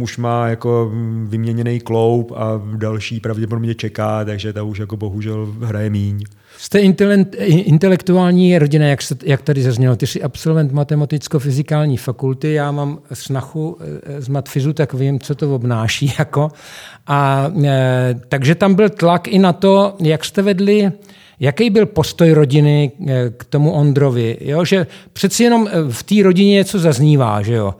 už 0.00 0.18
má 0.18 0.48
jako 0.48 0.92
vyměněný 1.24 1.80
kloup 1.80 2.32
a 2.36 2.62
další 2.76 3.20
pravděpodobně 3.20 3.74
čeká, 3.74 4.24
takže 4.24 4.52
ta 4.52 4.62
už 4.62 4.78
jako 4.78 4.96
bohužel 4.96 5.54
hraje 5.60 5.90
míň. 5.90 6.24
Jste 6.58 6.80
intelektuální 7.48 8.58
rodina, 8.58 8.86
jak, 8.86 9.02
se, 9.02 9.16
jak 9.24 9.42
tady 9.42 9.62
zaznělo. 9.62 9.96
Ty 9.96 10.06
jsi 10.06 10.22
absolvent 10.22 10.72
matematicko-fyzikální 10.72 11.96
fakulty, 11.96 12.52
já 12.52 12.72
mám 12.72 12.98
snachu 13.12 13.78
eh, 13.80 14.22
z 14.22 14.28
matfizu, 14.28 14.72
tak 14.72 14.94
vím, 14.94 15.20
co 15.20 15.34
to 15.34 15.54
obnáší. 15.54 16.12
Jako. 16.18 16.50
A, 17.06 17.52
e, 17.64 18.14
takže 18.28 18.54
tam 18.54 18.74
byl 18.74 18.88
tlak 18.88 19.28
i 19.28 19.38
na 19.38 19.52
to, 19.52 19.96
jak 20.00 20.24
jste 20.24 20.42
vedli 20.42 20.92
Jaký 21.42 21.70
byl 21.70 21.86
postoj 21.86 22.32
rodiny 22.32 22.92
eh, 23.08 23.30
k 23.36 23.44
tomu 23.44 23.72
Ondrovi? 23.72 24.38
Jo? 24.40 24.64
Že 24.64 24.86
přeci 25.12 25.42
jenom 25.42 25.68
v 25.90 26.02
té 26.02 26.14
rodině 26.22 26.52
něco 26.52 26.78
zaznívá, 26.78 27.42
že 27.42 27.54
jo? 27.54 27.74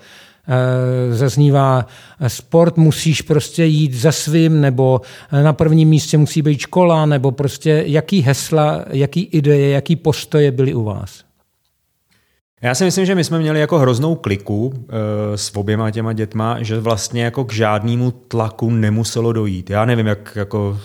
Eh, 0.48 1.14
zaznívá 1.14 1.86
sport, 2.26 2.76
musíš 2.76 3.22
prostě 3.22 3.64
jít 3.64 3.94
za 3.94 4.12
svým, 4.12 4.60
nebo 4.60 5.00
eh, 5.32 5.42
na 5.42 5.52
prvním 5.52 5.88
místě 5.88 6.18
musí 6.18 6.42
být 6.42 6.58
škola, 6.58 7.06
nebo 7.06 7.32
prostě 7.32 7.82
jaký 7.86 8.20
hesla, 8.20 8.84
jaký 8.88 9.20
ideje, 9.20 9.70
jaký 9.70 9.96
postoje 9.96 10.50
byly 10.50 10.74
u 10.74 10.84
vás? 10.84 11.24
Já 12.62 12.74
si 12.74 12.84
myslím, 12.84 13.06
že 13.06 13.14
my 13.14 13.24
jsme 13.24 13.38
měli 13.38 13.60
jako 13.60 13.78
hroznou 13.78 14.14
kliku 14.14 14.72
e, 14.74 15.36
s 15.36 15.56
oběma 15.56 15.90
těma 15.90 16.12
dětma, 16.12 16.62
že 16.62 16.80
vlastně 16.80 17.24
jako 17.24 17.44
k 17.44 17.52
žádnému 17.52 18.10
tlaku 18.10 18.70
nemuselo 18.70 19.32
dojít. 19.32 19.70
Já 19.70 19.84
nevím, 19.84 20.06
jak 20.06 20.32
jako 20.36 20.78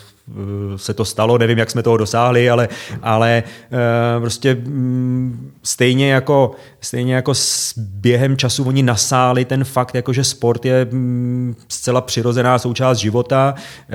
se 0.75 0.93
to 0.93 1.05
stalo, 1.05 1.37
nevím, 1.37 1.57
jak 1.57 1.71
jsme 1.71 1.83
toho 1.83 1.97
dosáhli, 1.97 2.49
ale, 2.49 2.69
ale 3.01 3.43
eh, 3.71 4.19
prostě 4.19 4.55
mm, 4.55 5.51
stejně 5.63 6.11
jako, 6.11 6.51
stejně 6.81 7.15
jako 7.15 7.33
s 7.33 7.73
během 7.77 8.37
času 8.37 8.63
oni 8.63 8.83
nasáli 8.83 9.45
ten 9.45 9.63
fakt, 9.63 9.95
jako 9.95 10.13
že 10.13 10.23
sport 10.23 10.65
je 10.65 10.87
mm, 10.91 11.55
zcela 11.67 12.01
přirozená 12.01 12.59
součást 12.59 12.97
života, 12.97 13.53
eh, 13.57 13.93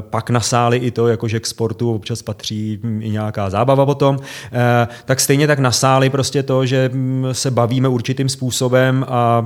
pak 0.00 0.30
nasáli 0.30 0.76
i 0.76 0.90
to, 0.90 1.08
jako 1.08 1.28
že 1.28 1.40
k 1.40 1.46
sportu 1.46 1.94
občas 1.94 2.22
patří 2.22 2.78
mm, 2.82 3.02
i 3.02 3.10
nějaká 3.10 3.50
zábava 3.50 3.86
potom, 3.86 4.18
tak 5.04 5.20
stejně 5.20 5.46
tak 5.46 5.58
nasáli 5.58 6.10
prostě 6.10 6.42
to, 6.42 6.66
že 6.66 6.90
se 7.32 7.50
bavíme 7.50 7.88
určitým 7.88 8.28
způsobem 8.28 9.04
a 9.08 9.40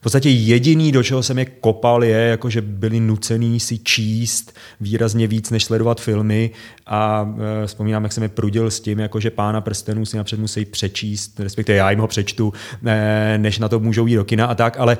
v 0.00 0.02
podstatě 0.02 0.28
jediný, 0.28 0.92
do 0.92 1.02
čeho 1.02 1.22
jsem 1.22 1.38
je 1.38 1.44
kopal, 1.44 2.04
je, 2.04 2.16
jako 2.16 2.50
že 2.50 2.60
byli 2.60 3.00
nucený 3.00 3.60
si 3.60 3.78
číst 3.78 4.52
výrazně 4.82 5.26
víc, 5.26 5.50
než 5.50 5.64
sledovat 5.64 6.00
filmy 6.00 6.50
a 6.86 7.34
e, 7.62 7.66
vzpomínám, 7.66 8.02
jak 8.02 8.12
jsem 8.12 8.22
je 8.22 8.28
prudil 8.28 8.70
s 8.70 8.80
tím, 8.80 8.98
jako 8.98 9.20
že 9.20 9.30
pána 9.30 9.60
prstenů 9.60 10.06
si 10.06 10.16
napřed 10.16 10.40
musí 10.40 10.64
přečíst, 10.64 11.40
respektive 11.40 11.78
já 11.78 11.90
jim 11.90 12.00
ho 12.00 12.08
přečtu, 12.08 12.52
e, 12.86 13.38
než 13.38 13.58
na 13.58 13.68
to 13.68 13.80
můžou 13.80 14.06
jít 14.06 14.16
do 14.16 14.24
kina 14.24 14.46
a 14.46 14.54
tak, 14.54 14.80
ale 14.80 14.98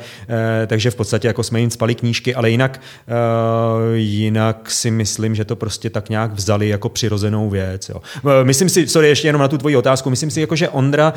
e, 0.63 0.67
takže 0.67 0.91
v 0.91 0.95
podstatě 0.95 1.29
jako 1.29 1.43
jsme 1.43 1.61
jim 1.61 1.71
spali 1.71 1.95
knížky, 1.95 2.35
ale 2.35 2.51
jinak, 2.51 2.81
e, 3.09 3.97
jinak 3.97 4.71
si 4.71 4.91
myslím, 4.91 5.35
že 5.35 5.45
to 5.45 5.57
prostě 5.57 5.91
tak 5.91 6.09
nějak 6.09 6.33
vzali 6.33 6.69
jako 6.69 6.89
přirozenou 6.89 7.51
věc. 7.51 7.89
Jo. 7.89 8.01
Myslím 8.43 8.69
si, 8.69 8.89
sorry, 8.89 9.09
ještě 9.09 9.29
jenom 9.29 9.43
na 9.43 9.49
tu 9.49 9.59
tvoji 9.59 9.77
otázku, 9.77 10.11
myslím 10.11 10.31
si, 10.31 10.41
jako, 10.41 10.57
že 10.57 10.69
Ondra 10.69 11.13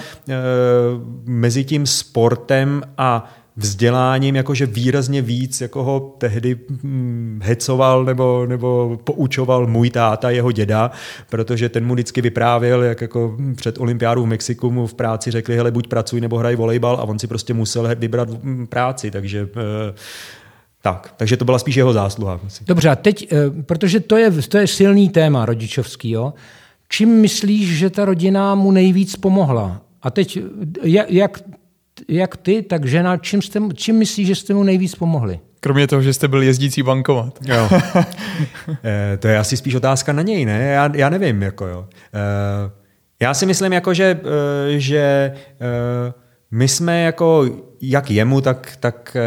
mezi 1.26 1.64
tím 1.64 1.86
sportem 1.86 2.82
a 2.98 3.34
vzděláním 3.58 4.36
jakože 4.36 4.66
výrazně 4.66 5.22
víc, 5.22 5.62
jako 5.62 5.84
ho 5.84 6.16
tehdy 6.18 6.60
hm, 6.84 7.40
hecoval 7.44 8.06
nebo, 8.06 8.46
nebo 8.46 9.00
poučoval 9.04 9.68
můj 9.68 9.90
táta, 9.90 10.30
jeho 10.30 10.52
děda, 10.52 10.92
protože 11.30 11.70
ten 11.70 11.86
mu 11.86 11.94
vždycky 11.94 12.22
vyprávěl, 12.22 12.84
jak 12.84 13.02
jako 13.02 13.38
před 13.56 13.80
olympiádou 13.80 14.24
v 14.24 14.28
Mexiku 14.28 14.72
mu 14.72 14.88
v 14.88 14.94
práci 14.94 15.32
řekli, 15.32 15.56
hele, 15.56 15.72
buď 15.72 15.88
pracuj 15.88 16.22
nebo 16.22 16.38
hraj 16.38 16.56
volejbal 16.56 16.96
a 16.96 17.04
on 17.04 17.20
si 17.20 17.28
prostě 17.28 17.54
musel 17.54 17.96
vybrat 17.96 18.30
hm, 18.44 18.68
práci, 18.68 19.12
takže 19.12 19.50
eh, 19.58 19.94
tak, 20.82 21.14
takže 21.18 21.38
to 21.38 21.46
byla 21.46 21.60
spíš 21.60 21.76
jeho 21.76 21.94
zásluha. 21.94 22.40
Dobře, 22.68 22.90
a 22.90 22.96
teď, 22.96 23.28
eh, 23.32 23.62
protože 23.62 24.00
to 24.00 24.18
je, 24.18 24.32
to 24.32 24.58
je 24.58 24.68
silný 24.68 25.10
téma 25.10 25.46
rodičovský, 25.46 26.10
jo? 26.10 26.34
čím 26.90 27.10
myslíš, 27.10 27.78
že 27.78 27.90
ta 27.90 28.06
rodina 28.06 28.56
mu 28.56 28.72
nejvíc 28.72 29.16
pomohla? 29.16 29.82
A 30.02 30.12
teď, 30.12 30.40
jak, 30.84 31.12
jak 31.12 31.40
jak 32.08 32.38
ty, 32.38 32.62
tak 32.62 32.86
žena, 32.86 33.18
čím, 33.18 33.42
jste, 33.42 33.60
čím 33.74 33.96
myslíš, 33.96 34.28
že 34.28 34.36
jste 34.36 34.54
mu 34.54 34.64
nejvíc 34.64 34.96
pomohli? 34.96 35.40
Kromě 35.60 35.88
toho, 35.88 36.02
že 36.02 36.14
jste 36.14 36.28
byl 36.28 36.44
jezdící 36.44 36.84
bankomat. 36.84 37.40
Jo. 37.46 37.70
e, 38.86 39.18
to 39.18 39.28
je 39.28 39.38
asi 39.38 39.58
spíš 39.58 39.76
otázka 39.76 40.14
na 40.14 40.22
něj, 40.22 40.46
ne? 40.46 40.64
Já, 40.64 40.92
já 40.96 41.10
nevím, 41.10 41.42
jako 41.42 41.68
jo. 41.68 41.88
E, 42.14 42.72
já 43.20 43.34
si 43.34 43.46
myslím, 43.46 43.74
jako, 43.74 43.94
že, 43.94 44.20
e, 44.76 44.80
že 44.80 44.98
e, 45.00 45.34
my 46.52 46.68
jsme 46.68 47.02
jako 47.02 47.46
jak 47.82 48.12
jemu, 48.12 48.42
tak, 48.42 48.78
tak, 48.80 49.18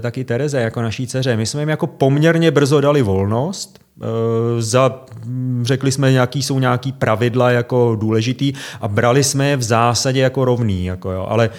tak 0.00 0.18
i 0.18 0.24
Tereze, 0.24 0.60
jako 0.60 0.82
naší 0.82 1.06
dceře, 1.06 1.36
my 1.36 1.46
jsme 1.46 1.62
jim 1.62 1.68
jako 1.68 1.86
poměrně 1.86 2.50
brzo 2.50 2.80
dali 2.80 3.02
volnost, 3.02 3.78
za, 4.58 5.04
řekli 5.62 5.92
jsme, 5.92 6.12
jaký 6.12 6.42
jsou 6.42 6.58
nějaký 6.58 6.92
pravidla 6.92 7.50
jako 7.50 7.96
důležitý 8.00 8.52
a 8.80 8.88
brali 8.88 9.24
jsme 9.24 9.48
je 9.48 9.56
v 9.56 9.62
zásadě 9.62 10.20
jako 10.20 10.44
rovný. 10.44 10.84
Jako 10.84 11.10
jo. 11.10 11.26
Ale 11.28 11.50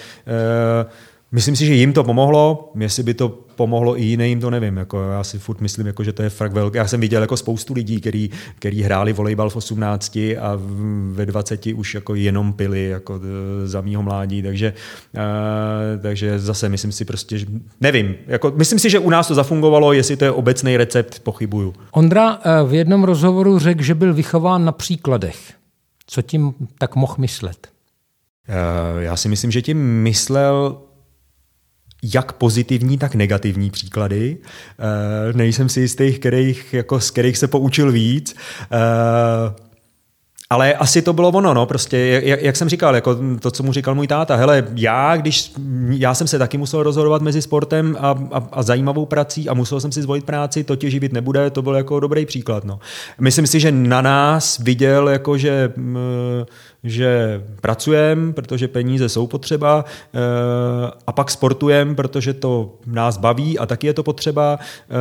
Myslím 1.32 1.56
si, 1.56 1.66
že 1.66 1.74
jim 1.74 1.92
to 1.92 2.04
pomohlo, 2.04 2.72
jestli 2.78 3.02
by 3.02 3.14
to 3.14 3.38
pomohlo 3.58 3.98
i 3.98 4.02
jiným, 4.02 4.40
to 4.40 4.50
nevím. 4.50 4.76
Jako, 4.76 5.02
já 5.02 5.24
si 5.24 5.38
furt 5.38 5.60
myslím, 5.60 5.86
jako, 5.86 6.04
že 6.04 6.12
to 6.12 6.22
je 6.22 6.30
fakt 6.30 6.52
velké. 6.52 6.78
Já 6.78 6.86
jsem 6.86 7.00
viděl 7.00 7.20
jako 7.20 7.36
spoustu 7.36 7.74
lidí, 7.74 8.00
který, 8.00 8.30
který 8.54 8.82
hráli 8.82 9.12
volejbal 9.12 9.50
v 9.50 9.56
18 9.56 10.16
a 10.16 10.58
ve 11.12 11.26
20 11.26 11.66
už 11.66 11.94
jako 11.94 12.14
jenom 12.14 12.52
pili 12.52 12.88
jako 12.88 13.20
za 13.64 13.80
mýho 13.80 14.02
mládí, 14.02 14.42
takže, 14.42 14.72
uh, 15.14 16.02
takže 16.02 16.38
zase 16.38 16.68
myslím 16.68 16.92
si 16.92 17.04
prostě, 17.04 17.38
že, 17.38 17.46
nevím. 17.80 18.14
Jako, 18.26 18.52
myslím 18.56 18.78
si, 18.78 18.90
že 18.90 18.98
u 18.98 19.10
nás 19.10 19.28
to 19.28 19.34
zafungovalo, 19.34 19.92
jestli 19.92 20.16
to 20.16 20.24
je 20.24 20.30
obecný 20.30 20.76
recept, 20.76 21.18
pochybuju. 21.18 21.74
Ondra 21.90 22.38
eh, 22.38 22.64
v 22.66 22.74
jednom 22.74 23.04
rozhovoru 23.04 23.58
řekl, 23.58 23.82
že 23.82 23.94
byl 23.94 24.14
vychován 24.14 24.64
na 24.64 24.72
příkladech. 24.72 25.38
Co 26.06 26.22
tím 26.22 26.54
tak 26.78 26.96
mohl 26.96 27.14
myslet? 27.18 27.68
Já 28.98 29.16
si 29.16 29.28
myslím, 29.28 29.50
že 29.50 29.62
tím 29.62 30.02
myslel 30.02 30.76
jak 32.02 32.32
pozitivní, 32.32 32.98
tak 32.98 33.14
negativní 33.14 33.70
příklady. 33.70 34.36
Uh, 34.36 35.36
nejsem 35.36 35.68
si 35.68 35.80
jistý, 35.80 36.12
kterých, 36.12 36.74
jako, 36.74 37.00
z 37.00 37.10
kterých 37.10 37.38
se 37.38 37.48
poučil 37.48 37.92
víc. 37.92 38.36
Uh, 38.72 39.67
ale 40.50 40.74
asi 40.74 41.02
to 41.02 41.12
bylo 41.12 41.28
ono, 41.28 41.54
no, 41.54 41.66
prostě, 41.66 42.20
jak, 42.24 42.42
jak 42.42 42.56
jsem 42.56 42.68
říkal, 42.68 42.94
jako 42.94 43.16
to, 43.40 43.50
co 43.50 43.62
mu 43.62 43.72
říkal 43.72 43.94
můj 43.94 44.06
táta, 44.06 44.36
hele, 44.36 44.64
já, 44.74 45.16
když, 45.16 45.52
já 45.90 46.14
jsem 46.14 46.26
se 46.26 46.38
taky 46.38 46.58
musel 46.58 46.82
rozhodovat 46.82 47.22
mezi 47.22 47.42
sportem 47.42 47.96
a, 48.00 48.10
a, 48.32 48.48
a 48.52 48.62
zajímavou 48.62 49.06
prací 49.06 49.48
a 49.48 49.54
musel 49.54 49.80
jsem 49.80 49.92
si 49.92 50.02
zvolit 50.02 50.24
práci, 50.24 50.64
to 50.64 50.76
tě 50.76 50.90
živit 50.90 51.12
nebude, 51.12 51.50
to 51.50 51.62
byl 51.62 51.74
jako 51.74 52.00
dobrý 52.00 52.26
příklad, 52.26 52.64
no. 52.64 52.80
Myslím 53.20 53.46
si, 53.46 53.60
že 53.60 53.72
na 53.72 54.00
nás 54.00 54.58
viděl, 54.58 55.08
jako, 55.08 55.38
že, 55.38 55.72
že 56.84 57.42
pracujeme, 57.60 58.32
protože 58.32 58.68
peníze 58.68 59.08
jsou 59.08 59.26
potřeba 59.26 59.84
e, 59.84 60.20
a 61.06 61.12
pak 61.12 61.30
sportujeme, 61.30 61.94
protože 61.94 62.34
to 62.34 62.78
nás 62.86 63.16
baví 63.16 63.58
a 63.58 63.66
taky 63.66 63.86
je 63.86 63.94
to 63.94 64.02
potřeba. 64.02 64.58
E, 64.60 64.96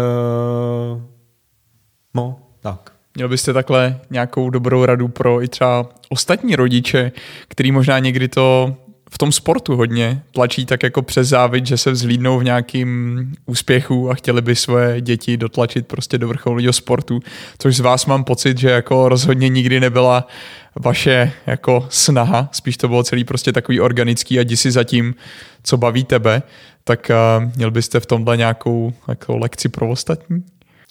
no, 2.13 2.39
tak. 2.59 2.96
Měl 3.17 3.29
byste 3.29 3.53
takhle 3.53 3.99
nějakou 4.09 4.49
dobrou 4.49 4.85
radu 4.85 5.07
pro 5.07 5.43
i 5.43 5.47
třeba 5.47 5.89
ostatní 6.09 6.55
rodiče, 6.55 7.11
který 7.47 7.71
možná 7.71 7.99
někdy 7.99 8.27
to 8.27 8.75
v 9.09 9.17
tom 9.17 9.31
sportu 9.31 9.75
hodně 9.75 10.21
tlačí 10.31 10.65
tak 10.65 10.83
jako 10.83 11.01
přes 11.01 11.27
závit, 11.27 11.65
že 11.65 11.77
se 11.77 11.91
vzhlídnou 11.91 12.39
v 12.39 12.43
nějakým 12.43 13.19
úspěchu 13.45 14.09
a 14.09 14.13
chtěli 14.13 14.41
by 14.41 14.55
svoje 14.55 15.01
děti 15.01 15.37
dotlačit 15.37 15.87
prostě 15.87 16.17
do 16.17 16.27
vrcholního 16.27 16.73
sportu, 16.73 17.19
což 17.57 17.75
z 17.75 17.79
vás 17.79 18.05
mám 18.05 18.23
pocit, 18.23 18.57
že 18.57 18.69
jako 18.69 19.09
rozhodně 19.09 19.49
nikdy 19.49 19.79
nebyla 19.79 20.27
vaše 20.75 21.31
jako 21.47 21.87
snaha, 21.89 22.49
spíš 22.51 22.77
to 22.77 22.87
bylo 22.87 23.03
celý 23.03 23.23
prostě 23.23 23.53
takový 23.53 23.79
organický 23.79 24.39
a 24.39 24.41
jdi 24.41 24.57
si 24.57 24.71
za 24.71 24.83
tím, 24.83 25.15
co 25.63 25.77
baví 25.77 26.03
tebe, 26.03 26.41
tak 26.83 27.11
uh, 27.39 27.51
měl 27.55 27.71
byste 27.71 27.99
v 27.99 28.05
tomhle 28.05 28.37
nějakou 28.37 28.93
jako 29.07 29.37
lekci 29.37 29.69
pro 29.69 29.89
ostatní? 29.89 30.43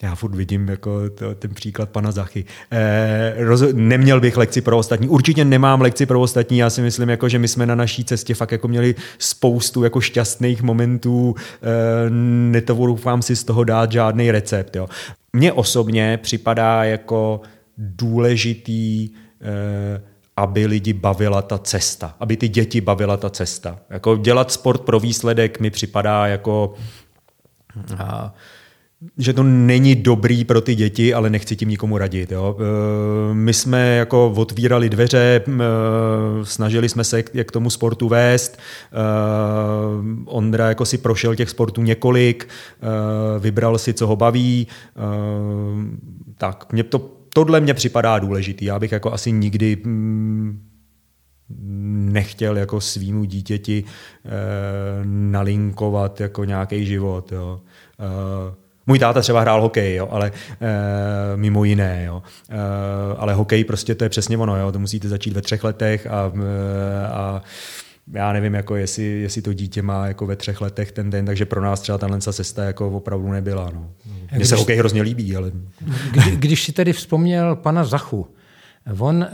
Já 0.03 0.15
furt 0.15 0.35
vidím 0.35 0.67
jako 0.67 1.09
to, 1.09 1.35
ten 1.35 1.53
příklad 1.53 1.89
pana 1.89 2.11
Zachy. 2.11 2.45
Eh, 2.71 3.33
roz, 3.37 3.63
neměl 3.73 4.19
bych 4.19 4.37
lekci 4.37 4.61
pro 4.61 4.77
ostatní. 4.77 5.07
Určitě 5.07 5.45
nemám 5.45 5.81
lekci 5.81 6.05
pro 6.05 6.21
ostatní. 6.21 6.57
Já 6.57 6.69
si 6.69 6.81
myslím, 6.81 7.09
jako, 7.09 7.29
že 7.29 7.39
my 7.39 7.47
jsme 7.47 7.65
na 7.65 7.75
naší 7.75 8.03
cestě 8.03 8.35
fakt 8.35 8.51
jako 8.51 8.67
měli 8.67 8.95
spoustu 9.19 9.83
jako 9.83 10.01
šťastných 10.01 10.61
momentů. 10.61 11.35
Eh, 11.37 12.09
netovoufám 12.51 13.21
si 13.21 13.35
z 13.35 13.43
toho 13.43 13.63
dát 13.63 13.91
žádný 13.91 14.31
recept. 14.31 14.75
Jo. 14.75 14.87
Mně 15.33 15.53
osobně 15.53 16.19
připadá 16.21 16.83
jako 16.83 17.41
důležitý 17.77 19.09
eh, 19.41 20.01
aby 20.37 20.65
lidi 20.65 20.93
bavila 20.93 21.41
ta 21.41 21.57
cesta, 21.57 22.15
aby 22.19 22.37
ty 22.37 22.47
děti 22.47 22.81
bavila 22.81 23.17
ta 23.17 23.29
cesta. 23.29 23.79
Jako 23.89 24.17
dělat 24.17 24.51
sport 24.51 24.81
pro 24.81 24.99
výsledek 24.99 25.59
mi 25.59 25.69
připadá 25.69 26.27
jako 26.27 26.73
a, 27.97 28.33
že 29.17 29.33
to 29.33 29.43
není 29.43 29.95
dobrý 29.95 30.45
pro 30.45 30.61
ty 30.61 30.75
děti, 30.75 31.13
ale 31.13 31.29
nechci 31.29 31.55
tím 31.55 31.69
nikomu 31.69 31.97
radit. 31.97 32.31
Jo. 32.31 32.57
E, 32.59 33.33
my 33.33 33.53
jsme 33.53 33.95
jako 33.95 34.33
otvírali 34.35 34.89
dveře, 34.89 35.41
e, 35.47 35.51
snažili 36.43 36.89
jsme 36.89 37.03
se 37.03 37.23
k 37.23 37.51
tomu 37.51 37.69
sportu 37.69 38.07
vést. 38.07 38.57
E, 38.57 38.59
Ondra 40.25 40.69
jako 40.69 40.85
si 40.85 40.97
prošel 40.97 41.35
těch 41.35 41.49
sportů 41.49 41.81
několik, 41.81 42.47
vybral 43.39 43.77
si, 43.77 43.93
co 43.93 44.07
ho 44.07 44.15
baví. 44.15 44.67
Tak, 46.37 46.73
mě 46.73 46.83
to, 46.83 47.11
tohle 47.33 47.59
mě 47.61 47.73
připadá 47.73 48.19
důležitý. 48.19 48.65
Já 48.65 48.79
bych 48.79 48.91
jako 48.91 49.13
asi 49.13 49.31
nikdy 49.31 49.77
nechtěl 52.11 52.57
jako 52.57 52.81
svýmu 52.81 53.23
dítěti 53.23 53.83
nalinkovat 55.05 56.21
jako 56.21 56.43
nějaký 56.43 56.85
život. 56.85 57.31
Jo. 57.31 57.61
Můj 58.87 58.99
táta 58.99 59.21
třeba 59.21 59.41
hrál 59.41 59.61
hokej, 59.61 59.95
jo, 59.95 60.07
ale 60.11 60.31
e, 60.61 61.37
mimo 61.37 61.63
jiné, 61.63 62.03
jo. 62.05 62.23
E, 62.49 62.57
ale 63.17 63.33
hokej 63.33 63.63
prostě 63.63 63.95
to 63.95 64.03
je 64.03 64.09
přesně 64.09 64.37
ono, 64.37 64.57
jo. 64.59 64.71
To 64.71 64.79
musíte 64.79 65.09
začít 65.09 65.33
ve 65.33 65.41
třech 65.41 65.63
letech 65.63 66.07
a, 66.07 66.31
e, 66.35 67.07
a 67.07 67.41
já 68.13 68.33
nevím, 68.33 68.53
jako 68.53 68.75
jestli, 68.75 69.03
jestli 69.03 69.41
to 69.41 69.53
dítě 69.53 69.81
má 69.81 70.07
jako 70.07 70.25
ve 70.25 70.35
třech 70.35 70.61
letech 70.61 70.91
ten 70.91 71.09
den, 71.09 71.25
takže 71.25 71.45
pro 71.45 71.61
nás 71.61 71.81
třeba 71.81 71.97
tahle 71.97 72.21
cesta 72.21 72.63
jako 72.63 72.89
opravdu 72.89 73.31
nebyla. 73.31 73.71
No. 73.73 73.89
Mně 74.35 74.45
se 74.45 74.55
hokej 74.55 74.77
hrozně 74.77 75.01
líbí, 75.01 75.35
ale... 75.35 75.51
Kdy, 76.11 76.35
když 76.35 76.63
si 76.63 76.71
tedy 76.71 76.93
vzpomněl 76.93 77.55
pana 77.55 77.83
Zachu, 77.83 78.27
on 78.99 79.27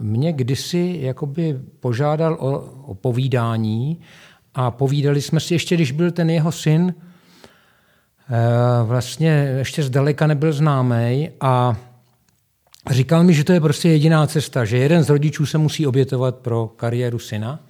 mě 0.00 0.32
kdysi 0.32 0.98
jakoby 1.00 1.58
požádal 1.80 2.36
o, 2.40 2.58
o 2.86 2.94
povídání 2.94 4.00
a 4.54 4.70
povídali 4.70 5.22
jsme 5.22 5.40
si 5.40 5.54
ještě, 5.54 5.74
když 5.74 5.92
byl 5.92 6.10
ten 6.10 6.30
jeho 6.30 6.52
syn, 6.52 6.94
Eh, 6.98 7.05
vlastně 8.84 9.54
ještě 9.58 9.82
zdaleka 9.82 10.26
nebyl 10.26 10.52
známý 10.52 11.30
a 11.40 11.76
říkal 12.90 13.24
mi, 13.24 13.34
že 13.34 13.44
to 13.44 13.52
je 13.52 13.60
prostě 13.60 13.88
jediná 13.88 14.26
cesta, 14.26 14.64
že 14.64 14.76
jeden 14.76 15.02
z 15.02 15.08
rodičů 15.08 15.46
se 15.46 15.58
musí 15.58 15.86
obětovat 15.86 16.36
pro 16.36 16.66
kariéru 16.66 17.18
syna. 17.18 17.60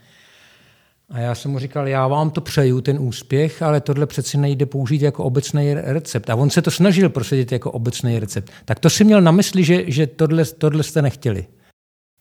A 1.11 1.19
já 1.19 1.35
jsem 1.35 1.51
mu 1.51 1.59
říkal, 1.59 1.89
já 1.89 2.09
vám 2.09 2.31
to 2.31 2.41
přeju, 2.41 2.81
ten 2.81 2.99
úspěch, 3.01 3.63
ale 3.63 3.81
tohle 3.81 4.07
přeci 4.07 4.39
nejde 4.39 4.67
použít 4.67 5.03
jako 5.03 5.25
obecný 5.25 5.75
recept. 5.75 6.31
A 6.31 6.35
on 6.35 6.51
se 6.51 6.63
to 6.63 6.71
snažil 6.71 7.09
prosadit 7.09 7.53
jako 7.53 7.71
obecný 7.71 8.19
recept. 8.19 8.51
Tak 8.65 8.79
to 8.79 8.91
si 8.91 9.05
měl 9.05 9.21
na 9.21 9.31
mysli, 9.31 9.65
že, 9.65 9.91
že 9.91 10.07
tohle, 10.07 10.45
tohle 10.45 10.83
jste 10.83 11.03
nechtěli. 11.03 11.47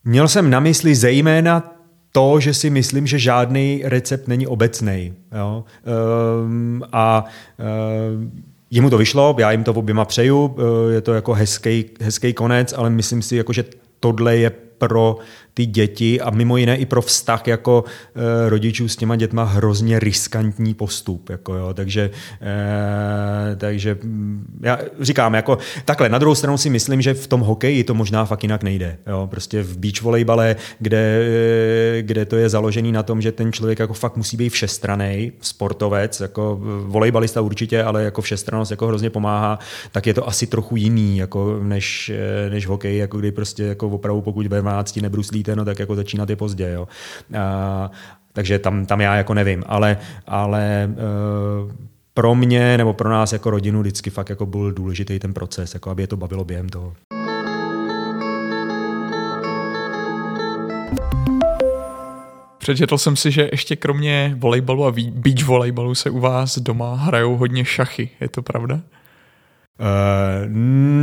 Měl 0.03 0.27
jsem 0.27 0.49
na 0.49 0.59
mysli 0.59 0.95
zejména 0.95 1.74
to, 2.15 2.39
že 2.39 2.53
si 2.53 2.69
myslím, 2.69 3.07
že 3.07 3.19
žádný 3.19 3.81
recept 3.83 4.27
není 4.27 4.47
obecný. 4.47 5.13
Um, 6.45 6.83
a 6.91 7.25
um, 8.15 8.31
jemu 8.71 8.89
to 8.89 8.97
vyšlo, 8.97 9.35
já 9.39 9.51
jim 9.51 9.63
to 9.63 9.73
oběma 9.73 10.05
přeju, 10.05 10.57
je 10.91 11.01
to 11.01 11.13
jako 11.13 11.33
hezký, 11.33 11.85
hezký 12.01 12.33
konec, 12.33 12.73
ale 12.77 12.89
myslím 12.89 13.21
si, 13.21 13.35
jako, 13.35 13.53
že 13.53 13.63
tohle 13.99 14.37
je 14.37 14.49
pro 14.77 15.17
ty 15.55 15.65
děti 15.65 16.21
a 16.21 16.29
mimo 16.29 16.57
jiné 16.57 16.77
i 16.77 16.85
pro 16.85 17.01
vztah 17.01 17.47
jako 17.47 17.83
e, 18.15 18.49
rodičů 18.49 18.87
s 18.87 18.95
těma 18.95 19.15
dětma 19.15 19.43
hrozně 19.43 19.99
riskantní 19.99 20.73
postup. 20.73 21.29
Jako 21.29 21.55
jo. 21.55 21.73
Takže, 21.73 22.09
e, 22.41 23.55
takže 23.55 23.97
mm, 24.03 24.59
já 24.61 24.79
říkám, 24.99 25.33
jako 25.33 25.57
takhle, 25.85 26.09
na 26.09 26.17
druhou 26.17 26.35
stranu 26.35 26.57
si 26.57 26.69
myslím, 26.69 27.01
že 27.01 27.13
v 27.13 27.27
tom 27.27 27.41
hokeji 27.41 27.83
to 27.83 27.93
možná 27.93 28.25
fakt 28.25 28.43
jinak 28.43 28.63
nejde. 28.63 28.97
Jo. 29.07 29.27
Prostě 29.31 29.63
v 29.63 29.77
beach 29.77 30.01
volejbale, 30.01 30.55
kde, 30.79 31.21
e, 31.97 32.01
kde 32.01 32.25
to 32.25 32.35
je 32.35 32.49
založený 32.49 32.91
na 32.91 33.03
tom, 33.03 33.21
že 33.21 33.31
ten 33.31 33.51
člověk 33.51 33.79
jako 33.79 33.93
fakt 33.93 34.17
musí 34.17 34.37
být 34.37 34.49
všestraný, 34.49 35.31
sportovec, 35.41 36.19
jako 36.19 36.59
volejbalista 36.85 37.41
určitě, 37.41 37.83
ale 37.83 38.03
jako 38.03 38.21
všestranost 38.21 38.71
jako 38.71 38.87
hrozně 38.87 39.09
pomáhá, 39.09 39.59
tak 39.91 40.07
je 40.07 40.13
to 40.13 40.27
asi 40.27 40.47
trochu 40.47 40.75
jiný, 40.75 41.17
jako 41.17 41.59
než, 41.63 42.11
než 42.49 42.65
v 42.65 42.69
hokeji, 42.69 42.97
jako 42.97 43.19
kdy 43.19 43.31
prostě 43.31 43.63
jako 43.63 43.89
opravdu 43.89 44.21
pokud 44.21 44.47
ve 44.47 44.61
12 44.61 44.95
nebruslí 44.95 45.44
myslíte, 45.45 45.55
no 45.55 45.65
tak 45.65 45.79
jako 45.79 45.95
začínat 45.95 46.29
je 46.29 46.35
pozdě. 46.35 46.71
Jo. 46.73 46.87
A, 47.39 47.91
takže 48.33 48.59
tam, 48.59 48.85
tam 48.85 49.01
já 49.01 49.15
jako 49.15 49.33
nevím, 49.33 49.63
ale, 49.67 49.97
ale 50.27 50.83
e, 50.83 50.89
pro 52.13 52.35
mě 52.35 52.77
nebo 52.77 52.93
pro 52.93 53.09
nás 53.09 53.33
jako 53.33 53.49
rodinu 53.49 53.81
vždycky 53.81 54.09
fakt 54.09 54.29
jako 54.29 54.45
byl 54.45 54.71
důležitý 54.71 55.19
ten 55.19 55.33
proces, 55.33 55.73
jako 55.73 55.89
aby 55.89 56.03
je 56.03 56.07
to 56.07 56.17
bavilo 56.17 56.45
během 56.45 56.69
toho. 56.69 56.93
Přečetl 62.57 62.97
jsem 62.97 63.15
si, 63.15 63.31
že 63.31 63.49
ještě 63.51 63.75
kromě 63.75 64.35
volejbalu 64.37 64.85
a 64.85 64.91
beach 65.11 65.45
volejbalu 65.45 65.95
se 65.95 66.09
u 66.09 66.19
vás 66.19 66.57
doma 66.57 66.95
hrajou 66.95 67.37
hodně 67.37 67.65
šachy. 67.65 68.09
Je 68.21 68.29
to 68.29 68.41
pravda? 68.41 68.81
Uh, 69.79 69.85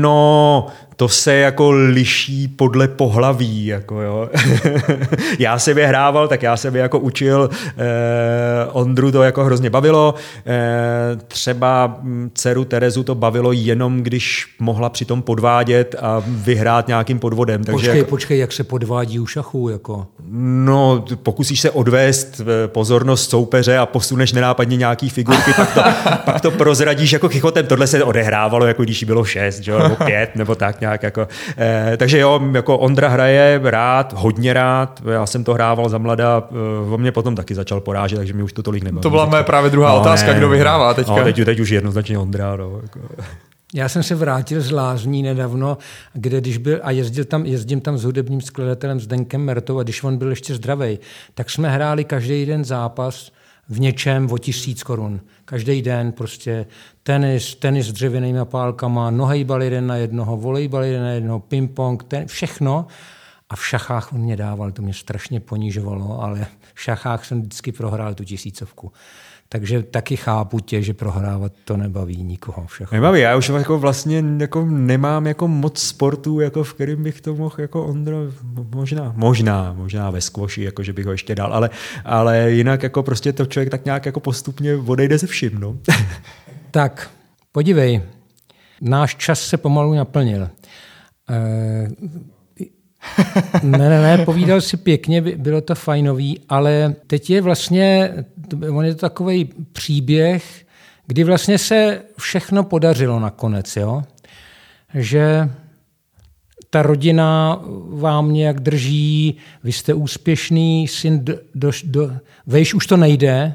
no, 0.01 0.67
to 1.03 1.09
se 1.09 1.35
jako 1.35 1.71
liší 1.71 2.49
podle 2.49 2.89
pohlaví. 2.89 3.67
Jako 3.67 4.01
jo. 4.01 4.29
já 5.39 5.59
se 5.59 5.73
hrával, 5.73 6.29
tak 6.29 6.43
já 6.43 6.57
se 6.57 6.71
jako 6.75 6.99
učil. 6.99 7.51
Eh, 7.67 8.67
Ondru 8.73 9.13
to 9.13 9.23
jako 9.23 9.45
hrozně 9.45 9.71
bavilo. 9.71 10.15
Eh, 10.47 11.17
třeba 11.29 11.99
hm, 12.03 12.31
dceru 12.35 12.65
Terezu 12.65 13.03
to 13.03 13.15
bavilo 13.15 13.53
jenom, 13.53 14.03
když 14.03 14.55
mohla 14.59 14.91
přitom 14.91 15.23
podvádět 15.23 15.95
a 16.01 16.23
vyhrát 16.27 16.89
nějakým 16.89 17.19
podvodem. 17.19 17.65
Takže 17.65 17.73
počkej, 17.73 17.99
jako, 17.99 18.11
počkej, 18.11 18.39
jak 18.39 18.53
se 18.53 18.65
podvádí 18.65 19.21
u 19.21 19.27
šachu? 19.27 19.69
Jako? 19.69 20.07
No, 20.65 21.05
pokusíš 21.23 21.61
se 21.61 21.71
odvést 21.71 22.41
pozornost 22.67 23.31
soupeře 23.31 23.79
a 23.79 23.87
posuneš 23.87 24.33
nenápadně 24.33 24.77
nějaký 24.77 25.11
figurky, 25.11 25.53
pak 25.57 25.75
to, 25.75 25.83
pak 26.25 26.41
to 26.41 26.51
prozradíš 26.51 27.13
jako 27.13 27.29
chichotem. 27.29 27.67
Tohle 27.67 27.87
se 27.87 28.05
odehrávalo, 28.05 28.62
jako 28.67 28.83
když 28.83 29.05
bylo 29.05 29.25
šest, 29.25 29.61
že? 29.61 29.79
nebo 29.79 29.97
pět, 30.05 30.37
nebo 30.37 30.55
tak 30.55 30.81
nějak 30.81 31.03
jako, 31.03 31.29
eh, 31.59 31.97
takže 31.97 32.19
jo, 32.19 32.41
jako 32.55 32.79
Ondra 32.79 33.09
hraje 33.09 33.61
rád, 33.65 34.13
hodně 34.13 34.53
rád, 34.53 35.03
já 35.13 35.27
jsem 35.27 35.45
to 35.45 35.55
hrával 35.55 35.89
za 35.89 35.99
mlada, 35.99 36.43
eh, 36.51 36.91
on 36.91 37.01
mě 37.01 37.13
potom 37.13 37.37
taky 37.37 37.55
začal 37.55 37.81
porážet, 37.81 38.17
takže 38.17 38.33
mi 38.33 38.43
už 38.43 38.53
to 38.53 38.63
tolik 38.63 38.83
nebaví. 38.83 39.03
To 39.03 39.11
byla 39.11 39.27
moje 39.27 39.43
právě 39.43 39.71
druhá 39.71 39.95
no, 39.95 40.01
otázka, 40.01 40.33
ne, 40.33 40.39
kdo 40.39 40.49
vyhrává 40.49 40.95
teďka. 40.95 41.17
No, 41.17 41.25
teď, 41.25 41.45
teď 41.45 41.61
už 41.61 41.71
jednoznačně 41.71 42.19
Ondra. 42.19 42.57
No, 42.57 42.81
jako. 42.83 43.01
Já 43.75 43.89
jsem 43.89 44.03
se 44.03 44.15
vrátil 44.15 44.61
z 44.61 44.71
Lázní 44.71 45.23
nedávno, 45.23 45.79
kde 46.13 46.41
když 46.41 46.59
byl, 46.59 46.81
a 46.83 46.91
jezdil 46.91 47.25
tam, 47.25 47.47
jezdím 47.47 47.81
tam 47.81 47.99
s 47.99 48.05
hudebním 48.05 48.41
skladatelem 48.41 49.01
Zdenkem 49.01 49.41
Mertou 49.41 49.79
a 49.79 49.83
když 49.83 50.03
on 50.03 50.17
byl 50.17 50.31
ještě 50.31 50.55
zdravý, 50.55 50.99
tak 51.35 51.51
jsme 51.51 51.71
hráli 51.71 52.05
každý 52.05 52.47
den 52.47 52.65
zápas 52.65 53.33
v 53.69 53.81
něčem 53.81 54.33
o 54.33 54.39
tisíc 54.39 54.83
korun. 54.83 55.21
Každý 55.53 55.83
den 55.83 56.13
prostě 56.13 56.67
tenis, 57.03 57.55
tenis 57.55 57.87
s 57.87 57.93
dřevěnými 57.93 58.39
pálkama, 58.45 59.11
nohejbal 59.11 59.63
jeden 59.63 59.87
na 59.87 59.97
jednoho, 59.97 60.37
volejbal 60.37 60.85
jeden 60.85 61.03
na 61.03 61.11
jednoho, 61.11 61.41
ping-pong, 61.41 62.03
ten, 62.03 62.27
všechno. 62.27 62.87
A 63.51 63.57
v 63.57 63.67
šachách 63.67 64.13
on 64.13 64.21
mě 64.21 64.37
dával, 64.37 64.73
to 64.73 64.83
mě 64.83 64.95
strašně 64.95 65.41
ponižovalo, 65.41 66.23
ale 66.23 66.47
v 66.75 66.83
šachách 66.83 67.25
jsem 67.25 67.43
vždycky 67.43 67.73
prohrál 67.73 68.15
tu 68.15 68.25
tisícovku. 68.25 68.93
Takže 69.53 69.83
taky 69.83 70.17
chápu 70.17 70.61
tě, 70.61 70.83
že 70.83 70.95
prohrávat 70.95 71.53
to 71.65 71.77
nebaví 71.77 72.23
nikoho. 72.23 72.67
Všechno. 72.67 72.97
Nebaví, 72.97 73.21
já 73.21 73.37
už 73.37 73.49
jako 73.49 73.79
vlastně 73.79 74.25
jako 74.39 74.67
nemám 74.67 75.27
jako 75.27 75.49
moc 75.49 75.83
sportů, 75.83 76.41
jako 76.41 76.65
v 76.65 76.75
kterým 76.75 77.03
bych 77.03 77.21
to 77.21 77.35
mohl 77.35 77.55
jako 77.59 77.87
Ondro, 77.87 78.17
možná, 78.75 79.13
možná, 79.17 79.73
možná 79.73 80.11
ve 80.11 80.21
skvoši, 80.21 80.63
jako 80.63 80.83
že 80.83 80.93
bych 80.93 81.07
ho 81.07 81.13
ještě 81.13 81.35
dal, 81.35 81.55
ale, 81.55 81.71
ale 82.05 82.51
jinak 82.51 82.83
jako 82.83 83.03
prostě 83.03 83.33
to 83.33 83.47
člověk 83.47 83.71
tak 83.71 83.85
nějak 83.85 84.07
jako 84.07 84.21
postupně 84.21 84.77
odejde 84.77 85.19
ze 85.19 85.27
vším. 85.27 85.61
No. 85.61 85.77
tak, 86.71 87.11
podívej, 87.53 88.03
náš 88.81 89.15
čas 89.15 89.41
se 89.41 89.57
pomalu 89.57 89.95
naplnil. 89.95 90.49
E- 91.31 91.89
ne, 93.63 93.79
ne, 93.79 94.03
ne, 94.03 94.25
povídal 94.25 94.61
si 94.61 94.77
pěkně, 94.77 95.21
bylo 95.21 95.61
to 95.61 95.75
fajnový, 95.75 96.41
ale 96.49 96.95
teď 97.07 97.31
je 97.31 97.41
vlastně, 97.41 98.15
on 98.71 98.85
je 98.85 98.95
to 98.95 99.01
takový 99.01 99.49
příběh, 99.73 100.67
kdy 101.07 101.25
vlastně 101.25 101.59
se 101.59 102.03
všechno 102.19 102.65
podařilo 102.65 103.21
nakonec, 103.21 103.77
jo? 103.77 104.03
že 104.95 105.51
ta 106.71 106.83
rodina 106.83 107.61
vám 107.89 108.33
nějak 108.33 108.61
drží, 108.61 109.37
vy 109.65 109.73
jste 109.73 109.95
úspěšný, 109.95 110.89
syn 110.89 111.25
do, 111.25 111.35
do, 111.55 111.71
do 111.85 112.13
vejš 112.47 112.75
už 112.75 112.87
to 112.87 112.97
nejde, 112.97 113.55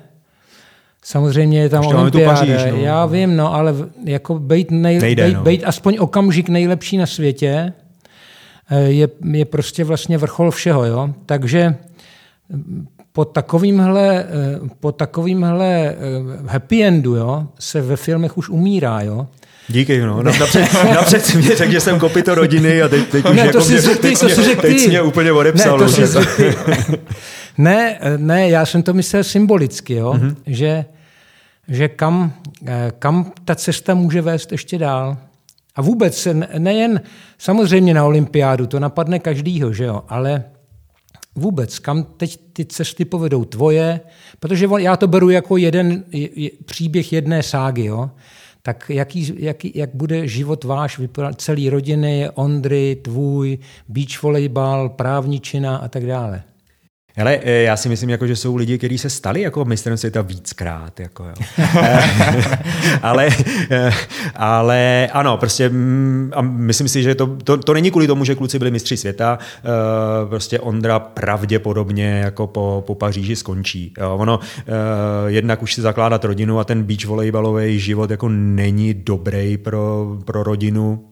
Samozřejmě 1.03 1.59
je 1.59 1.69
tam 1.69 1.83
Ještě 1.83 1.95
olympiáda. 1.95 2.39
Paříž, 2.39 2.71
no. 2.71 2.77
Já 2.77 3.05
vím, 3.05 3.35
no, 3.37 3.53
ale 3.53 3.75
jako 4.03 4.39
být, 4.39 4.71
nej, 4.71 4.99
nejde, 4.99 5.23
bejt, 5.23 5.35
no. 5.35 5.43
bejt 5.43 5.63
aspoň 5.65 5.97
okamžik 5.99 6.49
nejlepší 6.49 6.97
na 6.97 7.05
světě, 7.05 7.73
je, 8.75 9.09
je 9.31 9.45
prostě 9.45 9.83
vlastně 9.83 10.17
vrchol 10.17 10.51
všeho. 10.51 10.85
Jo? 10.85 11.09
Takže 11.25 11.75
po 13.17 13.25
takovýmhle, 13.25 14.23
eh, 14.23 14.59
po 14.79 14.91
takovýmhle 14.91 15.89
eh, 15.89 15.95
happy 16.47 16.83
endu 16.83 17.15
jo, 17.15 17.47
se 17.59 17.81
ve 17.81 17.95
filmech 17.95 18.37
už 18.37 18.49
umírá. 18.49 19.01
Jo? 19.01 19.27
Díky, 19.67 20.01
no. 20.01 20.23
Napřed, 20.39 20.73
napřed 20.95 21.25
si 21.25 21.37
mě 21.37 21.55
řekl, 21.55 21.71
že 21.71 21.79
jsem 21.79 21.99
kopito 21.99 22.35
rodiny 22.35 22.81
a 22.81 22.87
teď, 22.87 23.07
teď 23.07 23.25
ne, 23.25 23.31
už 23.31 23.37
to 23.37 23.45
jako 23.45 23.61
si 23.61 23.71
mě, 23.71 23.81
řekl 23.81 23.95
ty, 23.95 24.01
teď, 24.01 24.19
to 24.19 24.27
řekl 24.29 24.61
teď 24.61 24.77
ty. 24.77 24.87
mě 24.87 25.01
úplně 25.01 25.31
odepsal. 25.31 25.77
Ne, 25.77 25.85
to 25.85 25.91
řekl 25.91 26.25
ty. 26.35 26.55
ne, 27.57 27.99
ne, 28.17 28.49
já 28.49 28.65
jsem 28.65 28.83
to 28.83 28.93
myslel 28.93 29.23
symbolicky, 29.23 29.93
jo? 29.93 30.13
Mm-hmm. 30.13 30.35
že, 30.47 30.85
že 31.67 31.87
kam, 31.87 32.33
kam 32.99 33.31
ta 33.45 33.55
cesta 33.55 33.93
může 33.93 34.21
vést 34.21 34.51
ještě 34.51 34.77
dál. 34.77 35.17
A 35.77 35.81
vůbec 35.81 36.27
nejen 36.57 37.01
samozřejmě 37.37 37.93
na 37.93 38.05
olympiádu, 38.05 38.67
to 38.67 38.79
napadne 38.79 39.19
každýho, 39.19 39.73
že 39.73 39.83
jo, 39.83 40.03
ale 40.07 40.43
vůbec, 41.35 41.79
kam 41.79 42.03
teď 42.03 42.39
ty 42.53 42.65
cesty 42.65 43.05
povedou 43.05 43.45
tvoje, 43.45 43.99
protože 44.39 44.67
já 44.77 44.97
to 44.97 45.07
beru 45.07 45.29
jako 45.29 45.57
jeden 45.57 46.03
příběh 46.65 47.13
jedné 47.13 47.43
ságy, 47.43 47.85
jo, 47.85 48.09
tak 48.61 48.89
jaký, 48.89 49.33
jaký, 49.37 49.71
jak 49.75 49.89
bude 49.93 50.27
život 50.27 50.63
váš 50.63 51.01
celý 51.35 51.69
rodiny, 51.69 52.29
Ondry, 52.33 52.97
tvůj, 53.01 53.57
beach 53.87 54.23
volejbal, 54.23 54.89
právničina 54.89 55.77
a 55.77 55.87
tak 55.87 56.05
dále. 56.05 56.43
Ale 57.17 57.39
eh, 57.43 57.61
já 57.61 57.77
si 57.77 57.89
myslím, 57.89 58.09
jako, 58.09 58.27
že 58.27 58.35
jsou 58.35 58.55
lidi, 58.55 58.77
kteří 58.77 58.97
se 58.97 59.09
stali 59.09 59.41
jako 59.41 59.65
mistrem 59.65 59.97
světa 59.97 60.21
víckrát. 60.21 60.99
Jako, 60.99 61.23
jo. 61.23 61.33
ale, 63.01 63.29
eh, 63.71 63.91
ale 64.35 65.09
ano, 65.11 65.37
prostě 65.37 65.69
mm, 65.69 66.31
a 66.35 66.41
myslím 66.41 66.87
si, 66.87 67.03
že 67.03 67.15
to, 67.15 67.37
to, 67.43 67.57
to 67.57 67.73
není 67.73 67.91
kvůli 67.91 68.07
tomu, 68.07 68.25
že 68.25 68.35
kluci 68.35 68.59
byli 68.59 68.71
mistři 68.71 68.97
světa. 68.97 69.39
Eh, 69.59 70.29
prostě 70.29 70.59
Ondra 70.59 70.99
pravděpodobně 70.99 72.19
jako 72.19 72.47
po, 72.47 72.83
po 72.87 72.95
Paříži 72.95 73.35
skončí. 73.35 73.93
Jo. 73.97 74.15
Ono 74.15 74.39
jednak 75.27 75.63
už 75.63 75.73
si 75.73 75.81
zakládat 75.81 76.25
rodinu 76.25 76.59
a 76.59 76.63
ten 76.63 76.83
beach 76.83 77.05
volejbalový 77.05 77.79
život 77.79 78.11
jako 78.11 78.29
není 78.29 78.93
dobrý 78.93 79.57
pro, 79.57 80.17
pro 80.25 80.43
rodinu. 80.43 81.03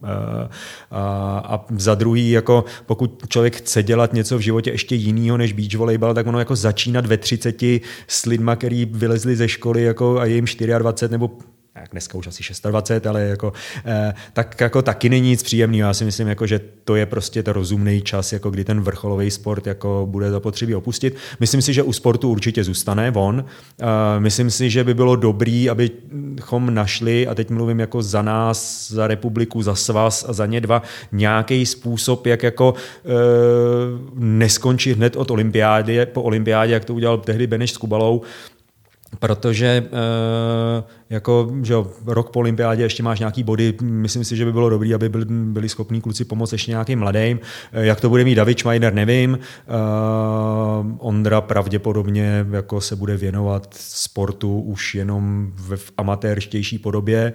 A, 0.91 1.43
a 1.45 1.65
za 1.77 1.95
druhý, 1.95 2.31
jako 2.31 2.65
pokud 2.85 3.23
člověk 3.29 3.55
chce 3.55 3.83
dělat 3.83 4.13
něco 4.13 4.37
v 4.37 4.41
životě 4.41 4.71
ještě 4.71 4.95
jiného 4.95 5.37
než 5.37 5.53
beach 5.53 5.75
volej 5.75 5.94
volejbal, 5.97 6.13
tak 6.13 6.27
ono 6.27 6.39
jako 6.39 6.55
začínat 6.55 7.05
ve 7.05 7.17
30 7.17 7.61
s 8.07 8.25
lidma, 8.25 8.55
který 8.55 8.85
vylezli 8.85 9.35
ze 9.35 9.47
školy 9.47 9.83
jako 9.83 10.19
a 10.19 10.25
je 10.25 10.35
jim 10.35 10.45
24 10.79 11.11
nebo 11.11 11.31
jak 11.76 11.91
dneska 11.91 12.17
už 12.17 12.28
asi 12.28 12.43
26, 12.69 13.07
ale 13.07 13.21
jako, 13.21 13.53
eh, 13.86 14.13
tak 14.34 14.61
jako 14.61 14.82
taky 14.82 15.09
není 15.09 15.30
nic 15.30 15.43
příjemného. 15.43 15.88
Já 15.88 15.93
si 15.93 16.05
myslím, 16.05 16.28
jako, 16.28 16.47
že 16.47 16.59
to 16.84 16.95
je 16.95 17.05
prostě 17.05 17.43
to 17.43 17.53
rozumný 17.53 18.01
čas, 18.01 18.34
jako 18.34 18.49
kdy 18.49 18.63
ten 18.63 18.82
vrcholový 18.82 19.32
sport 19.32 19.67
jako 19.67 20.07
bude 20.09 20.32
zapotřebí 20.32 20.76
opustit. 20.76 21.15
Myslím 21.39 21.61
si, 21.61 21.73
že 21.73 21.84
u 21.84 21.93
sportu 21.93 22.30
určitě 22.30 22.63
zůstane 22.63 23.11
von. 23.11 23.45
Eh, 23.82 23.86
myslím 24.19 24.51
si, 24.51 24.69
že 24.69 24.84
by 24.84 24.93
bylo 24.93 25.15
dobrý, 25.15 25.69
abychom 25.69 26.73
našli, 26.73 27.28
a 27.28 27.36
teď 27.36 27.49
mluvím 27.49 27.80
jako 27.80 28.01
za 28.03 28.21
nás, 28.21 28.91
za 28.91 29.07
republiku, 29.07 29.61
za 29.61 29.76
svaz 29.76 30.26
a 30.28 30.34
za 30.34 30.45
ně 30.45 30.61
dva, 30.61 30.82
nějaký 31.11 31.65
způsob, 31.65 32.26
jak 32.26 32.43
jako 32.43 32.73
eh, 33.05 33.09
neskončit 34.15 34.97
hned 34.97 35.15
od 35.15 35.32
olympiády, 35.32 36.05
po 36.05 36.21
olympiádě, 36.21 36.73
jak 36.73 36.86
to 36.86 36.93
udělal 36.93 37.17
tehdy 37.17 37.47
Beneš 37.47 37.71
s 37.71 37.78
Kubalou, 37.78 38.21
protože 39.20 39.84
uh, 39.86 40.84
jako, 41.09 41.51
že 41.63 41.76
rok 42.05 42.30
po 42.30 42.39
olympiádě 42.39 42.84
ještě 42.84 43.03
máš 43.03 43.20
nějaký 43.20 43.43
body, 43.43 43.74
myslím 43.82 44.24
si, 44.24 44.36
že 44.36 44.45
by 44.45 44.51
bylo 44.51 44.70
dobré, 44.70 44.95
aby 44.95 45.09
byli, 45.09 45.26
byli 45.30 45.70
schopní 45.70 46.01
kluci 46.01 46.26
pomoct 46.26 46.51
ještě 46.51 46.72
nějakým 46.72 46.99
mladým. 46.99 47.39
Eh, 47.72 47.86
jak 47.86 48.01
to 48.01 48.09
bude 48.09 48.24
mít 48.24 48.36
David 48.36 48.59
Schmeider, 48.59 48.93
nevím. 48.93 49.32
Uh, 49.32 50.95
Ondra 50.97 51.41
pravděpodobně 51.41 52.45
jako 52.51 52.82
se 52.82 52.95
bude 52.95 53.18
věnovat 53.18 53.76
sportu 53.80 54.61
už 54.61 54.95
jenom 54.95 55.51
v, 55.55 55.91
amatérštější 55.97 56.78
podobě. 56.78 57.34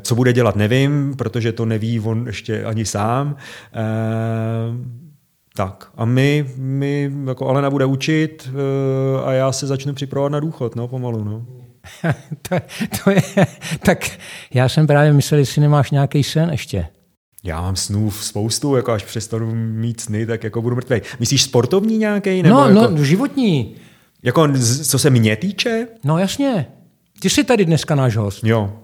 Co 0.00 0.14
bude 0.14 0.32
dělat, 0.32 0.56
nevím, 0.56 1.14
protože 1.18 1.52
to 1.52 1.66
neví 1.66 2.00
on 2.00 2.26
ještě 2.26 2.64
ani 2.64 2.84
sám. 2.84 3.36
Tak 5.56 5.90
a 5.96 6.04
my, 6.04 6.50
my 6.56 7.12
jako 7.26 7.48
Alena 7.48 7.70
bude 7.70 7.84
učit 7.84 8.48
uh, 8.52 9.28
a 9.28 9.32
já 9.32 9.52
se 9.52 9.66
začnu 9.66 9.94
připravovat 9.94 10.32
na 10.32 10.40
důchod, 10.40 10.76
no 10.76 10.88
pomalu, 10.88 11.24
no. 11.24 11.46
to, 12.48 12.56
to 13.04 13.10
je, 13.10 13.22
tak 13.82 14.10
já 14.54 14.68
jsem 14.68 14.86
právě 14.86 15.12
myslel, 15.12 15.40
jestli 15.40 15.60
nemáš 15.60 15.90
nějaký 15.90 16.24
sen 16.24 16.50
ještě. 16.50 16.86
Já 17.44 17.60
mám 17.60 17.76
snů 17.76 18.10
spoustu, 18.10 18.76
jako 18.76 18.92
až 18.92 19.04
přestanu 19.04 19.54
mít 19.54 20.00
sny, 20.00 20.26
tak 20.26 20.44
jako 20.44 20.62
budu 20.62 20.76
mrtvý. 20.76 21.00
Myslíš 21.20 21.42
sportovní 21.42 21.98
nějaký? 21.98 22.42
Nebo 22.42 22.54
no, 22.54 22.68
jako, 22.68 22.94
no, 22.94 23.04
životní. 23.04 23.74
Jako, 24.22 24.48
co 24.84 24.98
se 24.98 25.10
mě 25.10 25.36
týče? 25.36 25.86
No 26.04 26.18
jasně. 26.18 26.66
Ty 27.20 27.30
jsi 27.30 27.44
tady 27.44 27.64
dneska 27.64 27.94
náš 27.94 28.16
host. 28.16 28.44
Jo, 28.44 28.79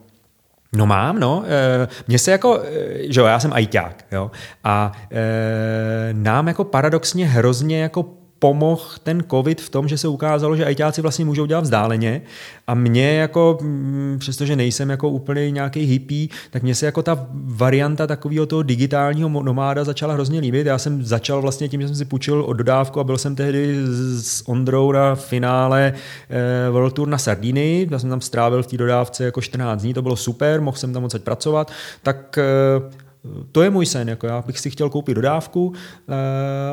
No 0.73 0.87
mám, 0.87 1.21
no. 1.21 1.45
Eh, 1.47 1.89
mně 2.09 2.19
se 2.19 2.31
jako, 2.31 2.62
eh, 2.64 3.12
že 3.12 3.21
jo, 3.21 3.27
já 3.27 3.41
jsem 3.41 3.53
ajťák, 3.53 4.05
jo. 4.12 4.31
A 4.64 4.93
e, 5.12 6.09
nám 6.12 6.49
jako 6.49 6.64
paradoxně 6.64 7.27
hrozně 7.27 7.83
jako 7.83 8.05
pomohl 8.47 8.82
ten 9.03 9.24
covid 9.30 9.61
v 9.61 9.70
tom, 9.70 9.88
že 9.88 9.99
se 9.99 10.09
ukázalo, 10.09 10.57
že 10.57 10.64
ajťáci 10.64 11.03
vlastně 11.03 11.24
můžou 11.24 11.47
dělat 11.47 11.61
vzdáleně 11.61 12.22
a 12.66 12.74
mě 12.74 13.14
jako, 13.14 13.59
mm, 13.62 14.16
přestože 14.18 14.57
nejsem 14.57 14.90
jako 14.90 15.09
úplně 15.11 15.51
nějaký 15.51 15.80
hippie, 15.80 16.28
tak 16.51 16.62
mě 16.62 16.74
se 16.74 16.86
jako 16.86 17.03
ta 17.03 17.26
varianta 17.32 18.07
takového 18.07 18.47
toho 18.47 18.62
digitálního 18.62 19.28
nomáda 19.28 19.84
začala 19.84 20.14
hrozně 20.14 20.40
líbit. 20.40 20.66
Já 20.66 20.78
jsem 20.78 21.05
začal 21.05 21.42
vlastně 21.42 21.68
tím, 21.68 21.80
že 21.80 21.88
jsem 21.88 21.97
si 21.97 22.05
půjčil 22.05 22.42
od 22.42 22.53
dodávku 22.53 23.01
a 23.01 23.05
byl 23.05 23.18
jsem 23.18 23.36
tehdy 23.36 23.76
s 24.20 24.49
Ondrou 24.49 24.92
na 24.92 25.14
finále 25.14 25.92
eh, 26.30 26.70
World 26.70 26.94
Tour 26.94 27.09
na 27.09 27.18
Sardiny. 27.18 27.88
Já 27.90 27.99
jsem 27.99 28.11
tam 28.11 28.20
strávil 28.20 28.62
v 28.62 28.66
té 28.66 28.76
dodávce 28.76 29.24
jako 29.24 29.40
14 29.40 29.82
dní, 29.82 29.94
to 29.94 30.03
bylo 30.03 30.16
super, 30.16 30.61
mohl 30.61 30.76
jsem 30.76 30.92
tam 30.92 31.05
odsaď 31.05 31.22
pracovat. 31.22 31.72
Tak 32.03 32.38
eh, 32.38 33.05
to 33.53 33.62
je 33.62 33.70
můj 33.70 33.87
sen, 33.87 34.09
jako 34.09 34.27
já 34.27 34.43
bych 34.43 34.61
si 34.61 34.70
chtěl 34.70 34.91
koupit 34.91 35.14
dodávku 35.14 35.72
eh, 35.74 36.12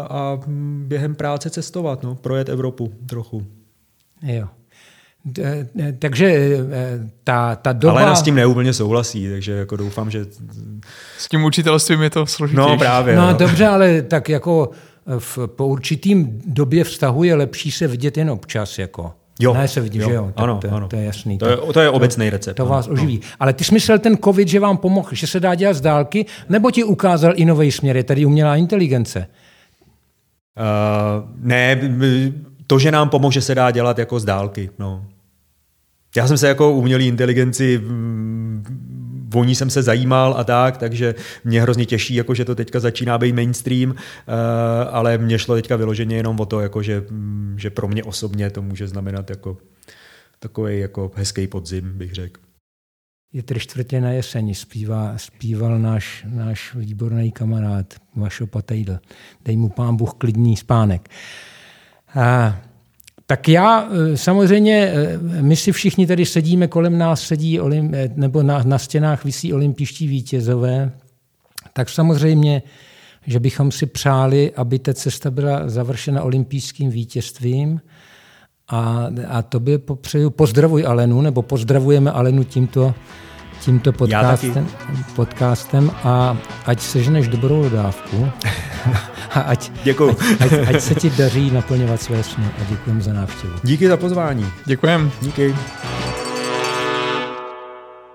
a 0.10 0.40
během 0.88 1.16
práce 1.16 1.50
cestovat, 1.50 2.04
no, 2.04 2.16
projet 2.16 2.50
Evropu 2.50 2.94
trochu. 3.10 3.46
Jo. 4.24 4.48
Takže 6.00 6.28
eh, 6.72 7.10
ta, 7.24 7.56
ta 7.56 7.74
doba... 7.74 8.02
Ale 8.02 8.16
s 8.16 8.22
tím 8.22 8.36
neúplně 8.36 8.74
souhlasí, 8.74 9.30
takže 9.30 9.52
jako 9.52 9.78
doufám, 9.78 10.12
že... 10.12 10.26
S 11.18 11.28
tím 11.30 11.44
učitelstvím 11.44 12.02
je 12.02 12.10
to 12.10 12.26
složitější. 12.26 12.70
No 12.70 12.78
právě. 12.78 13.16
No, 13.16 13.28
no. 13.28 13.34
dobře, 13.38 13.68
ale 13.68 14.02
tak 14.02 14.30
jako 14.30 14.70
v, 15.20 15.40
po 15.48 15.68
určitým 15.68 16.42
době 16.46 16.84
vztahu 16.84 17.24
je 17.24 17.36
lepší 17.36 17.72
se 17.72 17.88
vidět 17.88 18.18
jen 18.18 18.30
občas, 18.30 18.80
jako. 18.80 19.14
Jo, 19.40 19.54
ne 19.54 19.68
se 19.68 19.82
vidí, 19.82 20.00
jo. 20.00 20.10
že 20.10 20.14
jo? 20.14 20.34
ano, 20.36 20.60
to, 20.62 20.72
ano. 20.72 20.88
to 20.88 20.96
je 20.96 21.04
jasný. 21.04 21.38
To 21.38 21.50
je, 21.50 21.58
to 21.74 21.80
je 21.80 21.90
obecný 21.90 22.30
recept. 22.30 22.58
To 22.58 22.64
no, 22.64 22.70
vás 22.70 22.88
no. 22.88 22.94
oživí. 22.94 23.22
Ale 23.40 23.54
ty 23.54 23.64
jsi 23.64 23.74
myslel 23.74 24.00
ten 24.00 24.18
covid, 24.24 24.48
že 24.48 24.60
vám 24.60 24.78
pomohl, 24.78 25.10
že 25.12 25.28
se 25.28 25.40
dá 25.40 25.56
dělat 25.56 25.74
z 25.74 25.82
dálky, 25.82 26.26
nebo 26.50 26.72
ti 26.72 26.84
ukázal 26.84 27.34
i 27.36 27.46
nový 27.46 27.72
směr, 27.72 27.98
je 27.98 28.04
tady 28.04 28.26
umělá 28.26 28.56
inteligence? 28.56 29.28
Uh, 30.58 31.30
ne, 31.38 31.80
to, 32.68 32.80
že 32.80 32.92
nám 32.92 33.10
pomohl, 33.10 33.32
že 33.32 33.42
se 33.42 33.56
dá 33.56 33.72
dělat 33.72 33.98
jako 33.98 34.20
z 34.20 34.26
dálky. 34.26 34.70
No. 34.80 35.06
Já 36.16 36.28
jsem 36.28 36.38
se 36.38 36.48
jako 36.48 36.72
umělý 36.72 37.08
inteligenci 37.08 37.82
o 39.36 39.44
ní 39.44 39.56
jsem 39.56 39.70
se 39.70 39.84
zajímal 39.84 40.36
a 40.38 40.44
tak, 40.44 40.78
takže 40.78 41.16
mě 41.44 41.62
hrozně 41.62 41.86
těší, 41.86 42.16
jako 42.16 42.34
že 42.34 42.46
to 42.46 42.56
teďka 42.56 42.80
začíná 42.80 43.18
být 43.18 43.36
mainstream, 43.36 43.90
uh, 43.90 43.96
ale 44.92 45.18
mě 45.18 45.40
šlo 45.40 45.56
teďka 45.56 45.76
vyloženě 45.76 46.16
jenom 46.16 46.40
o 46.40 46.46
to, 46.46 46.60
jako 46.60 46.82
že, 46.82 47.04
mm, 47.10 47.56
že 47.58 47.70
pro 47.70 47.88
mě 47.88 48.04
osobně 48.04 48.50
to 48.50 48.62
může 48.62 48.88
znamenat 48.88 49.30
jako 49.30 49.58
takový 50.40 50.80
jako 50.80 51.12
hezký 51.16 51.48
podzim, 51.48 51.98
bych 51.98 52.14
řekl. 52.14 52.42
Je 53.34 53.44
tři 53.44 53.60
čtvrtě 53.60 54.02
na 54.02 54.12
jeseni, 54.12 54.56
zpívá, 54.56 55.18
zpíval 55.18 55.80
náš, 55.80 56.26
náš 56.30 56.76
výborný 56.76 57.32
kamarád 57.32 57.94
Vašo 58.16 58.48
Patejdl. 58.48 59.00
Dej 59.46 59.58
mu 59.58 59.70
pán 59.70 59.96
Bůh 59.96 60.14
klidný 60.14 60.58
spánek. 60.58 61.10
A 62.16 62.62
tak 63.34 63.50
já 63.50 63.88
eh, 63.90 64.18
samozřejmě, 64.18 64.94
eh, 64.94 65.18
my 65.42 65.56
si 65.56 65.72
všichni 65.72 66.08
tady 66.08 66.26
sedíme, 66.26 66.68
kolem 66.68 66.98
nás 66.98 67.22
sedí, 67.22 67.60
eh, 67.60 68.10
nebo 68.16 68.44
na, 68.44 68.64
na 68.64 68.78
stěnách 68.78 69.26
visí 69.26 69.54
olympijští 69.54 70.08
vítězové, 70.08 70.92
tak 71.74 71.90
samozřejmě, 71.90 72.62
že 73.28 73.40
bychom 73.40 73.72
si 73.72 73.86
přáli, 73.86 74.52
aby 74.56 74.80
ta 74.80 74.94
cesta 74.94 75.32
byla 75.32 75.70
završena 75.70 76.24
olympijským 76.24 76.90
vítězstvím. 76.90 77.82
A, 78.70 79.08
a 79.28 79.42
tobě 79.42 79.78
popřeju, 79.78 80.30
pozdravuj 80.30 80.86
Alenu, 80.86 81.22
nebo 81.22 81.42
pozdravujeme 81.42 82.12
Alenu 82.12 82.44
tímto, 82.44 82.94
tímto 83.62 83.92
podcastem, 83.92 84.68
podcastem 85.16 85.92
a 86.04 86.38
ať 86.66 86.80
seženeš 86.80 87.28
dobrou 87.28 87.70
dávku. 87.70 88.30
A 89.34 89.40
ať, 89.42 89.72
Děkuju. 89.84 90.18
Ať, 90.40 90.54
ať, 90.54 90.76
ať 90.76 90.82
se 90.82 90.96
ti 90.96 91.10
daří 91.10 91.52
naplňovat 91.52 92.02
své 92.02 92.24
sny 92.24 92.46
a 92.62 92.64
děkujeme 92.70 93.02
za 93.02 93.14
návštěvu. 93.14 93.54
Díky 93.64 93.88
za 93.88 93.98
pozvání. 93.98 94.48
Děkujem. 94.66 95.12
Díky. 95.22 95.56